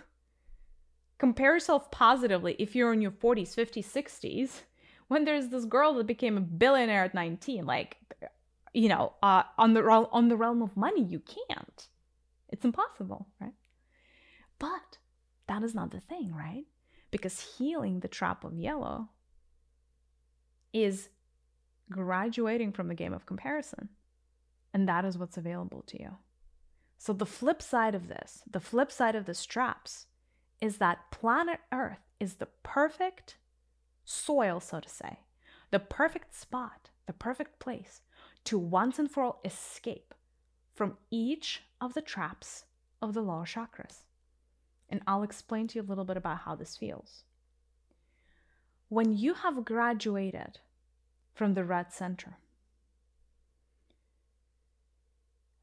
compare 1.19 1.55
yourself 1.55 1.91
positively 1.91 2.57
if 2.59 2.75
you're 2.75 2.93
in 2.93 3.01
your 3.01 3.11
40s 3.11 3.55
50s 3.55 3.87
60s 3.87 4.63
when 5.09 5.25
there's 5.25 5.49
this 5.49 5.65
girl 5.65 5.95
that 5.95 6.07
became 6.07 6.37
a 6.37 6.41
billionaire 6.41 7.05
at 7.05 7.15
19 7.15 7.65
like 7.65 7.97
you 8.73 8.89
know 8.89 9.15
uh, 9.23 9.43
on 9.59 9.75
the 9.75 9.83
on 9.83 10.29
the 10.29 10.37
realm 10.37 10.63
of 10.63 10.77
money 10.77 11.03
you 11.03 11.21
can't 11.21 11.89
it's 12.49 12.65
impossible 12.65 13.29
right 13.41 13.55
but 14.59 14.99
that 15.49 15.63
is 15.63 15.75
not 15.75 15.91
the 15.91 16.01
thing 16.01 16.35
right 16.35 16.67
because 17.11 17.57
healing 17.57 18.01
the 18.01 18.09
trap 18.09 18.45
of 18.45 18.55
yellow 18.55 19.09
is 20.73 21.09
graduating 21.91 22.73
from 22.73 22.89
the 22.89 22.95
game 22.95 23.13
of 23.13 23.27
comparison. 23.27 23.89
And 24.73 24.89
that 24.89 25.05
is 25.05 25.17
what's 25.17 25.39
available 25.39 25.83
to 25.87 26.01
you. 26.01 26.17
So, 26.99 27.13
the 27.13 27.27
flip 27.27 27.63
side 27.63 27.95
of 27.95 28.09
this, 28.09 28.43
the 28.51 28.61
flip 28.61 28.91
side 28.91 29.15
of 29.15 29.27
this 29.27 29.45
traps, 29.45 30.07
is 30.61 30.79
that 30.79 31.11
planet 31.11 31.61
Earth 31.73 32.01
is 32.19 32.35
the 32.35 32.49
perfect 32.63 33.37
soil, 34.05 34.61
so 34.61 34.81
to 34.81 34.89
say, 34.89 35.21
the 35.71 35.79
perfect 35.79 36.35
spot, 36.35 36.91
the 37.07 37.13
perfect 37.13 37.59
place 37.59 38.03
to 38.45 38.59
once 38.59 38.99
and 38.99 39.11
for 39.11 39.23
all 39.23 39.41
escape 39.45 40.15
from 40.75 40.97
each 41.11 41.63
of 41.81 41.95
the 41.95 42.01
traps 42.01 42.65
of 43.03 43.15
the 43.15 43.23
lower 43.23 43.45
chakras. 43.45 44.05
And 44.89 45.01
I'll 45.07 45.23
explain 45.23 45.67
to 45.69 45.77
you 45.77 45.83
a 45.83 45.89
little 45.89 46.05
bit 46.05 46.17
about 46.17 46.39
how 46.39 46.55
this 46.55 46.77
feels. 46.77 47.25
When 48.89 49.17
you 49.17 49.35
have 49.35 49.65
graduated 49.65 50.61
from 51.35 51.55
the 51.55 51.65
red 51.65 51.93
center, 51.93 52.39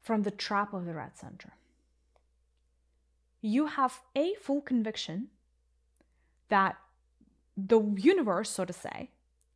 from 0.04 0.22
the 0.22 0.30
trap 0.30 0.74
of 0.74 0.84
the 0.84 0.94
red 0.94 1.16
center. 1.16 1.54
You 3.46 3.66
have 3.66 4.00
a 4.16 4.32
full 4.40 4.62
conviction 4.62 5.28
that 6.48 6.76
the 7.58 7.78
universe, 7.98 8.48
so 8.48 8.64
to 8.64 8.72
say, 8.72 9.10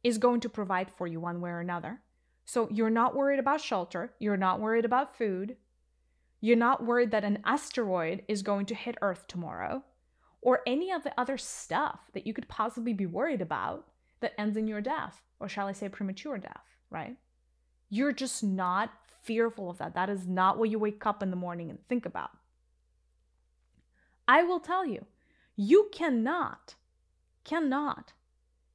is 0.05 0.19
going 0.19 0.41
to 0.41 0.51
provide 0.51 0.91
for 0.91 1.07
you 1.07 1.21
one 1.21 1.41
way 1.41 1.49
or 1.49 1.61
another. 1.61 2.03
So 2.45 2.69
you're 2.71 2.91
not 2.91 3.17
worried 3.17 3.39
about 3.39 3.63
shelter, 3.63 4.13
you're 4.19 4.37
not 4.37 4.61
worried 4.61 4.85
about 4.85 5.17
food, 5.17 5.57
you're 6.43 6.55
not 6.55 6.85
worried 6.85 7.13
that 7.13 7.25
an 7.25 7.39
asteroid 7.47 8.25
is 8.29 8.43
going 8.43 8.67
to 8.67 8.75
hit 8.75 8.99
Earth 9.01 9.27
tomorrow, 9.27 9.83
or 10.43 10.61
any 10.67 10.93
of 10.93 11.03
the 11.03 11.19
other 11.19 11.39
stuff 11.39 12.11
that 12.13 12.27
you 12.27 12.35
could 12.35 12.47
possibly 12.47 12.93
be 12.93 13.07
worried 13.07 13.41
about 13.41 13.87
that 14.21 14.39
ends 14.39 14.59
in 14.59 14.69
your 14.69 14.83
death, 14.83 15.23
or 15.41 15.49
shall 15.49 15.67
I 15.67 15.73
say 15.73 15.89
premature 15.89 16.37
death, 16.37 16.77
right? 16.91 17.17
You're 17.89 18.13
just 18.13 18.45
not 18.45 18.91
fearful 19.23 19.71
of 19.71 19.79
that. 19.79 19.95
That 19.95 20.11
is 20.11 20.27
not 20.27 20.59
what 20.59 20.69
you 20.69 20.79
wake 20.79 21.07
up 21.07 21.23
in 21.23 21.31
the 21.31 21.37
morning 21.37 21.71
and 21.71 21.79
think 21.89 22.05
about. 22.05 22.33
I 24.29 24.43
will 24.43 24.61
tell 24.61 24.85
you, 24.85 25.07
you 25.57 25.89
cannot, 25.91 26.75
cannot 27.45 28.13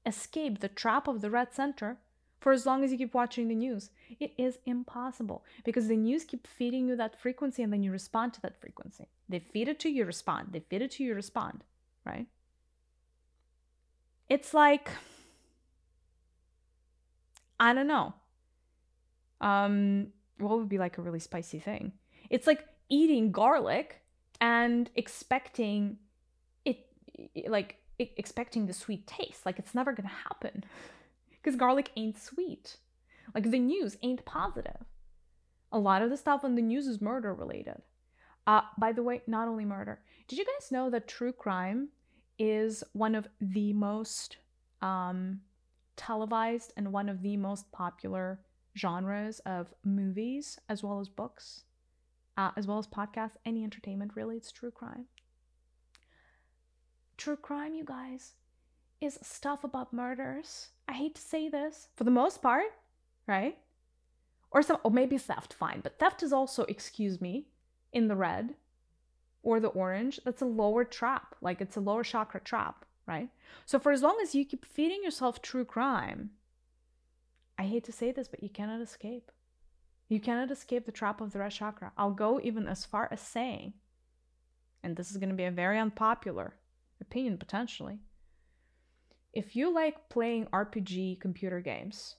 escape 0.06 0.60
the 0.60 0.68
trap 0.68 1.08
of 1.08 1.22
the 1.22 1.30
red 1.30 1.54
center 1.54 1.98
for 2.42 2.52
as 2.52 2.66
long 2.66 2.84
as 2.84 2.92
you 2.92 2.98
keep 2.98 3.14
watching 3.14 3.48
the 3.48 3.56
news. 3.56 3.92
It 4.20 4.34
is 4.38 4.58
impossible 4.66 5.46
because 5.64 5.88
the 5.88 5.96
news 5.96 6.26
keep 6.26 6.46
feeding 6.46 6.90
you 6.90 6.96
that 6.98 7.22
frequency 7.22 7.64
and 7.64 7.72
then 7.72 7.84
you 7.84 7.92
respond 7.92 8.34
to 8.34 8.42
that 8.42 8.60
frequency. 8.60 9.08
They 9.30 9.40
feed 9.40 9.70
it 9.70 9.80
to 9.82 9.90
you, 9.90 10.04
respond. 10.04 10.50
They 10.52 10.60
feed 10.60 10.82
it 10.82 10.92
to 10.92 11.04
you, 11.04 11.16
respond, 11.16 11.64
right? 12.06 12.26
It's 14.28 14.54
like, 14.54 14.90
I 17.60 17.74
don't 17.74 17.88
know. 17.88 18.14
Um, 19.40 20.08
what 20.40 20.58
would 20.58 20.70
be 20.70 20.80
like 20.80 20.98
a 20.98 21.02
really 21.02 21.20
spicy 21.20 21.60
thing? 21.60 21.94
It's 22.30 22.48
like 22.48 22.66
eating 22.90 23.32
garlic 23.32 24.03
and 24.44 24.90
expecting 24.96 25.98
it, 26.66 26.86
like 27.48 27.78
expecting 27.98 28.66
the 28.68 28.74
sweet 28.74 29.08
taste. 29.08 29.46
Like 29.46 29.58
it's 29.58 29.74
never 29.74 29.94
gonna 29.94 30.10
happen 30.10 30.66
because 31.32 31.56
garlic 31.56 31.92
ain't 31.96 32.22
sweet. 32.22 32.76
Like 33.34 33.50
the 33.50 33.60
news 33.60 33.96
ain't 34.04 34.26
positive. 34.26 34.84
A 35.72 35.80
lot 35.80 36.02
of 36.02 36.10
the 36.10 36.18
stuff 36.18 36.44
on 36.44 36.56
the 36.56 36.62
news 36.62 36.88
is 36.88 37.00
murder 37.00 37.34
related. 37.34 37.82
Uh, 38.46 38.64
by 38.78 38.92
the 38.92 39.02
way, 39.02 39.22
not 39.28 39.48
only 39.48 39.64
murder. 39.64 40.02
Did 40.28 40.38
you 40.38 40.46
guys 40.46 40.72
know 40.74 40.90
that 40.90 41.08
true 41.08 41.32
crime 41.32 41.88
is 42.38 42.84
one 42.92 43.16
of 43.16 43.30
the 43.40 43.72
most 43.72 44.36
um, 44.82 45.40
televised 45.96 46.74
and 46.76 46.92
one 46.92 47.08
of 47.08 47.22
the 47.22 47.38
most 47.38 47.72
popular 47.72 48.42
genres 48.78 49.40
of 49.46 49.74
movies 49.86 50.60
as 50.68 50.84
well 50.84 51.00
as 51.00 51.08
books, 51.08 51.64
uh, 52.38 52.52
as 52.56 52.68
well 52.68 52.80
as 52.80 52.88
podcasts, 52.88 53.38
any 53.46 53.64
entertainment 53.64 54.12
really? 54.16 54.38
It's 54.38 54.52
true 54.52 54.72
crime. 54.72 55.06
True 57.18 57.36
crime, 57.36 57.74
you 57.74 57.84
guys, 57.84 58.34
is 59.00 59.20
stuff 59.22 59.64
about 59.64 59.94
murders. 59.94 60.70
I 60.88 60.94
hate 60.94 61.16
to 61.16 61.22
say 61.22 61.50
this, 61.50 61.90
for 61.96 62.04
the 62.04 62.12
most 62.12 62.42
part, 62.42 62.66
right? 63.28 63.58
Or 64.52 64.62
some, 64.62 64.78
or 64.84 64.92
maybe 64.92 65.18
theft, 65.18 65.54
fine, 65.54 65.82
but 65.82 66.00
theft 66.00 66.24
is 66.24 66.34
also, 66.34 66.64
excuse 66.64 67.22
me, 67.22 67.48
in 67.92 68.08
the 68.08 68.16
red 68.16 68.56
or 69.42 69.60
the 69.60 69.70
orange. 69.70 70.20
That's 70.26 70.42
a 70.42 70.46
lower 70.46 70.84
trap, 70.84 71.36
like 71.42 71.62
it's 71.62 71.78
a 71.78 71.82
lower 71.82 72.04
chakra 72.04 72.40
trap, 72.40 72.86
right? 73.08 73.30
So 73.66 73.80
for 73.80 73.92
as 73.92 74.02
long 74.02 74.20
as 74.22 74.36
you 74.36 74.46
keep 74.46 74.66
feeding 74.66 75.04
yourself 75.04 75.42
true 75.42 75.66
crime, 75.66 76.32
I 77.58 77.64
hate 77.64 77.84
to 77.86 77.92
say 77.92 78.12
this, 78.12 78.28
but 78.28 78.42
you 78.42 78.50
cannot 78.50 78.82
escape. 78.82 79.32
You 80.10 80.20
cannot 80.20 80.52
escape 80.52 80.86
the 80.86 80.92
trap 80.92 81.22
of 81.22 81.32
the 81.32 81.40
red 81.40 81.52
chakra. 81.52 81.92
I'll 81.98 82.12
go 82.12 82.40
even 82.44 82.68
as 82.68 82.86
far 82.86 83.08
as 83.12 83.22
saying, 83.22 83.74
and 84.84 84.96
this 84.96 85.12
is 85.12 85.18
going 85.18 85.30
to 85.30 85.36
be 85.36 85.46
a 85.46 85.52
very 85.52 85.80
unpopular 85.80 86.56
opinion 87.02 87.38
potentially. 87.38 88.00
If 89.34 89.56
you 89.56 89.74
like 89.74 90.10
playing 90.10 90.46
RPG 90.48 91.20
computer 91.20 91.60
games 91.60 92.16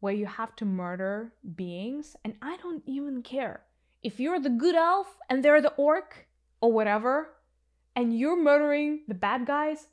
where 0.00 0.12
you 0.12 0.26
have 0.26 0.54
to 0.56 0.64
murder 0.64 1.32
beings, 1.56 2.14
and 2.24 2.34
I 2.42 2.56
don't 2.58 2.82
even 2.86 3.22
care 3.22 3.62
if 4.02 4.20
you're 4.20 4.38
the 4.38 4.50
good 4.50 4.76
elf 4.76 5.16
and 5.28 5.42
they're 5.42 5.60
the 5.60 5.72
orc 5.72 6.28
or 6.60 6.70
whatever, 6.70 7.32
and 7.96 8.16
you're 8.16 8.40
murdering 8.40 9.00
the 9.08 9.14
bad 9.14 9.46
guys, 9.46 9.88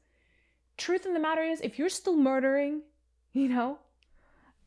truth 0.77 1.07
in 1.07 1.15
the 1.15 1.19
matter 1.19 1.41
is, 1.41 1.61
if 1.61 1.79
you're 1.79 1.89
still 1.89 2.15
murdering, 2.15 2.83
you 3.31 3.47
know, 3.47 3.79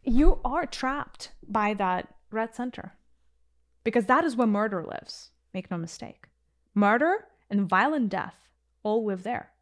you 0.03 0.41
are 0.45 0.67
trapped 0.67 1.31
by 1.47 1.75
that 1.75 2.16
red 2.31 2.55
center 2.55 2.95
because 3.85 4.07
that 4.07 4.25
is 4.25 4.37
where 4.37 4.47
murder 4.47 4.83
lives. 4.83 5.31
Make 5.55 5.71
no 5.71 5.79
mistake. 5.79 6.27
Murder 6.75 7.27
and 7.49 7.69
violent 7.69 8.09
death 8.09 8.35
all 8.83 9.05
live 9.05 9.23
there. 9.23 9.53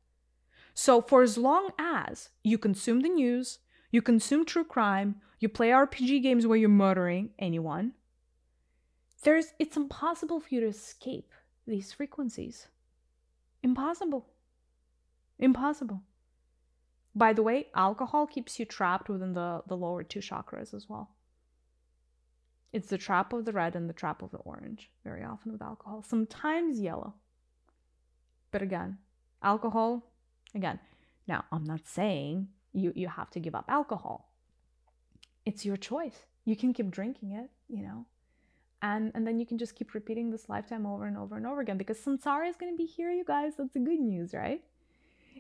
So, 0.73 1.01
for 1.01 1.23
as 1.23 1.39
long 1.39 1.71
as 1.79 2.31
you 2.43 2.59
consume 2.59 3.01
the 3.01 3.09
news, 3.09 3.59
you 3.91 4.03
consume 4.03 4.45
true 4.45 4.65
crime, 4.65 5.17
you 5.39 5.49
play 5.49 5.69
RPG 5.69 6.23
games 6.23 6.47
where 6.47 6.57
you're 6.57 6.69
murdering 6.69 7.31
anyone, 7.39 7.93
there's 9.23 9.53
it's 9.59 9.77
impossible 9.77 10.41
for 10.41 10.49
you 10.55 10.61
to 10.61 10.67
escape 10.67 11.31
these 11.67 11.93
frequencies. 11.93 12.69
Impossible. 13.63 14.27
Impossible. 15.39 16.03
By 17.15 17.33
the 17.33 17.43
way, 17.43 17.69
alcohol 17.75 18.27
keeps 18.27 18.59
you 18.59 18.65
trapped 18.65 19.09
within 19.09 19.35
the, 19.35 19.63
the 19.67 19.77
lower 19.77 20.03
two 20.03 20.21
chakras 20.21 20.75
as 20.75 20.89
well. 20.89 21.11
It's 22.75 22.89
the 22.89 22.99
trap 22.99 23.33
of 23.33 23.45
the 23.45 23.53
red 23.53 23.77
and 23.77 23.89
the 23.89 23.93
trap 23.95 24.21
of 24.21 24.33
the 24.33 24.39
orange, 24.39 24.91
very 25.05 25.23
often 25.23 25.53
with 25.53 25.63
alcohol, 25.63 26.03
sometimes 26.03 26.81
yellow. 26.81 27.15
But 28.51 28.63
again, 28.63 28.99
alcohol, 29.45 30.11
again, 30.57 30.81
now 31.29 31.45
I'm 31.53 31.63
not 31.63 31.87
saying 31.87 32.49
you, 32.73 32.93
you 32.97 33.07
have 33.07 33.31
to 33.31 33.39
give 33.39 33.55
up 33.55 33.67
alcohol. 33.69 34.33
It's 35.47 35.65
your 35.65 35.77
choice. 35.77 36.27
You 36.45 36.57
can 36.57 36.73
keep 36.73 36.91
drinking 36.91 37.31
it, 37.31 37.49
you 37.69 37.85
know, 37.85 38.07
and, 38.83 39.13
and 39.15 39.25
then 39.25 39.39
you 39.39 39.47
can 39.47 39.57
just 39.57 39.77
keep 39.77 39.95
repeating 39.95 40.33
this 40.33 40.49
lifetime 40.49 40.85
over 40.85 41.07
and 41.07 41.17
over 41.17 41.37
and 41.37 41.47
over 41.47 41.61
again 41.61 41.79
because 41.79 41.99
samsara 42.01 42.49
is 42.49 42.57
going 42.57 42.73
to 42.73 42.77
be 42.77 42.87
here, 42.87 43.13
you 43.13 43.25
guys. 43.25 43.53
That's 43.57 43.73
the 43.75 43.79
good 43.79 44.01
news, 44.01 44.35
right? 44.35 44.65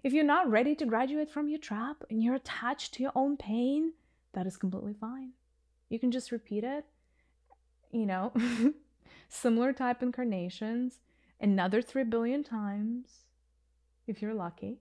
If 0.05 0.13
you're 0.13 0.23
not 0.23 0.49
ready 0.49 0.77
to 0.77 0.87
graduate 0.87 1.33
from 1.33 1.49
your 1.49 1.59
trap 1.59 2.05
and 2.11 2.23
you're 2.23 2.37
attached 2.37 2.95
to 2.95 3.03
your 3.03 3.13
own 3.17 3.37
pain, 3.37 3.95
that 4.35 4.47
is 4.47 4.57
completely 4.57 4.95
fine. 4.95 5.31
You 5.89 5.99
can 5.99 6.13
just 6.13 6.31
repeat 6.31 6.63
it, 6.63 6.85
you 7.95 8.07
know, 8.07 8.33
similar 9.29 9.73
type 9.73 10.03
incarnations 10.03 11.01
another 11.41 11.83
3 11.83 12.05
billion 12.05 12.43
times 12.43 13.25
if 14.07 14.21
you're 14.21 14.35
lucky, 14.35 14.79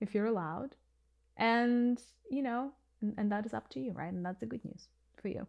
if 0.00 0.14
you're 0.14 0.26
allowed. 0.26 0.76
And, 1.36 2.00
you 2.30 2.42
know, 2.42 2.72
and, 3.00 3.14
and 3.18 3.32
that 3.32 3.46
is 3.46 3.54
up 3.54 3.68
to 3.70 3.80
you, 3.80 3.92
right? 3.92 4.12
And 4.12 4.24
that's 4.24 4.40
the 4.40 4.46
good 4.46 4.64
news 4.64 4.88
for 5.20 5.28
you. 5.28 5.46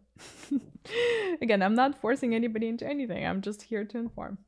Again, 1.42 1.62
I'm 1.62 1.74
not 1.74 2.00
forcing 2.00 2.34
anybody 2.34 2.68
into 2.68 2.86
anything. 2.86 3.24
I'm 3.26 3.42
just 3.42 3.62
here 3.62 3.84
to 3.84 3.98
inform. 3.98 4.38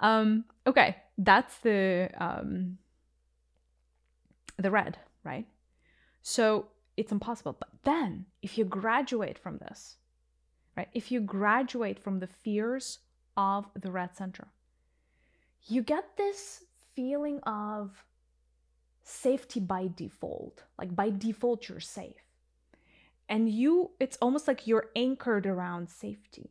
Um, 0.00 0.44
okay, 0.66 0.96
that's 1.16 1.58
the 1.58 2.10
um, 2.18 2.78
the 4.58 4.70
red, 4.70 4.98
right? 5.24 5.46
So 6.22 6.68
it's 6.96 7.12
impossible. 7.12 7.56
But 7.58 7.70
then, 7.84 8.26
if 8.42 8.58
you 8.58 8.64
graduate 8.64 9.38
from 9.38 9.58
this, 9.58 9.96
right, 10.78 10.88
if 10.94 11.12
you 11.12 11.20
graduate 11.20 11.98
from 11.98 12.20
the 12.20 12.26
fears 12.26 13.00
of 13.36 13.66
the 13.74 13.90
red 13.90 14.16
center, 14.16 14.48
you 15.66 15.82
get 15.82 16.16
this 16.16 16.64
feeling 16.94 17.40
of 17.40 18.04
safety 19.02 19.60
by 19.60 19.90
default. 19.94 20.64
Like 20.78 20.94
by 20.94 21.10
default, 21.10 21.68
you're 21.68 21.80
safe. 21.80 22.22
And 23.28 23.48
you, 23.50 23.90
it's 24.00 24.16
almost 24.22 24.48
like 24.48 24.66
you're 24.66 24.90
anchored 24.96 25.46
around 25.46 25.90
safety. 25.90 26.50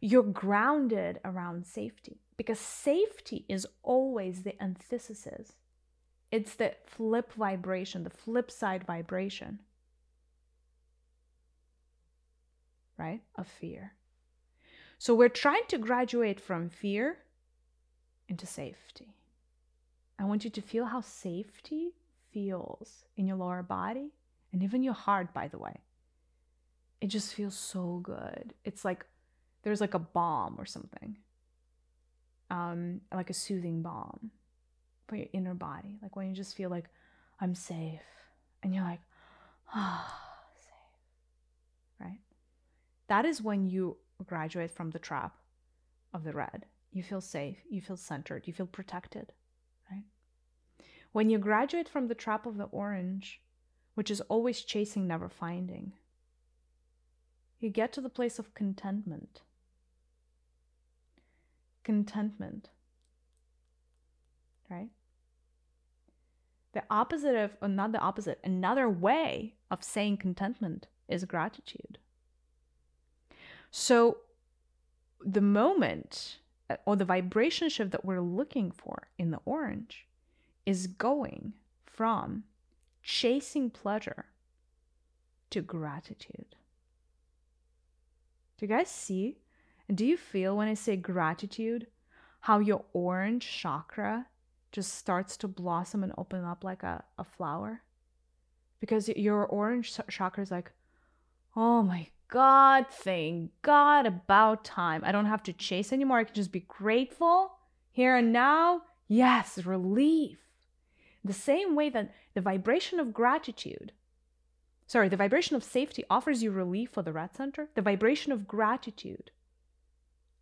You're 0.00 0.22
grounded 0.22 1.20
around 1.24 1.66
safety 1.66 2.18
because 2.36 2.58
safety 2.58 3.44
is 3.48 3.66
always 3.82 4.42
the 4.42 4.60
antithesis 4.62 5.52
it's 6.30 6.54
the 6.54 6.74
flip 6.86 7.32
vibration, 7.32 8.04
the 8.04 8.10
flip 8.10 8.50
side 8.50 8.84
vibration, 8.84 9.60
right? 13.00 13.22
Of 13.36 13.48
fear. 13.48 13.94
So 14.98 15.14
we're 15.14 15.30
trying 15.30 15.62
to 15.68 15.78
graduate 15.78 16.38
from 16.38 16.68
fear 16.68 17.16
into 18.28 18.46
safety. 18.46 19.14
I 20.18 20.24
want 20.24 20.44
you 20.44 20.50
to 20.50 20.60
feel 20.60 20.84
how 20.84 21.00
safety 21.00 21.94
feels 22.30 23.06
in 23.16 23.26
your 23.26 23.38
lower 23.38 23.62
body 23.62 24.10
and 24.52 24.62
even 24.62 24.82
your 24.82 24.92
heart, 24.92 25.32
by 25.32 25.48
the 25.48 25.56
way. 25.56 25.76
It 27.00 27.06
just 27.06 27.32
feels 27.32 27.56
so 27.56 28.00
good. 28.02 28.52
It's 28.66 28.84
like 28.84 29.06
there's 29.62 29.80
like 29.80 29.94
a 29.94 29.98
balm 29.98 30.56
or 30.58 30.66
something, 30.66 31.16
um, 32.50 33.00
like 33.14 33.30
a 33.30 33.34
soothing 33.34 33.80
balm 33.80 34.30
for 35.08 35.16
your 35.16 35.28
inner 35.32 35.54
body. 35.54 35.98
Like 36.02 36.14
when 36.16 36.28
you 36.28 36.34
just 36.34 36.54
feel 36.54 36.68
like, 36.68 36.84
I'm 37.40 37.54
safe. 37.54 38.02
And 38.62 38.74
you're 38.74 38.84
like, 38.84 39.00
ah, 39.74 40.04
oh? 40.06 40.29
That 43.10 43.24
is 43.24 43.42
when 43.42 43.66
you 43.66 43.96
graduate 44.24 44.70
from 44.70 44.90
the 44.90 45.00
trap 45.00 45.34
of 46.14 46.22
the 46.22 46.32
red. 46.32 46.66
You 46.92 47.02
feel 47.02 47.20
safe, 47.20 47.56
you 47.68 47.80
feel 47.80 47.96
centered, 47.96 48.46
you 48.46 48.52
feel 48.52 48.66
protected. 48.66 49.32
Right? 49.90 50.04
When 51.10 51.28
you 51.28 51.38
graduate 51.38 51.88
from 51.88 52.06
the 52.06 52.14
trap 52.14 52.46
of 52.46 52.56
the 52.56 52.68
orange, 52.70 53.40
which 53.94 54.12
is 54.12 54.20
always 54.20 54.60
chasing, 54.60 55.08
never 55.08 55.28
finding. 55.28 55.94
You 57.58 57.68
get 57.68 57.92
to 57.94 58.00
the 58.00 58.08
place 58.08 58.38
of 58.38 58.54
contentment. 58.54 59.40
Contentment. 61.82 62.68
Right? 64.70 64.90
The 66.74 66.84
opposite 66.88 67.34
of, 67.34 67.56
or 67.60 67.66
not 67.66 67.90
the 67.90 67.98
opposite, 67.98 68.38
another 68.44 68.88
way 68.88 69.54
of 69.68 69.82
saying 69.82 70.18
contentment 70.18 70.86
is 71.08 71.24
gratitude. 71.24 71.98
So 73.70 74.18
the 75.24 75.40
moment 75.40 76.38
uh, 76.68 76.76
or 76.86 76.96
the 76.96 77.04
vibration 77.04 77.68
shift 77.68 77.90
that 77.92 78.04
we're 78.04 78.20
looking 78.20 78.70
for 78.70 79.08
in 79.18 79.30
the 79.30 79.40
orange 79.44 80.06
is 80.66 80.86
going 80.86 81.54
from 81.84 82.44
chasing 83.02 83.70
pleasure 83.70 84.26
to 85.50 85.60
gratitude. 85.60 86.56
Do 88.58 88.66
you 88.66 88.68
guys 88.68 88.88
see? 88.88 89.38
And 89.88 89.96
do 89.96 90.04
you 90.04 90.16
feel 90.16 90.56
when 90.56 90.68
I 90.68 90.74
say 90.74 90.96
gratitude 90.96 91.86
how 92.40 92.58
your 92.58 92.84
orange 92.92 93.50
chakra 93.50 94.26
just 94.72 94.94
starts 94.94 95.36
to 95.38 95.48
blossom 95.48 96.04
and 96.04 96.12
open 96.16 96.44
up 96.44 96.62
like 96.62 96.82
a, 96.82 97.02
a 97.18 97.24
flower? 97.24 97.82
Because 98.80 99.08
your 99.08 99.46
orange 99.46 99.98
chakra 100.08 100.42
is 100.42 100.50
like, 100.50 100.70
oh 101.56 101.82
my 101.82 102.08
God, 102.30 102.86
thank 102.88 103.50
God, 103.62 104.06
about 104.06 104.64
time. 104.64 105.02
I 105.04 105.10
don't 105.10 105.26
have 105.26 105.42
to 105.44 105.52
chase 105.52 105.92
anymore. 105.92 106.18
I 106.18 106.24
can 106.24 106.34
just 106.34 106.52
be 106.52 106.60
grateful 106.60 107.56
here 107.90 108.16
and 108.16 108.32
now. 108.32 108.82
Yes, 109.08 109.58
relief. 109.66 110.38
The 111.24 111.32
same 111.32 111.74
way 111.74 111.90
that 111.90 112.14
the 112.34 112.40
vibration 112.40 113.00
of 113.00 113.12
gratitude, 113.12 113.92
sorry, 114.86 115.08
the 115.08 115.16
vibration 115.16 115.56
of 115.56 115.64
safety 115.64 116.04
offers 116.08 116.42
you 116.42 116.52
relief 116.52 116.90
for 116.90 117.02
the 117.02 117.12
red 117.12 117.34
center, 117.34 117.68
the 117.74 117.82
vibration 117.82 118.30
of 118.30 118.46
gratitude 118.46 119.32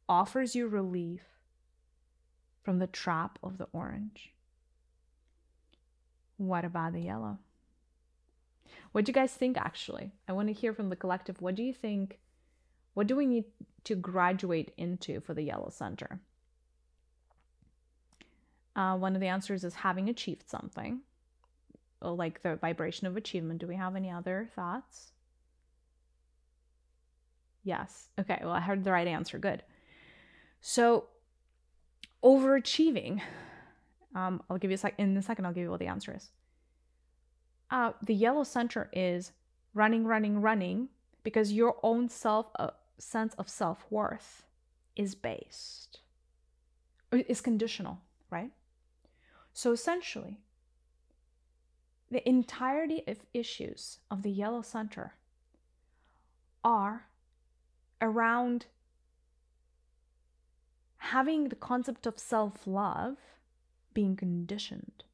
offers 0.09 0.55
you 0.55 0.69
relief 0.69 1.23
from 2.63 2.79
the 2.79 2.87
trap 2.87 3.39
of 3.43 3.57
the 3.57 3.69
orange. 3.73 4.35
What 6.37 6.67
about 6.67 6.93
the 6.93 7.01
yellow? 7.01 7.39
What 8.93 9.05
do 9.05 9.11
you 9.11 9.15
guys 9.15 9.33
think 9.33 9.57
actually? 9.57 10.13
I 10.29 10.33
want 10.33 10.49
to 10.49 10.55
hear 10.55 10.73
from 10.73 10.89
the 10.89 10.97
collective. 10.97 11.41
What 11.41 11.55
do 11.55 11.63
you 11.63 11.73
think? 11.73 12.19
What 12.95 13.07
do 13.07 13.17
we 13.17 13.27
need 13.27 13.45
to 13.85 13.95
graduate 13.95 14.73
into 14.77 15.21
for 15.21 15.35
the 15.35 15.43
yellow 15.43 15.71
center? 15.71 16.21
Uh, 18.75 18.97
one 18.97 19.15
of 19.15 19.21
the 19.21 19.27
answers 19.27 19.65
is 19.65 19.75
having 19.75 20.09
achieved 20.09 20.49
something, 20.49 21.01
like 22.01 22.43
the 22.43 22.57
vibration 22.57 23.07
of 23.07 23.17
achievement. 23.17 23.61
Do 23.61 23.67
we 23.67 23.77
have 23.77 23.97
any 23.97 24.11
other 24.11 24.49
thoughts? 24.55 25.13
Yes. 27.65 28.09
Okay. 28.19 28.39
Well, 28.43 28.53
I 28.53 28.61
heard 28.61 28.85
the 28.85 28.93
right 28.93 29.07
answer. 29.07 29.39
Good. 29.39 29.63
So, 30.61 31.07
overachieving. 32.23 33.21
Um, 34.15 34.43
I'll 34.49 34.59
give 34.59 34.71
you 34.71 34.77
a 34.77 34.79
sec. 34.79 34.95
In 34.99 35.17
a 35.17 35.23
second, 35.23 35.45
I'll 35.45 35.53
give 35.53 35.65
you 35.65 35.71
what 35.71 35.81
the 35.81 35.87
answer 35.87 36.15
is 36.17 36.31
uh, 37.71 37.93
the 38.03 38.15
yellow 38.15 38.45
center 38.45 38.89
is 38.93 39.33
running, 39.75 40.05
running, 40.07 40.41
running 40.41 40.89
because 41.23 41.53
your 41.53 41.77
own 41.83 42.09
self 42.09 42.47
uh, 42.59 42.71
sense 42.99 43.35
of 43.35 43.49
self 43.49 43.85
worth 43.91 44.45
is 44.97 45.15
based, 45.15 46.01
is 47.13 47.41
conditional, 47.41 47.99
right? 48.31 48.51
So 49.53 49.73
essentially, 49.73 50.39
the 52.11 52.27
entirety 52.29 53.03
of 53.07 53.19
issues 53.35 53.99
of 54.11 54.23
the 54.23 54.31
yellow 54.31 54.63
center 54.63 55.15
are 56.65 57.07
around 58.01 58.67
having 60.99 61.49
the 61.49 61.57
concept 61.57 62.07
of 62.07 62.19
self 62.19 62.67
love 62.67 63.17
being 63.95 64.17
conditioned 64.17 65.05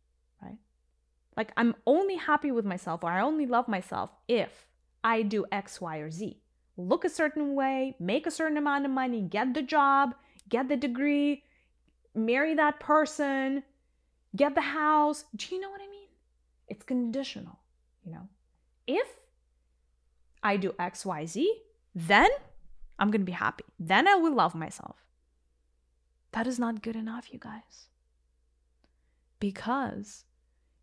like, 1.36 1.52
I'm 1.56 1.74
only 1.86 2.16
happy 2.16 2.50
with 2.50 2.64
myself 2.64 3.02
or 3.02 3.10
I 3.10 3.20
only 3.20 3.46
love 3.46 3.68
myself 3.68 4.10
if 4.28 4.68
I 5.02 5.22
do 5.22 5.44
X, 5.50 5.80
Y, 5.80 5.96
or 5.98 6.10
Z. 6.10 6.40
Look 6.76 7.04
a 7.04 7.08
certain 7.08 7.54
way, 7.54 7.96
make 8.00 8.26
a 8.26 8.30
certain 8.30 8.56
amount 8.56 8.84
of 8.84 8.90
money, 8.90 9.20
get 9.20 9.54
the 9.54 9.62
job, 9.62 10.14
get 10.48 10.68
the 10.68 10.76
degree, 10.76 11.42
marry 12.14 12.54
that 12.54 12.80
person, 12.80 13.62
get 14.34 14.54
the 14.54 14.60
house. 14.60 15.24
Do 15.36 15.54
you 15.54 15.60
know 15.60 15.70
what 15.70 15.80
I 15.80 15.90
mean? 15.90 16.08
It's 16.68 16.84
conditional, 16.84 17.58
you 18.04 18.12
know? 18.12 18.28
If 18.86 19.08
I 20.42 20.56
do 20.56 20.74
X, 20.78 21.06
Y, 21.06 21.26
Z, 21.26 21.52
then 21.94 22.28
I'm 22.98 23.10
going 23.10 23.20
to 23.20 23.26
be 23.26 23.32
happy. 23.32 23.64
Then 23.78 24.08
I 24.08 24.14
will 24.14 24.34
love 24.34 24.54
myself. 24.54 24.96
That 26.32 26.46
is 26.46 26.58
not 26.58 26.82
good 26.82 26.96
enough, 26.96 27.32
you 27.32 27.38
guys. 27.38 27.88
Because 29.38 30.24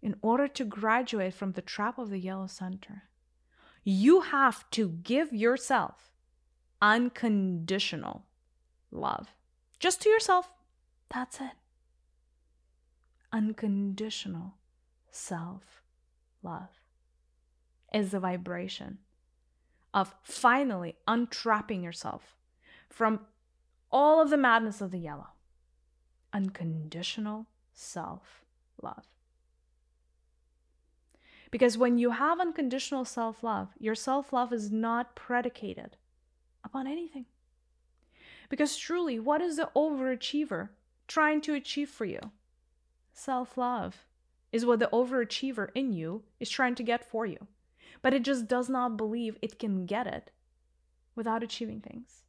in 0.02 0.16
order 0.22 0.48
to 0.48 0.66
graduate 0.66 1.34
from 1.34 1.52
the 1.52 1.62
trap 1.62 1.98
of 1.98 2.10
the 2.10 2.20
yellow 2.20 2.48
center, 2.48 3.04
you 3.84 4.22
have 4.22 4.70
to 4.72 4.90
give 5.04 5.34
yourself 5.34 6.12
unconditional 6.82 8.26
love. 8.92 9.30
Just 9.80 10.02
to 10.02 10.10
yourself. 10.10 10.52
That's 11.14 11.40
it. 11.40 11.52
Unconditional 13.32 14.56
self 15.12 15.82
love 16.44 16.70
is 17.94 18.12
the 18.12 18.20
vibration 18.20 19.00
of 19.94 20.16
finally 20.24 20.96
untrapping 21.08 21.84
yourself 21.84 22.36
from 22.90 23.22
all 23.92 24.22
of 24.22 24.30
the 24.30 24.38
madness 24.38 24.82
of 24.82 24.92
the 24.92 25.00
yellow. 25.00 25.28
Unconditional 26.34 27.48
self 27.74 28.46
love. 28.82 29.06
Because 31.52 31.78
when 31.78 31.98
you 31.98 32.12
have 32.12 32.40
unconditional 32.40 33.04
self 33.04 33.44
love, 33.44 33.70
your 33.78 33.96
self 33.96 34.32
love 34.32 34.54
is 34.54 34.72
not 34.72 35.16
predicated 35.16 35.98
upon 36.64 36.88
anything. 36.88 37.26
Because 38.50 38.78
truly, 38.78 39.20
what 39.20 39.42
is 39.42 39.58
the 39.58 39.70
overachiever 39.76 40.70
trying 41.08 41.42
to 41.42 41.54
achieve 41.54 41.90
for 41.90 42.06
you? 42.06 42.32
Self 43.14 43.58
love 43.58 44.06
is 44.52 44.66
what 44.66 44.80
the 44.80 44.90
overachiever 44.92 45.70
in 45.76 45.94
you 45.94 46.24
is 46.40 46.50
trying 46.50 46.76
to 46.76 46.84
get 46.84 47.10
for 47.10 47.26
you. 47.26 47.48
But 48.02 48.14
it 48.14 48.24
just 48.24 48.48
does 48.48 48.70
not 48.70 48.98
believe 48.98 49.38
it 49.42 49.60
can 49.60 49.86
get 49.86 50.08
it 50.08 50.32
without 51.16 51.44
achieving 51.44 51.82
things. 51.82 52.24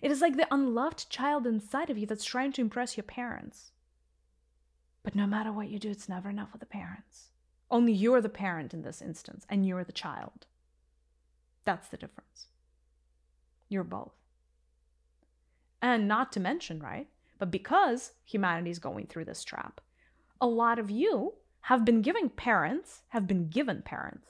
It 0.00 0.10
is 0.10 0.20
like 0.20 0.36
the 0.36 0.52
unloved 0.52 1.10
child 1.10 1.46
inside 1.46 1.90
of 1.90 1.98
you 1.98 2.06
that's 2.06 2.24
trying 2.24 2.52
to 2.52 2.60
impress 2.60 2.96
your 2.96 3.04
parents. 3.04 3.72
But 5.02 5.14
no 5.14 5.26
matter 5.26 5.52
what 5.52 5.68
you 5.68 5.78
do, 5.78 5.90
it's 5.90 6.08
never 6.08 6.30
enough 6.30 6.52
for 6.52 6.58
the 6.58 6.66
parents. 6.66 7.28
Only 7.70 7.92
you're 7.92 8.20
the 8.20 8.28
parent 8.28 8.72
in 8.72 8.82
this 8.82 9.02
instance, 9.02 9.44
and 9.48 9.66
you're 9.66 9.84
the 9.84 9.92
child. 9.92 10.46
That's 11.64 11.88
the 11.88 11.96
difference. 11.96 12.46
You're 13.68 13.84
both. 13.84 14.14
And 15.82 16.06
not 16.06 16.32
to 16.32 16.40
mention, 16.40 16.80
right? 16.80 17.08
But 17.38 17.50
because 17.50 18.12
humanity 18.24 18.70
is 18.70 18.78
going 18.78 19.06
through 19.06 19.24
this 19.24 19.44
trap, 19.44 19.80
a 20.40 20.46
lot 20.46 20.78
of 20.78 20.90
you 20.90 21.34
have 21.62 21.84
been 21.84 22.02
giving 22.02 22.30
parents, 22.30 23.02
have 23.08 23.26
been 23.26 23.48
given 23.48 23.82
parents 23.82 24.28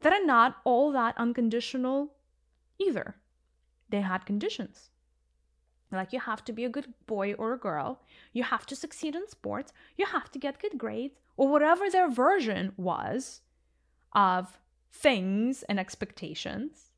that 0.00 0.12
are 0.12 0.24
not 0.24 0.56
all 0.64 0.90
that 0.92 1.16
unconditional 1.18 2.14
either. 2.78 3.16
They 3.88 4.00
had 4.00 4.26
conditions. 4.26 4.90
Like 5.92 6.12
you 6.12 6.20
have 6.20 6.44
to 6.46 6.52
be 6.52 6.64
a 6.64 6.70
good 6.70 6.92
boy 7.06 7.34
or 7.34 7.52
a 7.52 7.58
girl, 7.58 8.00
you 8.32 8.42
have 8.44 8.64
to 8.66 8.76
succeed 8.76 9.14
in 9.14 9.28
sports, 9.28 9.72
you 9.96 10.06
have 10.06 10.30
to 10.32 10.38
get 10.38 10.58
good 10.58 10.78
grades, 10.78 11.18
or 11.36 11.48
whatever 11.48 11.90
their 11.90 12.10
version 12.10 12.72
was 12.76 13.42
of 14.14 14.58
things 14.90 15.62
and 15.64 15.78
expectations. 15.78 16.90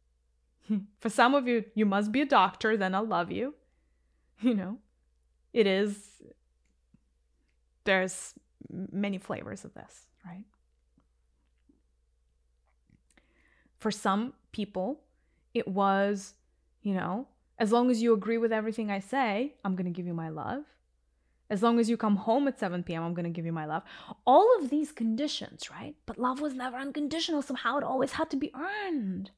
For 1.00 1.08
some 1.08 1.34
of 1.34 1.48
you, 1.48 1.64
you 1.74 1.86
must 1.86 2.12
be 2.12 2.20
a 2.20 2.26
doctor, 2.26 2.76
then 2.76 2.94
I'll 2.94 3.06
love 3.06 3.30
you. 3.30 3.54
You 4.40 4.54
know, 4.54 4.78
it 5.52 5.66
is, 5.66 6.20
there's 7.84 8.34
many 8.68 9.16
flavors 9.16 9.64
of 9.64 9.72
this, 9.74 10.06
right? 10.26 10.44
For 13.78 13.90
some 13.90 14.34
people, 14.52 15.00
it 15.54 15.68
was, 15.68 16.34
you 16.82 16.94
know, 16.94 17.28
as 17.58 17.72
long 17.72 17.90
as 17.90 18.02
you 18.02 18.12
agree 18.12 18.38
with 18.38 18.52
everything 18.52 18.90
I 18.90 19.00
say, 19.00 19.54
I'm 19.64 19.76
going 19.76 19.86
to 19.86 19.90
give 19.90 20.06
you 20.06 20.14
my 20.14 20.28
love. 20.28 20.64
As 21.50 21.62
long 21.62 21.78
as 21.78 21.90
you 21.90 21.96
come 21.96 22.16
home 22.16 22.48
at 22.48 22.58
7 22.58 22.82
p.m., 22.82 23.02
I'm 23.02 23.14
going 23.14 23.24
to 23.24 23.30
give 23.30 23.44
you 23.46 23.52
my 23.52 23.66
love. 23.66 23.82
All 24.26 24.48
of 24.58 24.70
these 24.70 24.92
conditions, 24.92 25.70
right? 25.70 25.94
But 26.06 26.18
love 26.18 26.40
was 26.40 26.54
never 26.54 26.76
unconditional. 26.76 27.42
Somehow 27.42 27.78
it 27.78 27.84
always 27.84 28.12
had 28.12 28.30
to 28.30 28.36
be 28.36 28.52
earned, 28.54 29.30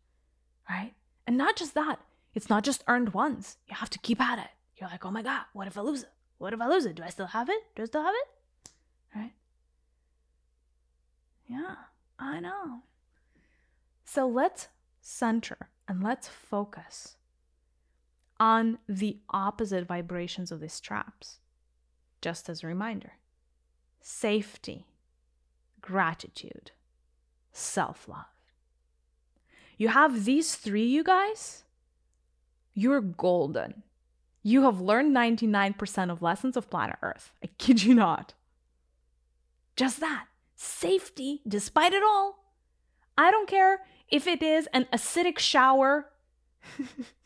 right? 0.70 0.94
And 1.26 1.36
not 1.36 1.56
just 1.56 1.74
that, 1.74 1.98
it's 2.34 2.48
not 2.48 2.64
just 2.64 2.84
earned 2.86 3.12
once. 3.12 3.56
You 3.66 3.74
have 3.76 3.90
to 3.90 3.98
keep 3.98 4.20
at 4.20 4.38
it. 4.38 4.50
You're 4.76 4.88
like, 4.88 5.04
oh 5.04 5.10
my 5.10 5.22
God, 5.22 5.42
what 5.52 5.66
if 5.66 5.76
I 5.76 5.80
lose 5.80 6.04
it? 6.04 6.10
What 6.38 6.52
if 6.52 6.60
I 6.60 6.68
lose 6.68 6.86
it? 6.86 6.94
Do 6.94 7.02
I 7.02 7.08
still 7.08 7.26
have 7.26 7.48
it? 7.48 7.62
Do 7.74 7.82
I 7.82 7.86
still 7.86 8.02
have 8.02 8.14
it? 8.14 8.70
Right? 9.14 9.32
Yeah. 11.48 11.74
I 12.18 12.40
know. 12.40 12.82
So 14.04 14.26
let's 14.26 14.68
center 15.00 15.68
and 15.88 16.02
let's 16.02 16.28
focus 16.28 17.15
on 18.38 18.78
the 18.88 19.18
opposite 19.30 19.86
vibrations 19.86 20.52
of 20.52 20.60
these 20.60 20.80
traps. 20.80 21.38
Just 22.20 22.48
as 22.48 22.62
a 22.62 22.66
reminder 22.66 23.12
safety, 24.00 24.86
gratitude, 25.80 26.70
self 27.52 28.08
love. 28.08 28.24
You 29.76 29.88
have 29.88 30.24
these 30.24 30.54
three, 30.54 30.86
you 30.86 31.04
guys, 31.04 31.64
you're 32.74 33.00
golden. 33.00 33.82
You 34.42 34.62
have 34.62 34.80
learned 34.80 35.14
99% 35.14 36.10
of 36.10 36.22
lessons 36.22 36.56
of 36.56 36.70
planet 36.70 36.96
Earth. 37.02 37.32
I 37.42 37.48
kid 37.58 37.82
you 37.82 37.94
not. 37.94 38.34
Just 39.74 39.98
that. 40.00 40.26
Safety, 40.54 41.42
despite 41.48 41.92
it 41.92 42.02
all. 42.02 42.44
I 43.18 43.30
don't 43.30 43.48
care 43.48 43.80
if 44.08 44.26
it 44.26 44.42
is 44.42 44.68
an 44.72 44.86
acidic 44.92 45.38
shower. 45.38 46.10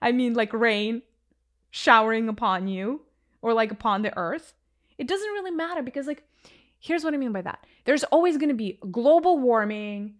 I 0.00 0.12
mean, 0.12 0.34
like 0.34 0.52
rain 0.52 1.02
showering 1.70 2.28
upon 2.28 2.68
you 2.68 3.02
or 3.40 3.52
like 3.54 3.70
upon 3.70 4.02
the 4.02 4.16
earth. 4.16 4.54
It 4.98 5.08
doesn't 5.08 5.30
really 5.30 5.50
matter 5.50 5.82
because, 5.82 6.06
like, 6.06 6.22
here's 6.78 7.04
what 7.04 7.14
I 7.14 7.16
mean 7.16 7.32
by 7.32 7.42
that 7.42 7.64
there's 7.84 8.04
always 8.04 8.36
going 8.36 8.48
to 8.48 8.54
be 8.54 8.78
global 8.90 9.38
warming, 9.38 10.14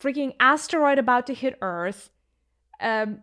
freaking 0.00 0.34
asteroid 0.38 0.98
about 0.98 1.26
to 1.26 1.34
hit 1.34 1.58
Earth, 1.60 2.10
um, 2.80 3.22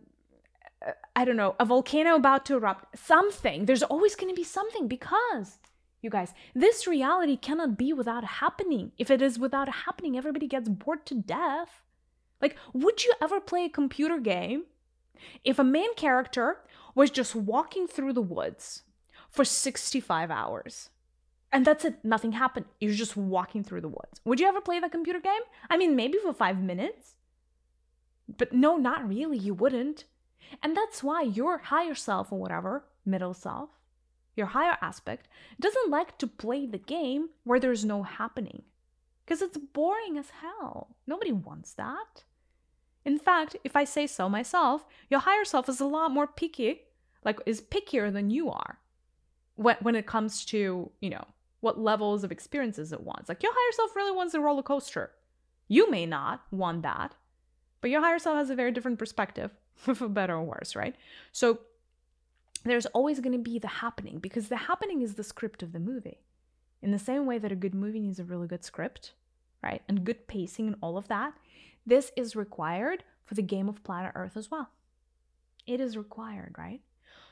I 1.16 1.26
don't 1.26 1.36
know, 1.36 1.56
a 1.60 1.66
volcano 1.66 2.16
about 2.16 2.46
to 2.48 2.56
erupt, 2.56 2.98
something. 2.98 3.66
There's 3.66 3.84
always 3.84 4.16
going 4.16 4.30
to 4.30 4.36
be 4.36 4.46
something 4.46 4.88
because, 4.88 5.60
you 6.02 6.10
guys, 6.10 6.34
this 6.56 6.88
reality 6.88 7.36
cannot 7.38 7.78
be 7.78 7.94
without 7.94 8.24
happening. 8.24 8.92
If 8.98 9.12
it 9.12 9.22
is 9.22 9.38
without 9.38 9.70
happening, 9.70 10.18
everybody 10.18 10.48
gets 10.48 10.70
bored 10.70 11.06
to 11.08 11.16
death. 11.16 11.82
Like, 12.42 12.56
would 12.74 13.04
you 13.04 13.12
ever 13.22 13.42
play 13.42 13.66
a 13.66 13.70
computer 13.70 14.20
game 14.20 14.64
if 15.44 15.60
a 15.60 15.64
main 15.64 15.94
character 15.96 16.62
was 16.96 17.12
just 17.12 17.36
walking 17.36 17.88
through 17.88 18.14
the 18.14 18.22
woods 18.22 18.84
for 19.30 19.46
65 19.46 20.32
hours? 20.32 20.90
And 21.52 21.66
that's 21.66 21.86
it, 21.86 22.04
nothing 22.04 22.34
happened. 22.34 22.66
You're 22.80 22.94
just 22.94 23.18
walking 23.18 23.64
through 23.64 23.82
the 23.82 23.88
woods. 23.88 24.22
Would 24.26 24.40
you 24.40 24.48
ever 24.48 24.62
play 24.62 24.80
that 24.80 24.92
computer 24.92 25.20
game? 25.20 25.42
I 25.70 25.78
mean, 25.78 25.96
maybe 25.96 26.18
for 26.20 26.34
five 26.34 26.62
minutes. 26.62 27.16
But 28.38 28.54
no, 28.54 28.78
not 28.78 29.08
really, 29.08 29.38
you 29.38 29.54
wouldn't. 29.54 30.06
And 30.62 30.78
that's 30.78 31.04
why 31.04 31.24
your 31.24 31.58
higher 31.58 31.96
self 31.96 32.32
or 32.32 32.40
whatever, 32.40 32.86
middle 33.06 33.34
self, 33.34 33.70
your 34.36 34.48
higher 34.48 34.78
aspect, 34.82 35.28
doesn't 35.60 35.90
like 35.90 36.18
to 36.20 36.28
play 36.28 36.66
the 36.66 36.78
game 36.78 37.30
where 37.44 37.60
there's 37.60 37.84
no 37.84 38.04
happening. 38.04 38.64
Because 39.26 39.42
it's 39.42 39.58
boring 39.58 40.18
as 40.18 40.30
hell. 40.42 40.96
Nobody 41.06 41.32
wants 41.32 41.74
that. 41.74 42.24
In 43.10 43.18
fact, 43.18 43.56
if 43.64 43.76
I 43.76 43.86
say 43.86 44.06
so 44.06 44.30
myself, 44.30 44.86
your 45.10 45.22
higher 45.22 45.44
self 45.44 45.68
is 45.68 45.80
a 45.80 45.86
lot 45.86 46.12
more 46.12 46.28
picky, 46.28 46.82
like 47.26 47.40
is 47.48 47.60
pickier 47.60 48.14
than 48.14 48.30
you 48.30 48.52
are 48.52 48.78
when, 49.56 49.78
when 49.82 49.96
it 49.96 50.06
comes 50.06 50.46
to, 50.46 50.92
you 51.02 51.10
know, 51.10 51.26
what 51.62 51.80
levels 51.80 52.24
of 52.24 52.32
experiences 52.32 52.94
it 52.94 53.02
wants. 53.02 53.28
Like 53.28 53.42
your 53.42 53.52
higher 53.52 53.72
self 53.72 53.96
really 53.96 54.16
wants 54.16 54.36
a 54.36 54.40
roller 54.40 54.62
coaster. 54.62 55.10
You 55.68 55.90
may 55.90 56.06
not 56.06 56.44
want 56.52 56.84
that, 56.84 57.16
but 57.82 57.90
your 57.90 58.02
higher 58.02 58.20
self 58.20 58.38
has 58.38 58.52
a 58.52 58.56
very 58.56 58.72
different 58.72 59.00
perspective, 59.00 59.50
for 59.76 60.08
better 60.08 60.36
or 60.36 60.44
worse, 60.44 60.76
right? 60.76 60.96
So 61.32 61.62
there's 62.64 62.86
always 62.88 63.20
going 63.22 63.34
to 63.34 63.52
be 63.52 63.58
the 63.58 63.68
happening 63.68 64.20
because 64.20 64.50
the 64.50 64.58
happening 64.70 65.02
is 65.02 65.16
the 65.16 65.24
script 65.24 65.64
of 65.64 65.72
the 65.72 65.80
movie. 65.80 66.20
In 66.84 66.92
the 66.92 67.00
same 67.00 67.26
way 67.26 67.40
that 67.40 67.52
a 67.52 67.56
good 67.56 67.74
movie 67.74 68.02
needs 68.02 68.20
a 68.20 68.24
really 68.24 68.48
good 68.48 68.64
script, 68.64 69.14
right? 69.64 69.82
And 69.88 70.06
good 70.06 70.28
pacing 70.28 70.68
and 70.68 70.76
all 70.80 70.96
of 70.96 71.08
that, 71.08 71.34
this 71.90 72.12
is 72.16 72.36
required 72.36 73.04
for 73.26 73.36
the 73.36 73.42
game 73.42 73.68
of 73.68 73.84
planet 73.84 74.14
Earth 74.16 74.38
as 74.38 74.50
well. 74.50 74.70
It 75.68 75.80
is 75.80 75.98
required, 75.98 76.56
right? 76.58 76.82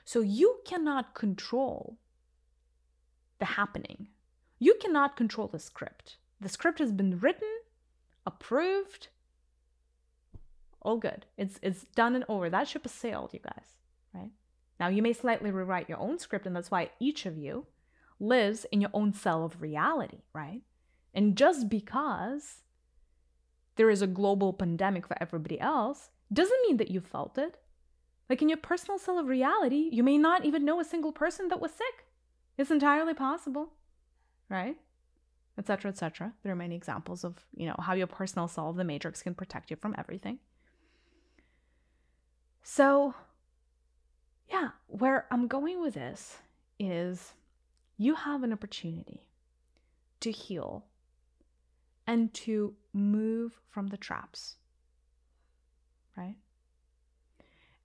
So 0.05 0.19
you 0.21 0.59
cannot 0.65 1.15
control 1.15 1.97
the 3.39 3.45
happening 3.45 4.07
you 4.59 4.75
cannot 4.81 5.15
control 5.15 5.47
the 5.47 5.59
script. 5.59 6.17
The 6.41 6.49
script 6.49 6.79
has 6.79 6.91
been 6.91 7.19
written, 7.19 7.49
approved, 8.25 9.09
all 10.81 10.97
good. 10.97 11.25
It's 11.37 11.59
it's 11.61 11.83
done 11.95 12.15
and 12.15 12.25
over. 12.29 12.49
That 12.49 12.67
ship 12.67 12.83
has 12.83 12.91
sailed, 12.91 13.33
you 13.33 13.39
guys, 13.39 13.77
right? 14.13 14.31
Now 14.79 14.87
you 14.87 15.01
may 15.01 15.13
slightly 15.13 15.51
rewrite 15.51 15.89
your 15.89 15.99
own 15.99 16.19
script, 16.19 16.45
and 16.45 16.55
that's 16.55 16.71
why 16.71 16.91
each 16.99 17.25
of 17.25 17.37
you 17.37 17.65
lives 18.19 18.65
in 18.71 18.81
your 18.81 18.91
own 18.93 19.13
cell 19.13 19.43
of 19.43 19.61
reality, 19.61 20.21
right? 20.33 20.61
And 21.13 21.35
just 21.35 21.69
because 21.69 22.63
there 23.77 23.89
is 23.89 24.01
a 24.01 24.07
global 24.07 24.53
pandemic 24.53 25.07
for 25.07 25.17
everybody 25.21 25.59
else 25.59 26.09
doesn't 26.31 26.61
mean 26.67 26.77
that 26.77 26.91
you 26.91 26.99
felt 26.99 27.37
it. 27.37 27.57
Like 28.29 28.41
in 28.41 28.49
your 28.49 28.57
personal 28.57 28.99
cell 28.99 29.17
of 29.17 29.27
reality, 29.27 29.89
you 29.91 30.03
may 30.03 30.17
not 30.17 30.43
even 30.43 30.65
know 30.65 30.79
a 30.79 30.85
single 30.85 31.13
person 31.13 31.47
that 31.47 31.61
was 31.61 31.71
sick. 31.71 32.05
It's 32.57 32.71
entirely 32.71 33.13
possible 33.13 33.71
right? 34.49 34.77
Etc. 35.57 35.89
Etc. 35.89 36.33
There 36.43 36.51
are 36.51 36.55
many 36.55 36.75
examples 36.75 37.23
of, 37.23 37.45
you 37.55 37.65
know, 37.65 37.75
how 37.79 37.93
your 37.93 38.07
personal 38.07 38.47
soul 38.47 38.69
of 38.69 38.75
the 38.75 38.83
matrix 38.83 39.21
can 39.21 39.33
protect 39.33 39.69
you 39.71 39.77
from 39.77 39.95
everything. 39.97 40.39
So, 42.63 43.15
yeah, 44.49 44.69
where 44.87 45.25
I'm 45.31 45.47
going 45.47 45.81
with 45.81 45.95
this 45.95 46.37
is 46.79 47.33
you 47.97 48.15
have 48.15 48.43
an 48.43 48.53
opportunity 48.53 49.23
to 50.19 50.31
heal 50.31 50.85
and 52.07 52.33
to 52.33 52.73
move 52.93 53.59
from 53.67 53.87
the 53.87 53.97
traps, 53.97 54.55
right? 56.15 56.37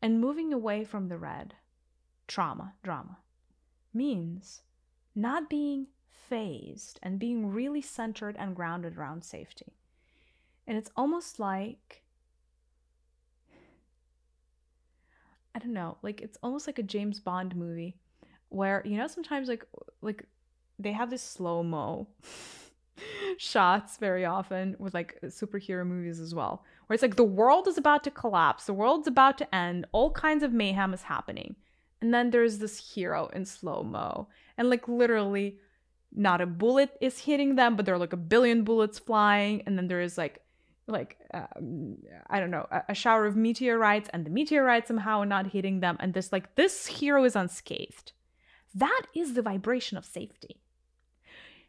And 0.01 0.20
moving 0.20 0.53
away 0.53 0.85
from 0.85 1.09
the 1.09 1.18
red, 1.18 1.55
trauma, 2.29 2.75
drama, 2.83 3.18
means 3.93 4.62
not 5.14 5.51
being 5.51 5.89
fazed 6.11 6.99
and 7.03 7.18
being 7.18 7.51
really 7.51 7.83
centered 7.83 8.37
and 8.39 8.57
grounded 8.57 8.97
around 8.97 9.25
safety. 9.25 9.75
And 10.66 10.79
it's 10.79 10.91
almost 10.97 11.41
like, 11.41 12.03
I 15.55 15.59
don't 15.59 15.75
know, 15.75 15.99
like 16.03 16.20
it's 16.20 16.39
almost 16.43 16.66
like 16.66 16.79
a 16.79 16.85
James 16.85 17.18
Bond 17.18 17.57
movie 17.57 17.97
where, 18.49 18.83
you 18.85 18.97
know, 18.97 19.09
sometimes 19.09 19.49
like, 19.49 19.64
like 20.01 20.25
they 20.79 20.93
have 20.93 21.11
this 21.11 21.23
slow 21.23 21.62
mo 21.62 22.07
shots 23.38 23.96
very 23.96 24.24
often 24.24 24.76
with 24.78 24.94
like 24.94 25.18
superhero 25.24 25.86
movies 25.86 26.20
as 26.20 26.34
well, 26.34 26.64
where 26.86 26.94
it's 26.94 27.03
like 27.03 27.16
the 27.16 27.24
world 27.24 27.68
is 27.68 27.78
about 27.78 28.05
to 28.05 28.11
collapse, 28.11 28.66
the 28.66 28.74
world's 28.74 29.09
about 29.09 29.38
to 29.38 29.55
end, 29.55 29.86
all 29.92 30.11
kinds 30.11 30.42
of 30.42 30.53
mayhem 30.53 30.94
is 30.94 31.03
happening. 31.03 31.57
And 32.00 32.12
then 32.12 32.30
there's 32.30 32.59
this 32.59 32.94
hero 32.94 33.28
in 33.28 33.44
slow 33.44 33.82
mo. 33.82 34.28
And 34.59 34.68
like 34.68 34.88
literally 34.88 35.59
not 36.14 36.40
a 36.40 36.46
bullet 36.46 36.96
is 37.00 37.20
hitting 37.20 37.57
them, 37.57 37.76
but 37.76 37.86
there 37.86 37.94
are 37.94 37.98
like 37.98 38.12
a 38.12 38.18
billion 38.18 38.64
bullets 38.64 38.98
flying, 38.98 39.62
and 39.66 39.78
then 39.78 39.88
there 39.88 40.00
is 40.00 40.18
like 40.18 40.40
like 40.86 41.16
um, 41.32 41.96
I 42.28 42.40
don't 42.40 42.50
know 42.50 42.66
a, 42.70 42.82
a, 42.90 42.94
shower 42.94 43.24
of 43.24 43.36
meteorites, 43.36 44.11
and 44.12 44.26
the 44.26 44.30
meteorites 44.30 44.88
somehow 44.88 45.20
are 45.20 45.26
not 45.26 45.48
hitting 45.48 45.80
them, 45.80 45.96
and 46.00 46.12
this 46.12 46.32
like 46.32 46.55
this 46.55 46.86
hero 46.86 47.24
is 47.24 47.36
unscathed. 47.36 48.12
That 48.74 49.03
is 49.14 49.34
the 49.34 49.42
vibration 49.42 49.96
of 49.96 50.05
safety. 50.05 50.61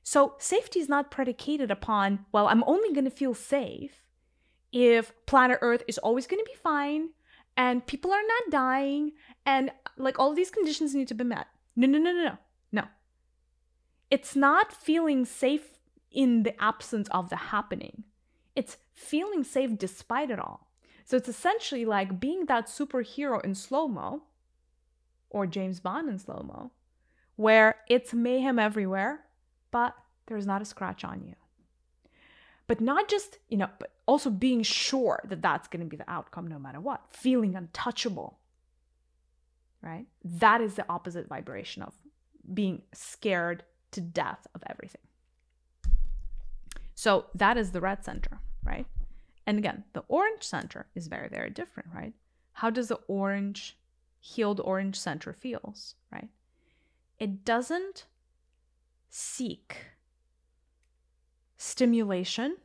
So 0.04 0.36
safety 0.38 0.80
is 0.80 0.90
not 0.90 1.12
predicated 1.12 1.72
upon 1.72 2.26
well, 2.32 2.48
I'm 2.48 2.64
only 2.66 2.94
going 2.94 3.06
to 3.06 3.12
feel 3.12 3.34
safe 3.34 4.04
if 4.72 5.14
planet 5.26 5.60
Earth 5.62 5.84
is 5.88 5.98
always 5.98 6.28
going 6.28 6.44
to 6.44 6.50
be 6.50 6.58
fine 6.58 7.10
and 7.56 7.86
people 7.86 8.12
are 8.12 8.22
not 8.28 8.52
dying 8.52 9.12
and 9.46 9.72
like 9.98 10.20
all 10.20 10.34
these 10.34 10.50
conditions 10.52 10.94
need 10.94 11.08
to 11.08 11.14
be 11.14 11.24
met. 11.24 11.48
No, 11.76 11.88
no, 11.88 11.98
no, 11.98 12.12
no, 12.12 12.24
no. 12.24 12.38
No 12.72 12.84
it's 14.14 14.36
not 14.36 14.72
feeling 14.72 15.26
safe 15.26 15.80
in 16.12 16.44
the 16.44 16.54
absence 16.64 17.08
of 17.10 17.32
the 17.32 17.36
happening. 17.36 18.04
It's 18.56 18.78
feeling 18.94 19.44
safe 19.44 19.76
despite 19.76 20.30
it 20.30 20.38
all. 20.38 20.68
So 21.04 21.18
it's 21.18 21.28
essentially 21.28 21.84
like 21.84 22.20
being 22.20 22.46
that 22.46 22.68
superhero 22.68 23.44
in 23.44 23.56
slow 23.56 23.88
mo 23.88 24.22
or 25.32 25.48
James 25.48 25.80
Bond 25.80 26.10
in 26.10 26.20
slow 26.20 26.46
mo, 26.46 26.70
where 27.38 27.78
it's 27.90 28.14
mayhem 28.14 28.60
everywhere, 28.60 29.22
but 29.74 29.96
there's 30.28 30.46
not 30.46 30.62
a 30.62 30.66
scratch 30.66 31.04
on 31.04 31.24
you. 31.26 31.34
But 32.68 32.80
not 32.80 33.10
just, 33.10 33.40
you 33.50 33.58
know, 33.58 33.70
but 33.80 33.92
also 34.06 34.30
being 34.30 34.62
sure 34.62 35.20
that 35.28 35.42
that's 35.42 35.68
going 35.68 35.82
to 35.82 35.90
be 35.90 35.98
the 35.98 36.10
outcome 36.10 36.48
no 36.48 36.60
matter 36.60 36.80
what, 36.80 37.02
feeling 37.10 37.56
untouchable, 37.56 38.38
right? 39.82 40.06
That 40.24 40.62
is 40.62 40.76
the 40.76 40.86
opposite 40.88 41.28
vibration 41.28 41.82
of 41.82 41.94
being 42.54 42.84
scared 42.94 43.64
to 43.92 44.00
death 44.00 44.48
of 44.54 44.64
everything. 44.70 45.02
So 46.94 47.26
that 47.34 47.58
is 47.58 47.72
the 47.72 47.82
red 47.82 48.06
center, 48.06 48.40
right? 48.64 48.86
And 49.48 49.58
again, 49.58 49.84
the 49.94 50.04
orange 50.08 50.44
center 50.44 50.86
is 50.94 51.08
very, 51.08 51.30
very 51.30 51.50
different, 51.50 51.90
right? 51.94 52.14
How 52.54 52.70
does 52.70 52.90
the 52.90 53.00
orange, 53.08 53.76
healed 54.20 54.62
orange 54.64 55.00
center 55.00 55.34
feels, 55.34 55.96
right? 56.12 56.30
It 57.20 57.44
doesn't 57.44 58.06
seek 59.16 59.78
stimulation 61.56 62.58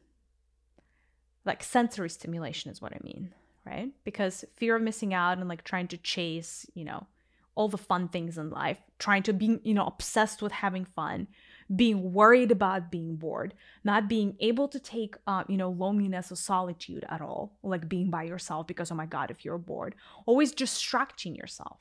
like 1.45 1.63
sensory 1.63 2.09
stimulation 2.09 2.71
is 2.71 2.81
what 2.81 2.95
I 2.95 2.99
mean, 3.03 3.35
right? 3.67 3.91
Because 4.05 4.47
fear 4.55 4.77
of 4.77 4.83
missing 4.83 5.13
out 5.13 5.37
and 5.39 5.47
like 5.47 5.63
trying 5.63 5.89
to 5.89 5.99
chase, 5.99 6.67
you 6.75 6.85
know, 6.85 7.07
all 7.55 7.69
the 7.69 7.77
fun 7.77 8.09
things 8.09 8.39
in 8.39 8.49
life, 8.49 8.79
trying 8.99 9.23
to 9.25 9.35
be, 9.35 9.59
you 9.63 9.75
know, 9.75 9.87
obsessed 9.87 10.41
with 10.41 10.53
having 10.53 10.85
fun, 10.85 11.27
being 11.75 12.15
worried 12.15 12.51
about 12.51 12.91
being 12.91 13.17
bored, 13.17 13.53
not 13.85 14.09
being 14.09 14.37
able 14.41 14.69
to 14.69 14.79
take, 14.79 15.17
uh, 15.27 15.45
you 15.49 15.59
know, 15.59 15.71
loneliness 15.71 16.33
or 16.33 16.37
solitude 16.37 17.05
at 17.11 17.21
all, 17.21 17.59
like 17.63 17.91
being 17.91 18.09
by 18.09 18.23
yourself 18.23 18.67
because, 18.67 18.91
oh 18.91 18.95
my 18.95 19.07
God, 19.07 19.31
if 19.31 19.45
you're 19.45 19.59
bored, 19.59 19.95
always 20.25 20.53
distracting 20.53 21.35
yourself. 21.35 21.79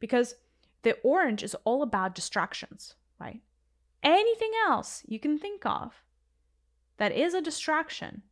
Because 0.00 0.34
the 0.82 0.96
orange 1.04 1.44
is 1.44 1.54
all 1.64 1.82
about 1.82 2.14
distractions, 2.14 2.94
right? 3.20 3.40
Anything 4.02 4.52
else 4.66 5.02
you 5.06 5.18
can 5.18 5.38
think 5.38 5.66
of 5.66 5.92
that 6.96 7.12
is 7.12 7.34
a 7.34 7.42
distraction. 7.42 8.22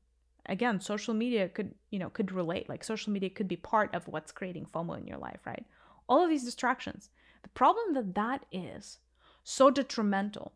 Again, 0.47 0.81
social 0.81 1.15
media 1.15 1.49
could, 1.49 1.75
you 1.91 1.99
know, 1.99 2.11
could 2.11 2.33
relate. 2.33 2.69
Like 2.69 2.83
social 2.83 3.13
media 3.13 3.31
could 3.31 3.49
be 3.49 3.57
part 3.57 3.95
of 3.95 4.09
what's 4.09 4.33
creating 4.33 4.67
FOMO 4.67 4.99
in 4.99 5.07
your 5.07 5.19
life, 5.19 5.41
right? 5.45 5.65
All 6.09 6.23
of 6.23 6.31
these 6.31 6.45
distractions. 6.45 7.11
The 7.43 7.49
problem 7.51 7.95
that 7.95 8.15
that 8.15 8.47
is 8.51 8.99
so 9.45 9.71
detrimental 9.71 10.53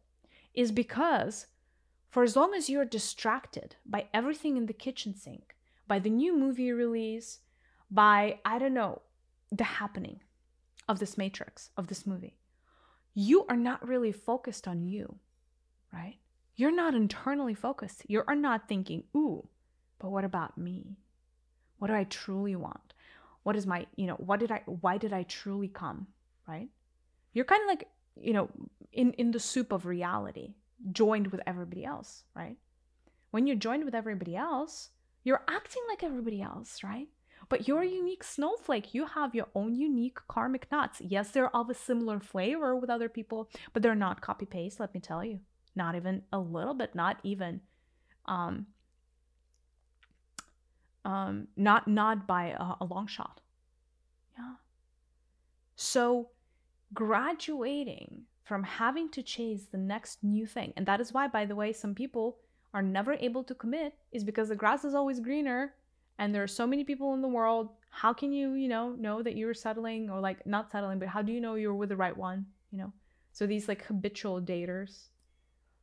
is 0.55 0.73
because 0.73 1.47
for 2.11 2.23
as 2.23 2.37
long 2.37 2.55
as 2.55 2.69
you're 2.69 2.85
distracted 2.85 3.77
by 3.87 4.07
everything 4.13 4.57
in 4.57 4.67
the 4.67 4.73
kitchen 4.75 5.15
sink, 5.15 5.57
by 5.89 5.99
the 5.99 6.11
new 6.11 6.37
movie 6.37 6.73
release, 6.73 7.41
by, 7.91 8.39
I 8.45 8.59
don't 8.59 8.75
know, 8.75 9.03
the 9.51 9.65
happening 9.65 10.21
of 10.89 10.99
this 10.99 11.17
matrix, 11.17 11.71
of 11.77 11.87
this 11.87 12.07
movie, 12.07 12.37
you 13.15 13.45
are 13.49 13.57
not 13.57 13.87
really 13.87 14.13
focused 14.13 14.67
on 14.67 14.83
you, 14.83 15.17
right? 15.93 16.17
You're 16.57 16.75
not 16.75 16.95
internally 16.95 17.55
focused. 17.55 18.03
You 18.09 18.23
are 18.27 18.35
not 18.35 18.69
thinking, 18.69 19.05
ooh, 19.17 19.47
but 19.99 20.11
what 20.11 20.25
about 20.25 20.57
me? 20.59 20.97
What 21.79 21.89
do 21.89 21.95
I 21.95 22.05
truly 22.05 22.57
want? 22.57 22.95
What 23.43 23.57
is 23.57 23.67
my, 23.67 23.87
you 23.97 24.07
know, 24.07 24.15
what 24.15 24.41
did 24.41 24.53
I, 24.53 24.63
why 24.67 24.99
did 24.99 25.13
I 25.13 25.25
truly 25.25 25.69
come, 25.69 26.07
right? 26.47 26.69
You're 27.33 27.45
kind 27.45 27.63
of 27.63 27.69
like, 27.69 27.89
you 28.21 28.33
know, 28.33 28.49
in, 28.93 29.13
in 29.15 29.31
the 29.31 29.41
soup 29.41 29.73
of 29.73 29.87
reality, 29.87 30.55
joined 30.93 31.29
with 31.29 31.41
everybody 31.47 31.85
else, 31.85 32.25
right? 32.35 32.57
When 33.31 33.47
you're 33.47 33.57
joined 33.57 33.85
with 33.85 33.95
everybody 33.95 34.37
else, 34.37 34.91
you're 35.25 35.43
acting 35.49 35.83
like 35.89 36.03
everybody 36.03 36.43
else, 36.43 36.83
right? 36.83 37.09
But 37.49 37.68
you're 37.68 37.82
a 37.82 37.86
unique 37.86 38.24
snowflake. 38.24 38.95
You 38.95 39.07
have 39.07 39.34
your 39.34 39.49
own 39.55 39.74
unique 39.74 40.18
karmic 40.28 40.70
knots. 40.70 41.01
Yes, 41.01 41.30
they're 41.30 41.55
of 41.55 41.70
a 41.70 41.74
similar 41.74 42.20
flavor 42.20 42.76
with 42.76 42.90
other 42.90 43.09
people, 43.09 43.49
but 43.72 43.82
they're 43.82 43.95
not 43.95 44.20
copy 44.20 44.47
paste, 44.47 44.80
let 44.80 44.95
me 44.95 45.01
tell 45.01 45.24
you. 45.24 45.40
Not 45.74 45.95
even 45.95 46.22
a 46.32 46.38
little 46.38 46.74
bit, 46.74 46.95
not 46.95 47.18
even 47.22 47.61
um 48.26 48.66
um 51.05 51.49
not 51.57 51.88
not 51.88 52.26
by 52.26 52.49
a, 52.49 52.74
a 52.80 52.84
long 52.84 53.07
shot. 53.07 53.40
Yeah. 54.38 54.55
So 55.76 56.30
graduating 56.95 58.22
from 58.45 58.62
having 58.64 59.09
to 59.11 59.22
chase 59.22 59.64
the 59.70 59.78
next 59.78 60.22
new 60.22 60.47
thing. 60.47 60.72
And 60.76 60.86
that 60.86 61.01
is 61.01 61.12
why, 61.12 61.26
by 61.28 61.47
the 61.47 61.57
way, 61.57 61.72
some 61.72 61.95
people 61.95 62.38
are 62.74 62.82
never 62.82 63.14
able 63.14 63.45
to 63.45 63.55
commit, 63.55 63.95
is 64.12 64.24
because 64.24 64.49
the 64.49 64.57
grass 64.57 64.84
is 64.84 64.95
always 64.95 65.20
greener 65.20 65.74
and 66.19 66.35
there 66.35 66.43
are 66.43 66.49
so 66.49 66.67
many 66.67 66.85
people 66.85 67.15
in 67.15 67.23
the 67.23 67.29
world. 67.29 67.71
How 67.91 68.13
can 68.13 68.33
you, 68.33 68.55
you 68.55 68.69
know, 68.69 68.93
know 68.93 69.23
that 69.23 69.37
you're 69.37 69.55
settling 69.55 70.09
or 70.11 70.21
like 70.21 70.47
not 70.47 70.71
settling, 70.71 70.99
but 70.99 71.09
how 71.09 71.23
do 71.23 71.33
you 71.33 71.41
know 71.41 71.55
you're 71.55 71.75
with 71.75 71.91
the 71.91 71.97
right 71.97 72.17
one, 72.17 72.47
you 72.71 72.79
know? 72.79 72.93
So 73.33 73.47
these 73.47 73.69
like 73.69 73.85
habitual 73.85 74.41
daters 74.41 75.09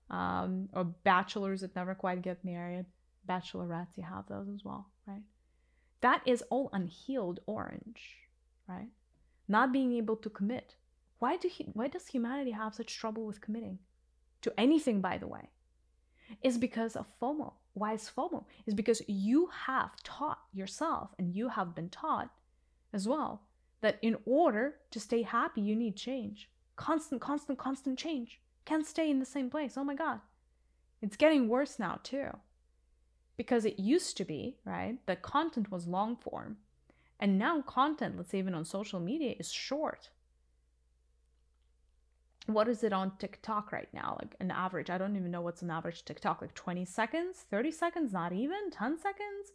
um, 0.09 0.69
or 0.73 0.83
bachelors 0.83 1.61
that 1.61 1.75
never 1.75 1.95
quite 1.95 2.21
get 2.21 2.43
married, 2.43 2.85
bachelorettes, 3.27 3.97
you 3.97 4.03
have 4.03 4.27
those 4.27 4.47
as 4.49 4.63
well, 4.63 4.87
right? 5.07 5.21
That 6.01 6.21
is 6.25 6.43
all 6.49 6.69
unhealed 6.73 7.41
orange, 7.45 8.17
right? 8.67 8.89
Not 9.47 9.71
being 9.71 9.93
able 9.93 10.15
to 10.17 10.29
commit 10.29 10.75
why 11.19 11.35
do 11.35 11.49
he, 11.49 11.65
why 11.73 11.87
does 11.87 12.07
humanity 12.07 12.51
have 12.51 12.73
such 12.73 12.97
trouble 12.97 13.25
with 13.25 13.41
committing 13.41 13.79
to 14.41 14.53
anything 14.57 15.01
by 15.01 15.17
the 15.17 15.27
way? 15.27 15.49
Is 16.41 16.57
because 16.57 16.95
of 16.95 17.07
FOMO. 17.21 17.53
Why 17.73 17.93
is 17.93 18.11
FOMO? 18.15 18.45
Is 18.65 18.73
because 18.73 19.01
you 19.07 19.49
have 19.65 19.91
taught 20.03 20.39
yourself 20.53 21.11
and 21.17 21.33
you 21.35 21.49
have 21.49 21.75
been 21.75 21.89
taught 21.89 22.29
as 22.93 23.07
well 23.07 23.43
that 23.81 23.99
in 24.01 24.17
order 24.25 24.75
to 24.91 24.99
stay 24.99 25.21
happy 25.21 25.61
you 25.61 25.75
need 25.75 25.95
change. 25.95 26.49
Constant 26.75 27.21
constant 27.21 27.59
constant 27.59 27.97
change. 27.97 28.41
Can't 28.65 28.85
stay 28.85 29.09
in 29.09 29.19
the 29.19 29.25
same 29.25 29.49
place. 29.49 29.77
Oh 29.77 29.83
my 29.83 29.95
god. 29.95 30.19
It's 31.01 31.15
getting 31.15 31.47
worse 31.47 31.79
now 31.79 31.99
too. 32.03 32.29
Because 33.37 33.63
it 33.63 33.79
used 33.79 34.17
to 34.17 34.25
be, 34.25 34.57
right, 34.65 34.97
that 35.05 35.21
content 35.21 35.71
was 35.71 35.87
long 35.87 36.17
form. 36.17 36.57
And 37.19 37.37
now 37.37 37.61
content, 37.61 38.17
let's 38.17 38.31
say 38.31 38.39
even 38.39 38.53
on 38.53 38.65
social 38.65 38.99
media, 38.99 39.35
is 39.39 39.51
short 39.51 40.09
what 42.53 42.67
is 42.67 42.83
it 42.83 42.93
on 42.93 43.11
TikTok 43.17 43.71
right 43.71 43.87
now? 43.93 44.17
Like 44.21 44.35
an 44.39 44.51
average, 44.51 44.89
I 44.89 44.97
don't 44.97 45.15
even 45.15 45.31
know 45.31 45.41
what's 45.41 45.61
an 45.61 45.71
average 45.71 46.05
TikTok, 46.05 46.41
like 46.41 46.53
20 46.53 46.85
seconds, 46.85 47.45
30 47.49 47.71
seconds, 47.71 48.13
not 48.13 48.33
even 48.33 48.71
10 48.71 48.97
seconds. 48.97 49.51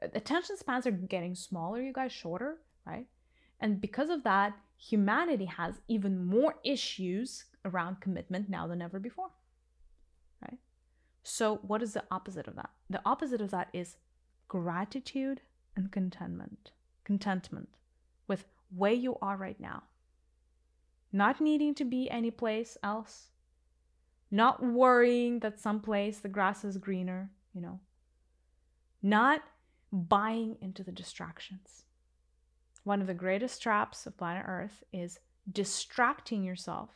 Attention 0.00 0.56
spans 0.56 0.86
are 0.86 0.92
getting 0.92 1.34
smaller, 1.34 1.80
you 1.80 1.92
guys, 1.92 2.12
shorter, 2.12 2.58
right? 2.86 3.06
And 3.60 3.80
because 3.80 4.10
of 4.10 4.22
that, 4.24 4.56
humanity 4.76 5.46
has 5.46 5.80
even 5.88 6.24
more 6.24 6.54
issues 6.64 7.44
around 7.64 8.00
commitment 8.00 8.48
now 8.48 8.66
than 8.66 8.80
ever 8.80 9.00
before, 9.00 9.30
right? 10.42 10.58
So, 11.24 11.56
what 11.62 11.82
is 11.82 11.94
the 11.94 12.04
opposite 12.10 12.46
of 12.46 12.54
that? 12.56 12.70
The 12.88 13.02
opposite 13.04 13.40
of 13.40 13.50
that 13.50 13.68
is 13.72 13.96
gratitude 14.46 15.40
and 15.76 15.90
contentment. 15.90 16.70
Contentment 17.04 17.68
with 18.28 18.44
where 18.74 18.92
you 18.92 19.16
are 19.20 19.36
right 19.36 19.58
now 19.58 19.82
not 21.12 21.40
needing 21.40 21.74
to 21.74 21.84
be 21.84 22.10
anyplace 22.10 22.76
else, 22.82 23.28
not 24.30 24.62
worrying 24.62 25.40
that 25.40 25.60
someplace 25.60 26.18
the 26.18 26.28
grass 26.28 26.64
is 26.64 26.76
greener, 26.76 27.30
you 27.54 27.60
know, 27.60 27.80
not 29.02 29.42
buying 29.92 30.56
into 30.60 30.82
the 30.82 30.92
distractions. 30.92 31.84
One 32.84 33.00
of 33.00 33.06
the 33.06 33.14
greatest 33.14 33.62
traps 33.62 34.06
of 34.06 34.16
planet 34.16 34.44
Earth 34.46 34.82
is 34.92 35.20
distracting 35.50 36.42
yourself 36.42 36.90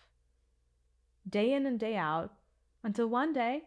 day 1.29 1.53
in 1.53 1.67
and 1.67 1.79
day 1.79 1.97
out 1.97 2.35
until 2.83 3.07
one 3.07 3.33
day 3.33 3.63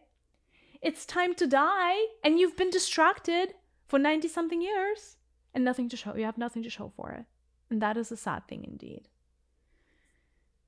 it's 0.82 1.06
time 1.06 1.34
to 1.34 1.46
die 1.46 1.96
and 2.22 2.38
you've 2.38 2.56
been 2.56 2.70
distracted 2.70 3.54
for 3.88 3.98
90 3.98 4.28
something 4.28 4.60
years 4.62 5.16
and 5.54 5.64
nothing 5.64 5.88
to 5.88 5.96
show. 5.96 6.14
You 6.14 6.24
have 6.24 6.38
nothing 6.38 6.62
to 6.62 6.70
show 6.70 6.92
for 6.96 7.12
it. 7.12 7.24
And 7.70 7.80
that 7.82 7.96
is 7.96 8.12
a 8.12 8.16
sad 8.16 8.46
thing 8.46 8.64
indeed. 8.64 9.08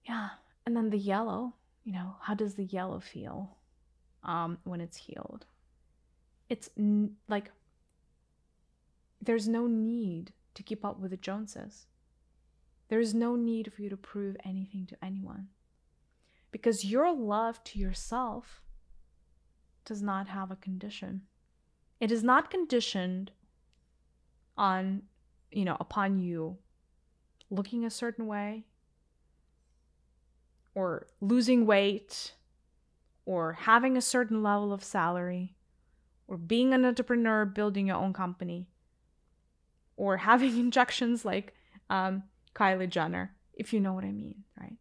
Yeah. 0.08 0.30
And 0.64 0.76
then 0.76 0.90
the 0.90 0.98
yellow, 0.98 1.54
you 1.84 1.92
know, 1.92 2.16
how 2.22 2.34
does 2.34 2.54
the 2.54 2.64
yellow 2.64 2.98
feel 2.98 3.56
um, 4.24 4.58
when 4.64 4.80
it's 4.80 4.96
healed? 4.96 5.46
It's 6.48 6.70
n- 6.78 7.16
like 7.28 7.50
there's 9.20 9.48
no 9.48 9.66
need 9.66 10.32
to 10.54 10.62
keep 10.62 10.84
up 10.84 10.98
with 10.98 11.10
the 11.10 11.16
Joneses. 11.16 11.86
There's 12.88 13.14
no 13.14 13.36
need 13.36 13.72
for 13.72 13.82
you 13.82 13.90
to 13.90 13.96
prove 13.96 14.36
anything 14.44 14.86
to 14.86 14.96
anyone. 15.04 15.48
Because 16.50 16.84
your 16.84 17.14
love 17.14 17.62
to 17.64 17.78
yourself 17.78 18.62
does 19.84 20.00
not 20.02 20.28
have 20.28 20.50
a 20.50 20.56
condition. 20.56 21.22
It 22.00 22.10
is 22.10 22.24
not 22.24 22.50
conditioned 22.50 23.32
on, 24.56 25.02
you 25.50 25.66
know, 25.66 25.76
upon 25.78 26.18
you 26.18 26.56
looking 27.50 27.84
a 27.84 27.90
certain 27.90 28.26
way, 28.26 28.64
or 30.78 31.08
losing 31.20 31.66
weight 31.66 32.34
or 33.26 33.54
having 33.54 33.96
a 33.96 34.00
certain 34.00 34.44
level 34.44 34.72
of 34.72 34.84
salary 34.84 35.56
or 36.28 36.36
being 36.36 36.72
an 36.72 36.84
entrepreneur 36.84 37.44
building 37.44 37.88
your 37.88 37.96
own 37.96 38.12
company 38.12 38.68
or 39.96 40.16
having 40.30 40.56
injections 40.56 41.24
like 41.24 41.52
um, 41.90 42.22
Kylie 42.54 42.88
Jenner, 42.88 43.34
if 43.54 43.72
you 43.72 43.80
know 43.80 43.92
what 43.92 44.04
I 44.04 44.12
mean, 44.12 44.44
right? 44.60 44.76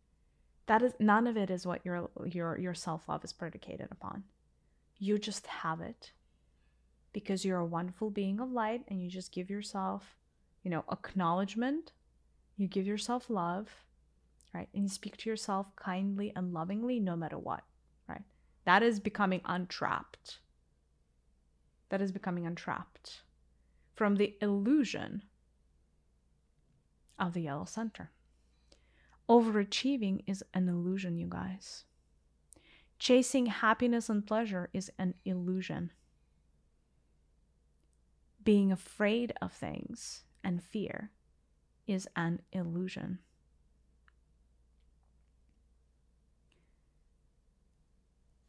That 0.67 0.83
is 0.83 0.93
none 0.99 1.25
of 1.25 1.35
it 1.35 1.49
is 1.49 1.65
what 1.65 1.83
your 1.83 2.11
your 2.25 2.59
your 2.59 2.75
self-love 2.75 3.23
is 3.23 3.33
predicated 3.33 3.87
upon. 3.89 4.23
You 4.99 5.17
just 5.17 5.47
have 5.47 5.81
it 5.81 6.11
because 7.11 7.43
you're 7.43 7.57
a 7.57 7.65
wonderful 7.65 8.11
being 8.11 8.39
of 8.39 8.51
light 8.51 8.83
and 8.87 9.01
you 9.01 9.09
just 9.09 9.31
give 9.31 9.49
yourself, 9.49 10.15
you 10.61 10.69
know, 10.69 10.83
acknowledgement, 10.91 11.93
you 12.55 12.67
give 12.67 12.85
yourself 12.85 13.31
love, 13.31 13.86
right? 14.53 14.69
And 14.73 14.83
you 14.83 14.89
speak 14.89 15.17
to 15.17 15.29
yourself 15.29 15.75
kindly 15.75 16.33
and 16.35 16.53
lovingly 16.53 16.99
no 16.99 17.15
matter 17.15 17.37
what, 17.37 17.63
right? 18.07 18.23
That 18.65 18.83
is 18.83 18.99
becoming 18.99 19.41
untrapped. 19.45 20.39
That 21.89 22.01
is 22.01 22.11
becoming 22.11 22.45
untrapped 22.45 23.21
from 23.95 24.15
the 24.15 24.35
illusion 24.41 25.23
of 27.19 27.33
the 27.33 27.41
yellow 27.41 27.65
center. 27.65 28.11
Overachieving 29.29 30.23
is 30.27 30.43
an 30.53 30.69
illusion, 30.69 31.17
you 31.17 31.27
guys. 31.27 31.85
Chasing 32.99 33.47
happiness 33.47 34.09
and 34.09 34.25
pleasure 34.25 34.69
is 34.73 34.91
an 34.97 35.13
illusion. 35.25 35.91
being 38.43 38.71
afraid 38.71 39.33
of 39.41 39.51
things 39.51 40.23
and 40.41 40.63
fear 40.63 41.11
is 41.85 42.07
an 42.15 42.39
illusion. 42.53 43.19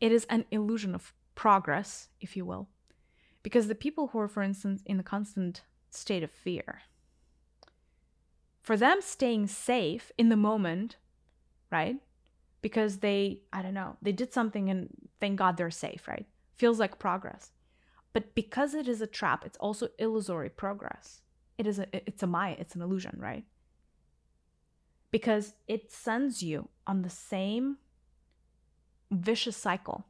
It 0.01 0.13
is 0.13 0.25
an 0.27 0.45
illusion 0.51 0.95
of 0.95 1.13
progress, 1.35 2.09
if 2.21 2.37
you 2.37 2.45
will, 2.45 2.69
because 3.43 3.69
the 3.69 3.75
people 3.75 4.09
who 4.09 4.19
are, 4.19 4.29
for 4.29 4.43
instance, 4.43 4.83
in 4.87 5.01
a 5.01 5.05
constant 5.05 5.63
state 5.91 6.23
of 6.23 6.31
fear, 6.31 6.83
for 8.63 8.77
them 8.77 9.01
staying 9.01 9.47
safe 9.47 10.13
in 10.19 10.29
the 10.29 10.37
moment, 10.37 10.97
right? 11.71 11.97
Because 12.61 12.99
they, 12.99 13.41
I 13.53 13.63
don't 13.63 13.75
know, 13.75 13.97
they 14.03 14.13
did 14.13 14.33
something 14.33 14.69
and 14.69 14.89
thank 15.21 15.39
God 15.39 15.57
they're 15.57 15.71
safe, 15.71 16.07
right? 16.07 16.27
Feels 16.57 16.79
like 16.79 16.99
progress. 16.99 17.53
But 18.13 18.35
because 18.35 18.75
it 18.75 18.89
is 18.89 19.01
a 19.01 19.07
trap, 19.07 19.45
it's 19.47 19.59
also 19.59 19.89
illusory 19.99 20.51
progress. 20.51 21.23
It 21.57 21.67
is 21.67 21.79
a 21.79 21.87
it's 21.93 22.23
a 22.23 22.27
maya, 22.27 22.57
it's 22.59 22.75
an 22.75 22.83
illusion, 22.83 23.17
right? 23.19 23.45
Because 25.11 25.55
it 25.67 25.91
sends 25.91 26.43
you 26.43 26.69
on 26.87 27.03
the 27.03 27.11
same 27.11 27.79
vicious 29.11 29.57
cycle. 29.57 30.07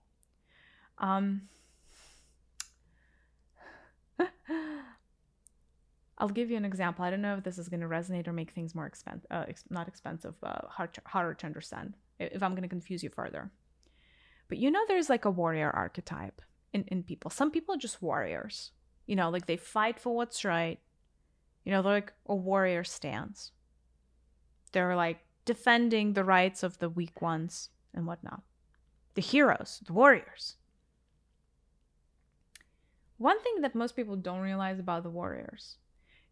Um 0.99 1.43
I'll 6.19 6.29
give 6.29 6.51
you 6.51 6.57
an 6.57 6.65
example. 6.65 7.05
I 7.05 7.11
don't 7.11 7.23
know 7.23 7.37
if 7.37 7.45
this 7.45 7.59
is 7.59 7.69
going 7.69 7.81
to 7.81 7.87
resonate 7.87 8.27
or 8.27 8.33
make 8.33 8.51
things 8.51 8.75
more 8.75 8.87
expensive, 8.87 9.31
uh, 9.31 9.45
ex- 9.49 9.63
not 9.71 9.87
expensive, 9.87 10.35
uh, 10.43 10.67
hard 10.67 10.93
to, 10.95 11.03
harder 11.07 11.33
to 11.35 11.47
understand, 11.47 11.95
if 12.19 12.43
I'm 12.43 12.53
going 12.53 12.63
to 12.63 12.69
confuse 12.69 13.05
you 13.05 13.11
further. 13.11 13.53
But 14.49 14.59
you 14.59 14.71
know, 14.71 14.81
there's 14.89 15.09
like 15.09 15.25
a 15.25 15.31
warrior 15.31 15.71
archetype 15.71 16.43
in, 16.73 16.85
in 16.89 17.05
people. 17.05 17.31
Some 17.31 17.51
people 17.51 17.75
are 17.75 17.79
just 17.79 18.03
warriors, 18.03 18.73
you 19.07 19.15
know, 19.15 19.31
like 19.31 19.47
they 19.47 19.57
fight 19.57 20.01
for 20.01 20.15
what's 20.15 20.45
right. 20.45 20.81
You 21.65 21.73
know, 21.73 21.83
they're 21.83 21.93
like 21.93 22.13
a 22.27 22.35
warrior 22.35 22.83
stance. 22.83 23.53
They're 24.73 24.97
like 24.97 25.21
defending 25.45 26.15
the 26.15 26.25
rights 26.25 26.63
of 26.63 26.79
the 26.79 26.89
weak 26.89 27.23
ones 27.23 27.71
and 27.95 28.07
whatnot. 28.07 28.43
The 29.19 29.23
heroes, 29.23 29.83
the 29.85 29.93
warriors. 29.93 30.59
One 33.17 33.43
thing 33.43 33.63
that 33.63 33.75
most 33.75 33.97
people 33.97 34.15
don't 34.15 34.39
realize 34.39 34.79
about 34.79 35.03
the 35.03 35.11
warriors 35.11 35.79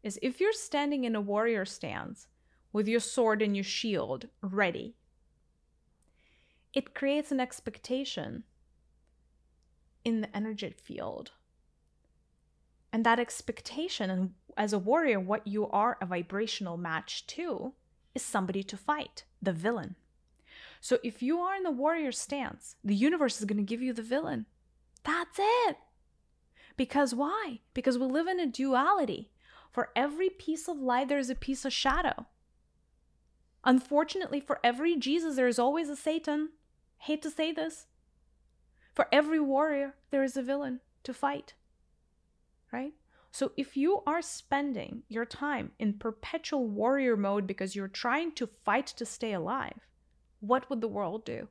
is 0.05 0.21
if 0.23 0.39
you're 0.39 0.53
standing 0.53 1.03
in 1.03 1.17
a 1.17 1.21
warrior 1.21 1.65
stance 1.65 2.29
with 2.73 2.87
your 2.87 3.01
sword 3.01 3.43
and 3.43 3.57
your 3.57 3.65
shield 3.65 4.29
ready, 4.41 4.95
it 6.75 6.95
creates 6.95 7.33
an 7.33 7.41
expectation 7.41 8.45
in 10.05 10.21
the 10.21 10.37
energy 10.37 10.73
field. 10.81 11.33
And 12.93 13.05
that 13.05 13.19
expectation, 13.19 14.11
and 14.11 14.35
as 14.57 14.73
a 14.73 14.79
warrior, 14.79 15.19
what 15.19 15.45
you 15.45 15.67
are 15.71 15.99
a 16.01 16.07
vibrational 16.07 16.77
match 16.77 17.27
to 17.27 17.73
is 18.15 18.23
somebody 18.23 18.63
to 18.63 18.77
fight, 18.77 19.25
the 19.43 19.53
villain. 19.53 19.97
So 20.87 21.01
if 21.03 21.21
you 21.21 21.41
are 21.41 21.57
in 21.57 21.65
the 21.65 21.73
warrior 21.73 22.13
stance, 22.13 22.77
the 22.85 22.95
universe 22.95 23.41
is 23.41 23.45
going 23.45 23.57
to 23.57 23.65
give 23.65 23.83
you 23.83 23.93
the 23.93 24.03
villain. 24.03 24.47
That's 25.03 25.37
it. 25.37 25.79
Because 26.77 27.13
why? 27.13 27.59
Because 27.75 27.99
we 27.99 28.07
live 28.07 28.29
in 28.29 28.39
a 28.39 28.47
duality. 28.47 29.33
For 29.73 29.89
every 29.97 30.31
piece 30.31 30.69
of 30.69 30.79
light, 30.79 31.09
there's 31.09 31.29
a 31.29 31.35
piece 31.35 31.65
of 31.65 31.73
shadow. 31.73 32.27
Unfortunately, 33.65 34.39
for 34.39 34.61
every 34.63 34.95
Jesus, 34.95 35.35
there 35.35 35.49
is 35.49 35.59
always 35.59 35.89
a 35.89 35.97
Satan. 35.97 36.51
Hate 36.99 37.21
to 37.23 37.33
say 37.33 37.51
this. 37.51 37.89
For 38.95 39.09
every 39.11 39.41
warrior, 39.41 39.97
there 40.13 40.23
is 40.23 40.37
a 40.37 40.43
villain 40.43 40.79
to 41.03 41.13
fight. 41.13 41.55
Right? 42.73 42.93
So 43.33 43.51
if 43.57 43.77
you 43.77 44.05
are 44.07 44.23
spending 44.23 45.03
your 45.09 45.25
time 45.25 45.73
in 45.81 45.95
perpetual 45.95 46.69
warrior 46.69 47.17
mode 47.17 47.45
because 47.45 47.75
you're 47.75 47.89
trying 47.89 48.31
to 48.37 48.49
fight 48.65 48.87
to 48.87 49.05
stay 49.05 49.33
alive, 49.33 49.86
what 50.47 50.69
would 50.69 50.81
the 50.81 50.89
world 50.89 51.25
do? 51.25 51.49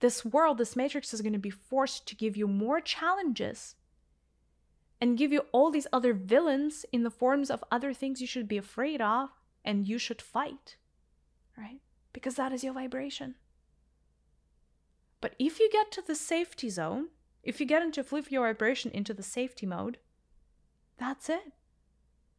This 0.00 0.24
world, 0.24 0.58
this 0.58 0.76
matrix 0.76 1.14
is 1.14 1.22
going 1.22 1.32
to 1.32 1.38
be 1.38 1.50
forced 1.50 2.06
to 2.08 2.16
give 2.16 2.36
you 2.36 2.46
more 2.46 2.80
challenges 2.80 3.76
and 5.00 5.18
give 5.18 5.32
you 5.32 5.44
all 5.52 5.70
these 5.70 5.86
other 5.92 6.14
villains 6.14 6.84
in 6.92 7.02
the 7.02 7.10
forms 7.10 7.50
of 7.50 7.64
other 7.70 7.92
things 7.92 8.20
you 8.20 8.26
should 8.26 8.48
be 8.48 8.56
afraid 8.56 9.00
of 9.00 9.30
and 9.64 9.86
you 9.86 9.98
should 9.98 10.22
fight, 10.22 10.76
right? 11.56 11.80
Because 12.12 12.36
that 12.36 12.52
is 12.52 12.64
your 12.64 12.74
vibration. 12.74 13.34
But 15.20 15.34
if 15.38 15.58
you 15.58 15.70
get 15.70 15.90
to 15.92 16.02
the 16.02 16.14
safety 16.14 16.68
zone, 16.68 17.08
if 17.42 17.60
you 17.60 17.66
get 17.66 17.82
into 17.82 18.04
flip 18.04 18.30
your 18.30 18.46
vibration 18.46 18.90
into 18.92 19.14
the 19.14 19.22
safety 19.22 19.66
mode, 19.66 19.98
that's 20.98 21.28
it. 21.28 21.52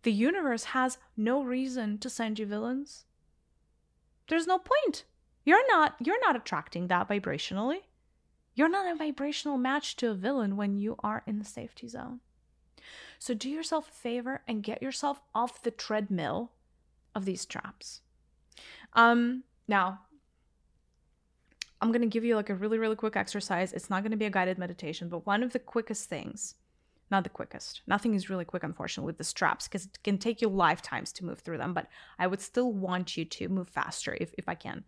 The 0.03 0.11
universe 0.11 0.65
has 0.65 0.97
no 1.17 1.43
reason 1.43 1.97
to 1.97 2.09
send 2.09 2.37
you 2.37 2.45
villains. 2.45 3.05
There's 4.27 4.47
no 4.47 4.59
point. 4.59 5.03
You're 5.45 5.67
not 5.67 5.95
you're 6.03 6.19
not 6.21 6.35
attracting 6.35 6.87
that 6.87 7.07
vibrationally. 7.07 7.79
You're 8.55 8.69
not 8.69 8.91
a 8.91 8.95
vibrational 8.95 9.57
match 9.57 9.95
to 9.97 10.09
a 10.09 10.15
villain 10.15 10.57
when 10.57 10.77
you 10.77 10.95
are 11.03 11.23
in 11.27 11.39
the 11.39 11.45
safety 11.45 11.87
zone. 11.87 12.21
So 13.19 13.33
do 13.33 13.49
yourself 13.49 13.89
a 13.89 13.93
favor 13.93 14.41
and 14.47 14.63
get 14.63 14.81
yourself 14.81 15.21
off 15.33 15.61
the 15.61 15.71
treadmill 15.71 16.51
of 17.13 17.25
these 17.25 17.45
traps. 17.45 18.01
Um, 18.93 19.43
now, 19.67 20.01
I'm 21.81 21.91
going 21.91 22.01
to 22.01 22.07
give 22.07 22.23
you 22.23 22.35
like 22.35 22.49
a 22.49 22.55
really, 22.55 22.77
really 22.77 22.95
quick 22.95 23.15
exercise. 23.15 23.73
It's 23.73 23.89
not 23.89 24.03
going 24.03 24.11
to 24.11 24.17
be 24.17 24.25
a 24.25 24.29
guided 24.29 24.57
meditation, 24.57 25.09
but 25.09 25.25
one 25.25 25.43
of 25.43 25.53
the 25.53 25.59
quickest 25.59 26.09
things, 26.09 26.55
not 27.11 27.23
the 27.23 27.29
quickest, 27.29 27.81
nothing 27.87 28.13
is 28.13 28.29
really 28.29 28.45
quick, 28.45 28.63
unfortunately, 28.63 29.07
with 29.07 29.17
the 29.17 29.23
straps 29.23 29.67
because 29.67 29.85
it 29.85 29.99
can 30.03 30.17
take 30.17 30.41
you 30.41 30.47
lifetimes 30.47 31.11
to 31.13 31.25
move 31.25 31.39
through 31.39 31.57
them, 31.57 31.73
but 31.73 31.87
I 32.17 32.27
would 32.27 32.41
still 32.41 32.71
want 32.71 33.17
you 33.17 33.25
to 33.25 33.49
move 33.49 33.67
faster 33.67 34.17
if, 34.19 34.33
if 34.37 34.47
I 34.47 34.55
can, 34.55 34.83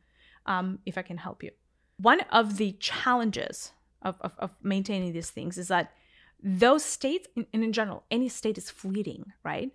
um, 0.48 0.80
if 0.86 0.98
I 0.98 1.02
can 1.02 1.18
help 1.18 1.44
you. 1.44 1.52
One 1.98 2.22
of 2.32 2.58
the 2.58 2.74
challenges 2.74 3.72
of, 4.02 4.18
of, 4.22 4.36
of 4.40 4.56
maintaining 4.62 5.14
these 5.14 5.30
things 5.30 5.58
is 5.58 5.68
that 5.68 5.92
those 6.42 6.86
states, 6.86 7.28
and 7.36 7.64
in 7.64 7.74
general, 7.74 8.04
any 8.12 8.30
state 8.30 8.58
is 8.58 8.70
fleeting, 8.70 9.34
right? 9.44 9.72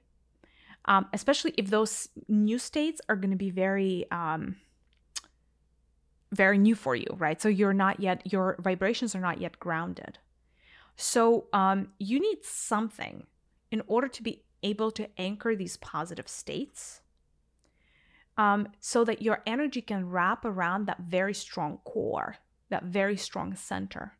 Um, 0.84 1.06
especially 1.12 1.54
if 1.56 1.70
those 1.70 2.08
new 2.28 2.58
states 2.58 3.00
are 3.08 3.16
going 3.16 3.30
to 3.30 3.36
be 3.36 3.50
very, 3.50 4.06
um, 4.10 4.56
very 6.32 6.58
new 6.58 6.74
for 6.74 6.96
you, 6.96 7.06
right? 7.18 7.40
So 7.40 7.48
you're 7.48 7.72
not 7.72 8.00
yet, 8.00 8.32
your 8.32 8.56
vibrations 8.60 9.14
are 9.14 9.20
not 9.20 9.40
yet 9.40 9.58
grounded. 9.58 10.18
So 10.96 11.46
um, 11.52 11.88
you 11.98 12.20
need 12.20 12.44
something 12.44 13.26
in 13.70 13.82
order 13.86 14.08
to 14.08 14.22
be 14.22 14.44
able 14.62 14.90
to 14.92 15.08
anchor 15.18 15.56
these 15.56 15.76
positive 15.76 16.28
states 16.28 17.01
um, 18.36 18.68
so 18.80 19.04
that 19.04 19.22
your 19.22 19.42
energy 19.46 19.82
can 19.82 20.08
wrap 20.08 20.44
around 20.44 20.86
that 20.86 21.00
very 21.00 21.34
strong 21.34 21.78
core, 21.84 22.36
that 22.70 22.84
very 22.84 23.16
strong 23.16 23.54
center. 23.54 24.16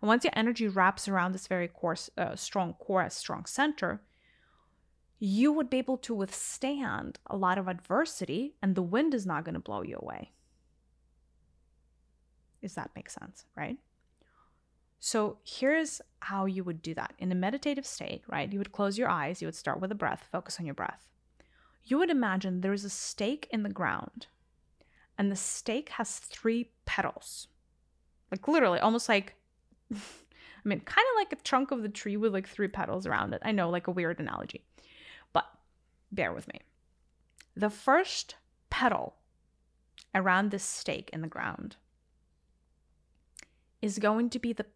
And 0.00 0.08
once 0.08 0.24
your 0.24 0.32
energy 0.36 0.68
wraps 0.68 1.08
around 1.08 1.32
this 1.32 1.46
very 1.46 1.68
core, 1.68 1.96
uh, 2.18 2.36
strong 2.36 2.74
core, 2.74 3.08
strong 3.10 3.46
center, 3.46 4.02
you 5.18 5.52
would 5.52 5.70
be 5.70 5.78
able 5.78 5.96
to 5.98 6.14
withstand 6.14 7.18
a 7.28 7.36
lot 7.36 7.56
of 7.56 7.68
adversity 7.68 8.56
and 8.60 8.74
the 8.74 8.82
wind 8.82 9.14
is 9.14 9.24
not 9.24 9.44
going 9.44 9.54
to 9.54 9.60
blow 9.60 9.82
you 9.82 9.96
away. 9.98 10.32
Does 12.60 12.74
that 12.74 12.90
make 12.96 13.08
sense, 13.08 13.44
right? 13.56 13.78
So 14.98 15.38
here's 15.44 16.00
how 16.20 16.46
you 16.46 16.64
would 16.64 16.82
do 16.82 16.94
that. 16.94 17.12
In 17.18 17.30
a 17.30 17.34
meditative 17.34 17.86
state, 17.86 18.22
right? 18.26 18.50
You 18.50 18.58
would 18.58 18.72
close 18.72 18.98
your 18.98 19.08
eyes, 19.08 19.40
you 19.40 19.46
would 19.46 19.54
start 19.54 19.80
with 19.80 19.92
a 19.92 19.94
breath, 19.94 20.28
focus 20.32 20.58
on 20.58 20.66
your 20.66 20.74
breath. 20.74 21.08
You 21.84 21.98
would 21.98 22.10
imagine 22.10 22.60
there's 22.60 22.84
a 22.84 22.90
stake 22.90 23.46
in 23.50 23.62
the 23.62 23.68
ground, 23.68 24.26
and 25.18 25.30
the 25.30 25.36
stake 25.36 25.90
has 25.90 26.18
three 26.18 26.70
petals. 26.86 27.48
Like 28.30 28.48
literally, 28.48 28.80
almost 28.80 29.08
like 29.08 29.34
I 29.94 30.68
mean, 30.68 30.80
kind 30.80 31.06
of 31.12 31.16
like 31.16 31.32
a 31.32 31.42
trunk 31.44 31.70
of 31.70 31.82
the 31.82 31.88
tree 31.88 32.16
with 32.16 32.32
like 32.32 32.48
three 32.48 32.68
petals 32.68 33.06
around 33.06 33.34
it. 33.34 33.42
I 33.44 33.52
know, 33.52 33.68
like 33.68 33.86
a 33.86 33.90
weird 33.90 34.18
analogy, 34.18 34.64
but 35.32 35.44
bear 36.10 36.32
with 36.32 36.48
me. 36.48 36.60
The 37.54 37.70
first 37.70 38.36
petal 38.70 39.16
around 40.14 40.50
this 40.50 40.64
stake 40.64 41.10
in 41.12 41.20
the 41.20 41.28
ground 41.28 41.76
is 43.82 43.98
going 43.98 44.30
to 44.30 44.38
be 44.38 44.54
the 44.54 44.66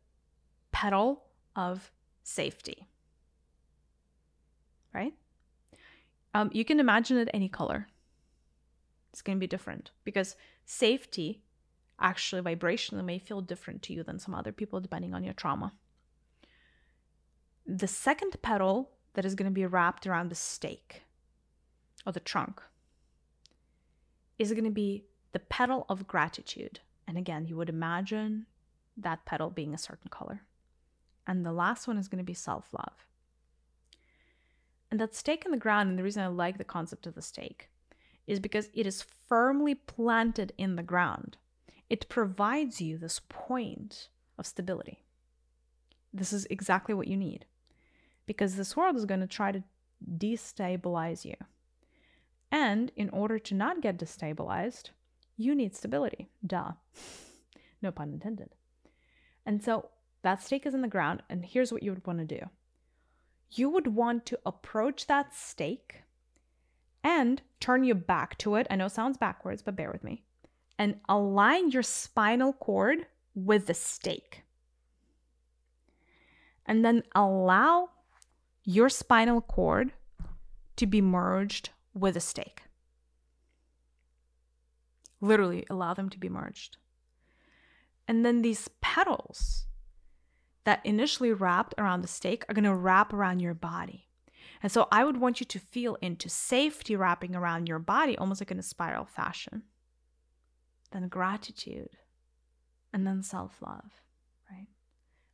petal 0.72 1.24
of 1.56 1.90
safety. 2.22 2.86
Right? 4.92 5.14
Um, 6.38 6.50
you 6.52 6.64
can 6.64 6.78
imagine 6.78 7.18
it 7.18 7.28
any 7.34 7.48
color. 7.48 7.88
It's 9.12 9.22
going 9.22 9.36
to 9.36 9.40
be 9.40 9.48
different 9.48 9.90
because 10.04 10.36
safety 10.64 11.42
actually 11.98 12.42
vibrationally 12.42 13.04
may 13.04 13.18
feel 13.18 13.40
different 13.40 13.82
to 13.82 13.92
you 13.92 14.04
than 14.04 14.20
some 14.20 14.36
other 14.36 14.52
people 14.52 14.78
depending 14.78 15.14
on 15.14 15.24
your 15.24 15.34
trauma. 15.34 15.72
The 17.66 17.88
second 17.88 18.40
petal 18.40 18.90
that 19.14 19.24
is 19.24 19.34
going 19.34 19.50
to 19.50 19.54
be 19.54 19.66
wrapped 19.66 20.06
around 20.06 20.28
the 20.28 20.36
stake 20.36 21.02
or 22.06 22.12
the 22.12 22.20
trunk 22.20 22.62
is 24.38 24.52
going 24.52 24.62
to 24.62 24.70
be 24.70 25.06
the 25.32 25.40
petal 25.40 25.86
of 25.88 26.06
gratitude. 26.06 26.78
And 27.08 27.18
again, 27.18 27.46
you 27.46 27.56
would 27.56 27.68
imagine 27.68 28.46
that 28.96 29.24
petal 29.24 29.50
being 29.50 29.74
a 29.74 29.78
certain 29.78 30.08
color. 30.08 30.42
And 31.26 31.44
the 31.44 31.50
last 31.50 31.88
one 31.88 31.98
is 31.98 32.06
going 32.06 32.22
to 32.22 32.24
be 32.24 32.32
self 32.32 32.68
love. 32.72 33.07
And 34.90 35.00
that 35.00 35.14
stake 35.14 35.44
in 35.44 35.50
the 35.50 35.58
ground, 35.58 35.90
and 35.90 35.98
the 35.98 36.02
reason 36.02 36.22
I 36.22 36.28
like 36.28 36.58
the 36.58 36.64
concept 36.64 37.06
of 37.06 37.14
the 37.14 37.22
stake, 37.22 37.68
is 38.26 38.40
because 38.40 38.68
it 38.72 38.86
is 38.86 39.04
firmly 39.28 39.74
planted 39.74 40.52
in 40.56 40.76
the 40.76 40.82
ground. 40.82 41.36
It 41.90 42.08
provides 42.08 42.80
you 42.80 42.98
this 42.98 43.20
point 43.28 44.08
of 44.38 44.46
stability. 44.46 45.02
This 46.12 46.32
is 46.32 46.46
exactly 46.50 46.94
what 46.94 47.08
you 47.08 47.16
need 47.16 47.46
because 48.26 48.56
this 48.56 48.76
world 48.76 48.96
is 48.96 49.06
going 49.06 49.20
to 49.20 49.26
try 49.26 49.52
to 49.52 49.64
destabilize 50.16 51.24
you. 51.24 51.34
And 52.50 52.92
in 52.96 53.10
order 53.10 53.38
to 53.38 53.54
not 53.54 53.80
get 53.80 53.98
destabilized, 53.98 54.90
you 55.36 55.54
need 55.54 55.74
stability. 55.74 56.28
Duh. 56.46 56.72
no 57.82 57.90
pun 57.90 58.12
intended. 58.12 58.50
And 59.44 59.62
so 59.62 59.88
that 60.22 60.42
stake 60.42 60.66
is 60.66 60.74
in 60.74 60.82
the 60.82 60.88
ground, 60.88 61.22
and 61.30 61.44
here's 61.44 61.72
what 61.72 61.82
you 61.82 61.90
would 61.90 62.06
want 62.06 62.18
to 62.18 62.24
do 62.24 62.46
you 63.50 63.70
would 63.70 63.88
want 63.88 64.26
to 64.26 64.38
approach 64.44 65.06
that 65.06 65.34
stake 65.34 66.02
and 67.02 67.40
turn 67.60 67.84
your 67.84 67.94
back 67.94 68.36
to 68.38 68.56
it. 68.56 68.66
I 68.70 68.76
know 68.76 68.86
it 68.86 68.92
sounds 68.92 69.16
backwards, 69.16 69.62
but 69.62 69.76
bear 69.76 69.90
with 69.90 70.04
me. 70.04 70.22
And 70.78 71.00
align 71.08 71.70
your 71.70 71.82
spinal 71.82 72.52
cord 72.52 73.06
with 73.34 73.66
the 73.66 73.74
stake. 73.74 74.42
And 76.66 76.84
then 76.84 77.02
allow 77.14 77.90
your 78.64 78.88
spinal 78.88 79.40
cord 79.40 79.92
to 80.76 80.86
be 80.86 81.00
merged 81.00 81.70
with 81.94 82.16
a 82.16 82.20
stake. 82.20 82.62
Literally, 85.20 85.64
allow 85.68 85.94
them 85.94 86.10
to 86.10 86.18
be 86.18 86.28
merged. 86.28 86.76
And 88.06 88.24
then 88.24 88.42
these 88.42 88.68
petals 88.80 89.66
that 90.64 90.84
initially 90.84 91.32
wrapped 91.32 91.74
around 91.78 92.02
the 92.02 92.08
stake 92.08 92.44
are 92.48 92.54
going 92.54 92.64
to 92.64 92.74
wrap 92.74 93.12
around 93.12 93.40
your 93.40 93.54
body. 93.54 94.08
And 94.62 94.72
so 94.72 94.88
I 94.90 95.04
would 95.04 95.18
want 95.18 95.40
you 95.40 95.46
to 95.46 95.58
feel 95.58 95.96
into 96.00 96.28
safety 96.28 96.96
wrapping 96.96 97.36
around 97.36 97.68
your 97.68 97.78
body, 97.78 98.18
almost 98.18 98.40
like 98.40 98.50
in 98.50 98.58
a 98.58 98.62
spiral 98.62 99.04
fashion. 99.04 99.62
Then 100.90 101.08
gratitude, 101.08 101.96
and 102.92 103.06
then 103.06 103.22
self 103.22 103.60
love, 103.60 104.02
right? 104.50 104.66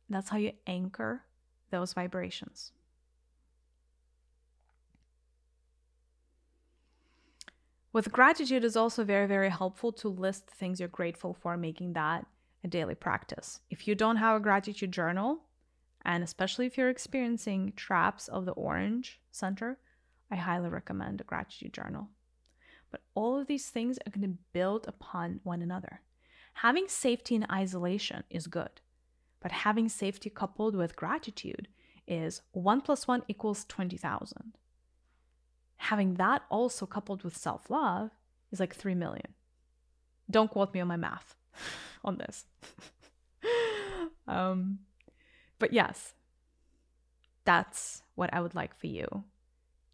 That's 0.09 0.29
how 0.29 0.37
you 0.37 0.51
anchor 0.67 1.23
those 1.71 1.93
vibrations. 1.93 2.71
With 7.93 8.11
gratitude 8.11 8.65
is 8.65 8.75
also 8.75 9.05
very, 9.05 9.25
very 9.25 9.49
helpful 9.49 9.93
to 9.93 10.09
list 10.09 10.47
things 10.47 10.81
you're 10.81 10.89
grateful 10.89 11.33
for, 11.33 11.55
making 11.55 11.93
that 11.93 12.25
a 12.65 12.67
daily 12.67 12.95
practice. 12.95 13.61
If 13.69 13.87
you 13.87 13.95
don't 13.95 14.17
have 14.17 14.35
a 14.35 14.43
gratitude 14.43 14.91
journal, 14.91 15.43
and 16.03 16.23
especially 16.23 16.65
if 16.65 16.77
you're 16.77 16.89
experiencing 16.89 17.73
traps 17.75 18.27
of 18.27 18.45
the 18.45 18.51
orange 18.53 19.21
center, 19.31 19.77
I 20.31 20.35
highly 20.35 20.69
recommend 20.69 21.21
a 21.21 21.25
gratitude 21.25 21.73
journal. 21.73 22.09
But 22.89 23.01
all 23.13 23.39
of 23.39 23.47
these 23.47 23.69
things 23.69 23.99
are 23.99 24.09
going 24.09 24.27
to 24.27 24.37
build 24.51 24.87
upon 24.87 25.41
one 25.43 25.61
another. 25.61 26.01
Having 26.55 26.87
safety 26.87 27.35
and 27.35 27.45
isolation 27.51 28.23
is 28.29 28.47
good, 28.47 28.81
but 29.41 29.51
having 29.51 29.87
safety 29.87 30.29
coupled 30.29 30.75
with 30.75 30.95
gratitude 30.95 31.67
is 32.07 32.41
1 32.53 32.81
plus 32.81 33.07
1 33.07 33.23
equals 33.27 33.65
20,000. 33.65 34.57
Having 35.77 36.15
that 36.15 36.43
also 36.49 36.85
coupled 36.87 37.23
with 37.23 37.37
self 37.37 37.69
love 37.69 38.09
is 38.51 38.59
like 38.59 38.73
3 38.73 38.95
million. 38.95 39.33
Don't 40.31 40.49
quote 40.49 40.73
me 40.73 40.79
on 40.79 40.87
my 40.87 40.97
math. 40.97 41.35
on 42.03 42.17
this. 42.17 42.45
um, 44.27 44.79
but 45.59 45.73
yes, 45.73 46.13
that's 47.43 48.01
what 48.15 48.33
I 48.33 48.41
would 48.41 48.55
like 48.55 48.77
for 48.77 48.87
you 48.87 49.23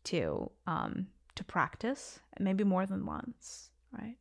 to 0.05 0.51
um, 0.67 1.07
to 1.35 1.43
practice, 1.43 2.19
maybe 2.39 2.63
more 2.63 2.85
than 2.85 3.05
once, 3.05 3.69
right? 3.91 4.17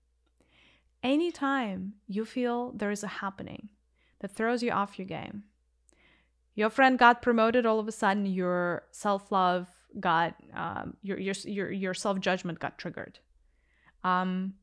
Anytime 1.02 1.94
you 2.06 2.24
feel 2.24 2.72
there 2.72 2.90
is 2.90 3.02
a 3.02 3.08
happening 3.08 3.70
that 4.20 4.30
throws 4.30 4.62
you 4.62 4.70
off 4.70 4.98
your 4.98 5.06
game, 5.06 5.44
your 6.54 6.68
friend 6.68 6.98
got 6.98 7.22
promoted, 7.22 7.64
all 7.64 7.78
of 7.78 7.88
a 7.88 7.92
sudden 7.92 8.26
your 8.26 8.84
self 8.90 9.32
love 9.32 9.68
got 9.98 10.34
um, 10.54 10.96
your 11.02 11.18
your 11.18 11.34
your 11.44 11.72
your 11.72 11.94
self 11.94 12.20
judgment 12.20 12.58
got 12.58 12.78
triggered. 12.78 13.18
Um, 14.04 14.54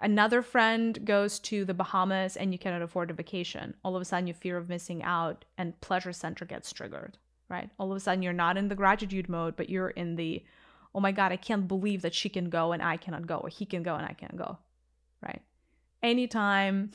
another 0.00 0.42
friend 0.42 1.04
goes 1.04 1.38
to 1.40 1.64
the 1.64 1.74
Bahamas 1.74 2.36
and 2.36 2.52
you 2.52 2.58
cannot 2.58 2.82
afford 2.82 3.10
a 3.10 3.14
vacation. 3.14 3.74
All 3.82 3.96
of 3.96 4.02
a 4.02 4.04
sudden, 4.04 4.26
your 4.26 4.34
fear 4.34 4.56
of 4.56 4.68
missing 4.68 5.02
out 5.02 5.44
and 5.56 5.80
pleasure 5.80 6.12
center 6.12 6.44
gets 6.44 6.72
triggered, 6.72 7.18
right? 7.48 7.70
All 7.78 7.90
of 7.90 7.96
a 7.96 8.00
sudden, 8.00 8.22
you're 8.22 8.32
not 8.32 8.56
in 8.56 8.68
the 8.68 8.74
gratitude 8.74 9.28
mode, 9.28 9.56
but 9.56 9.70
you're 9.70 9.90
in 9.90 10.16
the, 10.16 10.44
oh 10.94 11.00
my 11.00 11.12
God, 11.12 11.32
I 11.32 11.36
can't 11.36 11.68
believe 11.68 12.02
that 12.02 12.14
she 12.14 12.28
can 12.28 12.50
go 12.50 12.72
and 12.72 12.82
I 12.82 12.96
cannot 12.96 13.26
go, 13.26 13.36
or 13.36 13.48
he 13.48 13.64
can 13.64 13.82
go 13.82 13.94
and 13.94 14.06
I 14.06 14.12
can't 14.12 14.36
go, 14.36 14.58
right? 15.22 15.42
Anytime, 16.02 16.90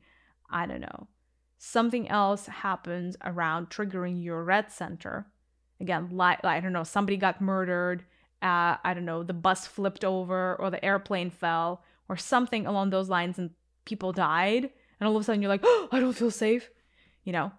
I 0.50 0.66
don't 0.66 0.80
know, 0.80 1.08
something 1.58 2.08
else 2.08 2.46
happens 2.46 3.16
around 3.24 3.70
triggering 3.70 4.22
your 4.22 4.44
red 4.44 4.70
center. 4.70 5.26
Again, 5.80 6.10
like, 6.12 6.44
I 6.44 6.60
don't 6.60 6.72
know, 6.72 6.84
somebody 6.84 7.16
got 7.16 7.40
murdered. 7.40 8.04
Uh, 8.40 8.76
I 8.84 8.92
don't 8.94 9.06
know, 9.06 9.22
the 9.22 9.32
bus 9.32 9.66
flipped 9.66 10.04
over 10.04 10.54
or 10.56 10.70
the 10.70 10.84
airplane 10.84 11.30
fell 11.30 11.82
or 12.08 12.16
something 12.16 12.66
along 12.66 12.90
those 12.90 13.08
lines 13.08 13.38
and 13.38 13.50
people 13.84 14.12
died 14.12 14.70
and 14.98 15.08
all 15.08 15.16
of 15.16 15.22
a 15.22 15.24
sudden 15.24 15.42
you're 15.42 15.48
like 15.48 15.60
oh, 15.64 15.88
i 15.92 16.00
don't 16.00 16.14
feel 16.14 16.30
safe 16.30 16.70
you 17.24 17.32
know? 17.32 17.52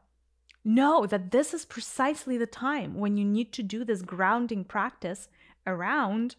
Know 0.64 1.06
that 1.06 1.32
this 1.32 1.54
is 1.54 1.66
precisely 1.66 2.38
the 2.38 2.48
time 2.48 2.96
when 2.96 3.18
you 3.18 3.26
need 3.26 3.52
to 3.54 3.64
do 3.64 3.84
this 3.84 4.02
grounding 4.02 4.64
practice 4.64 5.28
around 5.68 6.36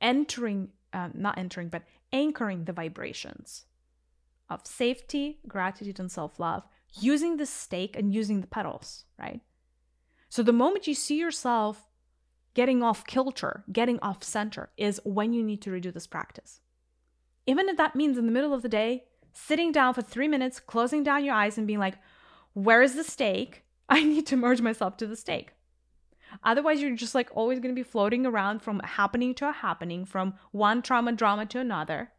entering 0.00 0.68
um, 0.92 1.12
not 1.14 1.38
entering 1.38 1.68
but 1.68 1.82
anchoring 2.12 2.64
the 2.64 2.72
vibrations 2.72 3.64
of 4.50 4.66
safety 4.66 5.38
gratitude 5.48 5.98
and 5.98 6.12
self-love 6.12 6.62
using 7.00 7.38
the 7.38 7.46
stake 7.46 7.96
and 7.96 8.14
using 8.14 8.42
the 8.42 8.46
petals 8.46 9.04
right? 9.18 9.40
So 10.28 10.42
the 10.42 10.52
moment 10.52 10.86
you 10.86 10.94
see 10.94 11.18
yourself 11.18 11.88
getting 12.56 12.82
off 12.82 13.04
kilter, 13.06 13.64
getting 13.70 13.98
off 14.00 14.24
center 14.24 14.70
is 14.78 14.98
when 15.04 15.34
you 15.34 15.42
need 15.42 15.60
to 15.60 15.68
redo 15.68 15.92
this 15.92 16.06
practice. 16.06 16.60
Even 17.46 17.68
if 17.68 17.76
that 17.76 17.94
means 17.94 18.16
in 18.16 18.24
the 18.24 18.32
middle 18.32 18.54
of 18.54 18.62
the 18.62 18.68
day, 18.68 19.04
sitting 19.34 19.72
down 19.72 19.92
for 19.92 20.00
three 20.00 20.26
minutes, 20.26 20.58
closing 20.58 21.02
down 21.02 21.22
your 21.22 21.34
eyes, 21.34 21.58
and 21.58 21.66
being 21.66 21.78
like, 21.78 21.98
where 22.54 22.80
is 22.80 22.94
the 22.94 23.04
stake? 23.04 23.62
I 23.90 24.02
need 24.02 24.26
to 24.28 24.38
merge 24.38 24.62
myself 24.62 24.96
to 24.96 25.06
the 25.06 25.16
stake. 25.16 25.52
Otherwise, 26.42 26.80
you're 26.80 26.96
just 26.96 27.14
like 27.14 27.28
always 27.34 27.60
going 27.60 27.74
to 27.74 27.78
be 27.78 27.88
floating 27.88 28.24
around 28.24 28.62
from 28.62 28.80
happening 28.84 29.34
to 29.34 29.48
a 29.50 29.52
happening, 29.52 30.06
from 30.06 30.32
one 30.52 30.80
trauma 30.80 31.12
drama 31.12 31.44
to 31.44 31.60
another. 31.60 32.10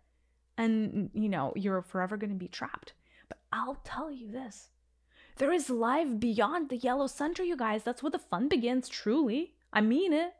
And, 0.55 1.09
you 1.15 1.29
know, 1.29 1.51
you're 1.55 1.81
forever 1.81 2.15
going 2.15 2.29
to 2.29 2.35
be 2.35 2.47
trapped. 2.47 2.93
But 3.27 3.39
I'll 3.51 3.81
tell 3.83 4.11
you 4.11 4.29
this 4.31 4.69
there 5.37 5.51
is 5.51 5.71
life 5.71 6.19
beyond 6.19 6.69
the 6.69 6.77
yellow 6.77 7.07
center, 7.07 7.43
you 7.43 7.57
guys. 7.57 7.83
That's 7.83 8.03
where 8.03 8.11
the 8.11 8.19
fun 8.19 8.47
begins, 8.47 8.87
truly. 8.87 9.55
I 9.73 9.81
mean 9.81 10.13
it. 10.13 10.33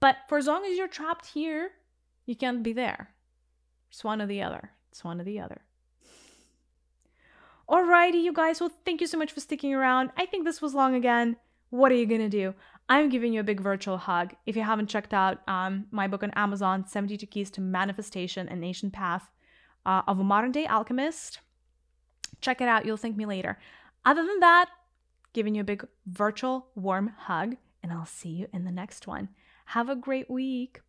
But 0.00 0.16
for 0.28 0.38
as 0.38 0.46
long 0.46 0.64
as 0.64 0.76
you're 0.76 0.88
trapped 0.88 1.26
here, 1.26 1.70
you 2.26 2.36
can't 2.36 2.62
be 2.62 2.72
there. 2.72 3.10
It's 3.90 4.04
one 4.04 4.20
or 4.20 4.26
the 4.26 4.42
other. 4.42 4.70
It's 4.90 5.04
one 5.04 5.20
or 5.20 5.24
the 5.24 5.40
other. 5.40 5.62
Alrighty, 7.68 8.22
you 8.22 8.32
guys. 8.32 8.60
Well, 8.60 8.72
thank 8.84 9.00
you 9.00 9.06
so 9.06 9.16
much 9.16 9.32
for 9.32 9.40
sticking 9.40 9.72
around. 9.72 10.10
I 10.16 10.26
think 10.26 10.44
this 10.44 10.60
was 10.60 10.74
long 10.74 10.94
again. 10.94 11.36
What 11.70 11.90
are 11.90 11.94
you 11.94 12.06
gonna 12.06 12.28
do? 12.28 12.54
I'm 12.88 13.08
giving 13.08 13.32
you 13.32 13.40
a 13.40 13.44
big 13.44 13.60
virtual 13.60 13.96
hug. 13.96 14.34
If 14.44 14.56
you 14.56 14.62
haven't 14.62 14.88
checked 14.88 15.14
out 15.14 15.40
um, 15.48 15.86
my 15.90 16.06
book 16.06 16.22
on 16.22 16.30
Amazon, 16.32 16.86
72 16.86 17.26
Keys 17.26 17.50
to 17.52 17.62
Manifestation 17.62 18.48
and 18.48 18.60
Nation 18.60 18.90
Path 18.90 19.30
uh, 19.86 20.02
of 20.06 20.20
a 20.20 20.24
Modern 20.24 20.52
Day 20.52 20.66
Alchemist, 20.66 21.40
check 22.42 22.60
it 22.60 22.68
out. 22.68 22.84
You'll 22.84 22.98
thank 22.98 23.16
me 23.16 23.24
later. 23.24 23.58
Other 24.04 24.26
than 24.26 24.40
that, 24.40 24.68
giving 25.32 25.54
you 25.54 25.62
a 25.62 25.64
big 25.64 25.86
virtual 26.06 26.66
warm 26.74 27.12
hug 27.16 27.56
and 27.84 27.92
I'll 27.92 28.06
see 28.06 28.30
you 28.30 28.48
in 28.50 28.64
the 28.64 28.72
next 28.72 29.06
one. 29.06 29.28
Have 29.66 29.90
a 29.90 29.94
great 29.94 30.30
week. 30.30 30.80